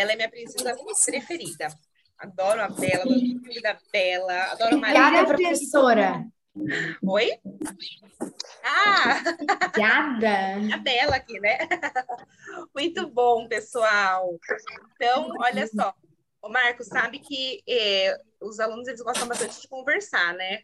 Bela 0.05 0.13
é 0.13 0.17
minha 0.17 0.29
princesa 0.29 0.77
preferida. 1.07 1.69
Adoro 2.19 2.61
a 2.61 2.69
Bela, 2.69 3.03
adoro 3.03 3.17
o 3.17 3.21
filme 3.21 3.63
da 3.63 3.79
Bela, 3.91 4.43
adoro 4.53 4.75
a 4.75 4.79
Obrigada, 4.79 5.11
Maria. 5.11 5.27
professora. 5.27 6.25
Oi? 7.03 7.41
Ah! 8.63 9.23
Obrigada. 9.69 10.75
A 10.75 10.77
Bela 10.77 11.17
aqui, 11.17 11.41
né? 11.41 11.59
Muito 12.75 13.09
bom, 13.09 13.49
pessoal. 13.49 14.39
Então, 14.95 15.33
olha 15.39 15.67
só. 15.67 15.95
O 16.43 16.51
Marcos 16.51 16.87
sabe 16.87 17.19
que 17.19 17.63
eh, 17.67 18.15
os 18.43 18.61
alunos 18.61 18.87
eles 18.87 19.01
gostam 19.01 19.27
bastante 19.27 19.63
de 19.63 19.69
conversar, 19.69 20.35
né? 20.35 20.61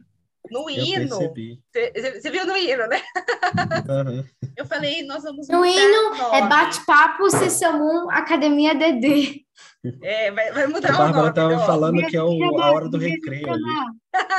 No 0.51 0.69
Eu 0.69 0.85
hino, 0.85 1.17
você 1.17 2.31
viu 2.31 2.47
no 2.47 2.57
hino, 2.57 2.87
né? 2.89 3.01
Aham. 3.89 4.25
Eu 4.57 4.67
falei, 4.67 5.03
nós 5.05 5.23
vamos 5.23 5.49
No 5.49 5.65
hino 5.65 6.15
é 6.35 6.47
bate-papo, 6.49 7.31
sessão 7.31 7.81
1, 8.07 8.11
Academia 8.11 8.75
DD. 8.75 9.45
É, 10.03 10.31
vai, 10.31 10.53
vai 10.53 10.65
A 10.65 10.69
mudar 10.69 10.95
o 10.95 10.99
Bárbara 10.99 11.13
nome. 11.17 11.29
estava 11.31 11.55
ó. 11.57 11.67
falando 11.67 12.07
que 12.07 12.17
é 12.17 12.23
o- 12.23 12.61
a 12.61 12.73
hora 12.73 12.89
do 12.89 12.99
recreio 12.99 13.51
ali. 13.51 13.63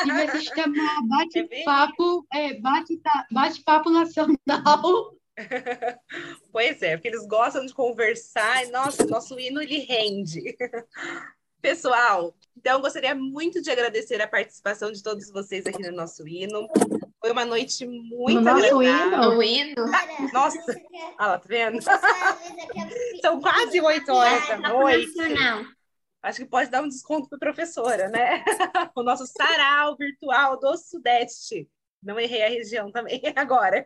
Devia 0.05 0.31
se 0.31 0.43
chamar 0.45 0.97
bate-papo, 1.09 2.25
é, 2.33 2.59
bate-ta- 2.59 3.25
bate-papo 3.31 3.89
nacional. 3.89 4.37
Pois 6.51 6.81
é, 6.81 6.95
porque 6.97 7.07
eles 7.07 7.25
gostam 7.25 7.65
de 7.65 7.73
conversar 7.73 8.65
e, 8.65 8.69
nossa, 8.71 9.05
nosso 9.07 9.39
hino 9.39 9.61
ele 9.61 9.79
rende. 9.79 10.55
Pessoal, 11.61 12.33
então 12.57 12.73
eu 12.73 12.81
gostaria 12.81 13.13
muito 13.13 13.61
de 13.61 13.69
agradecer 13.69 14.19
a 14.21 14.27
participação 14.27 14.91
de 14.91 15.01
todos 15.03 15.29
vocês 15.31 15.65
aqui 15.65 15.81
no 15.83 15.91
nosso 15.95 16.27
hino. 16.27 16.67
Foi 17.19 17.31
uma 17.31 17.45
noite 17.45 17.85
muito 17.85 18.35
No 18.35 18.41
nosso 18.41 18.65
agradável. 18.79 18.81
hino? 18.83 19.35
No 19.35 19.43
hino? 19.43 19.85
Nossa, 20.33 20.57
olha 20.67 20.81
lá, 21.19 21.37
tá 21.37 21.45
vendo? 21.47 21.79
São 23.21 23.39
quase 23.39 23.79
oito 23.79 24.11
horas 24.11 24.47
da 24.47 24.57
noite. 24.57 25.15
Nacional. 25.15 25.65
Acho 26.23 26.39
que 26.39 26.45
pode 26.49 26.69
dar 26.69 26.81
um 26.83 26.87
desconto 26.87 27.29
para 27.29 27.37
professora, 27.37 28.09
né? 28.09 28.43
O 28.95 29.03
nosso 29.03 29.25
sarau 29.27 29.95
virtual 29.95 30.59
do 30.59 30.75
Sudeste. 30.77 31.69
Não 32.01 32.19
errei 32.19 32.43
a 32.43 32.49
região 32.49 32.91
também 32.91 33.21
agora. 33.35 33.85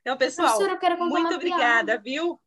Então, 0.00 0.16
pessoal, 0.16 0.58
muito 0.98 1.34
obrigada, 1.34 1.92
piada. 1.92 1.98
viu? 1.98 2.40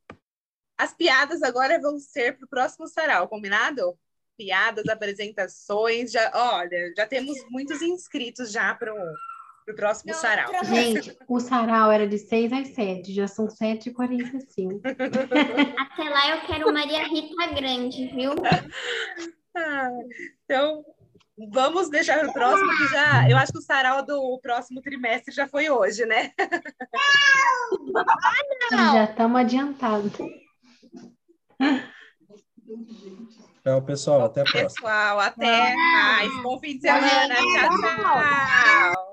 As 0.78 0.94
piadas 0.94 1.41
agora 1.44 1.80
vão 1.80 1.98
ser 1.99 2.38
para 2.38 2.45
o 2.45 2.49
próximo 2.49 2.88
sarau, 2.88 3.28
combinado? 3.30 3.98
Piadas, 4.41 4.89
apresentações, 4.89 6.11
já, 6.11 6.31
olha, 6.34 6.91
já 6.97 7.05
temos 7.05 7.38
muitos 7.51 7.80
inscritos 7.80 8.51
já 8.51 8.73
para 8.73 8.91
o 8.91 9.76
próximo 9.76 10.15
sarau. 10.15 10.51
Gente, 10.65 11.15
o 11.27 11.39
sarau 11.39 11.91
era 11.91 12.07
de 12.07 12.18
6 12.18 12.51
às 12.51 12.69
7, 12.69 13.13
já 13.13 13.27
são 13.27 13.45
7h45. 13.45 14.81
Até 15.77 16.09
lá 16.09 16.35
eu 16.35 16.41
quero 16.47 16.73
Maria 16.73 17.07
Rita 17.07 17.53
Grande, 17.53 18.07
viu? 18.07 18.31
Ah, 19.55 19.89
então, 20.43 20.84
vamos 21.51 21.88
deixar 21.91 22.26
o 22.26 22.34
próximo, 22.34 22.77
que 22.77 22.88
já. 22.88 23.30
Eu 23.30 23.38
acho 23.38 23.51
que 23.51 23.59
o 23.59 23.61
sarau 23.61 24.03
do 24.03 24.39
próximo 24.41 24.81
trimestre 24.81 25.31
já 25.31 25.47
foi 25.47 25.69
hoje, 25.69 26.03
né? 26.07 26.31
Já 28.72 29.03
estamos 29.03 29.39
adiantados. 29.39 30.13
Tchau, 33.63 33.81
pessoal. 33.83 34.25
Até 34.25 34.41
a 34.41 34.43
próxima. 34.43 34.69
Pessoal, 34.69 35.19
até 35.19 35.75
mais. 35.75 36.43
Bom 36.43 36.59
fim 36.59 36.75
de 36.75 36.81
semana. 36.81 37.35
Tchau, 37.35 37.69
tchau. 37.79 39.10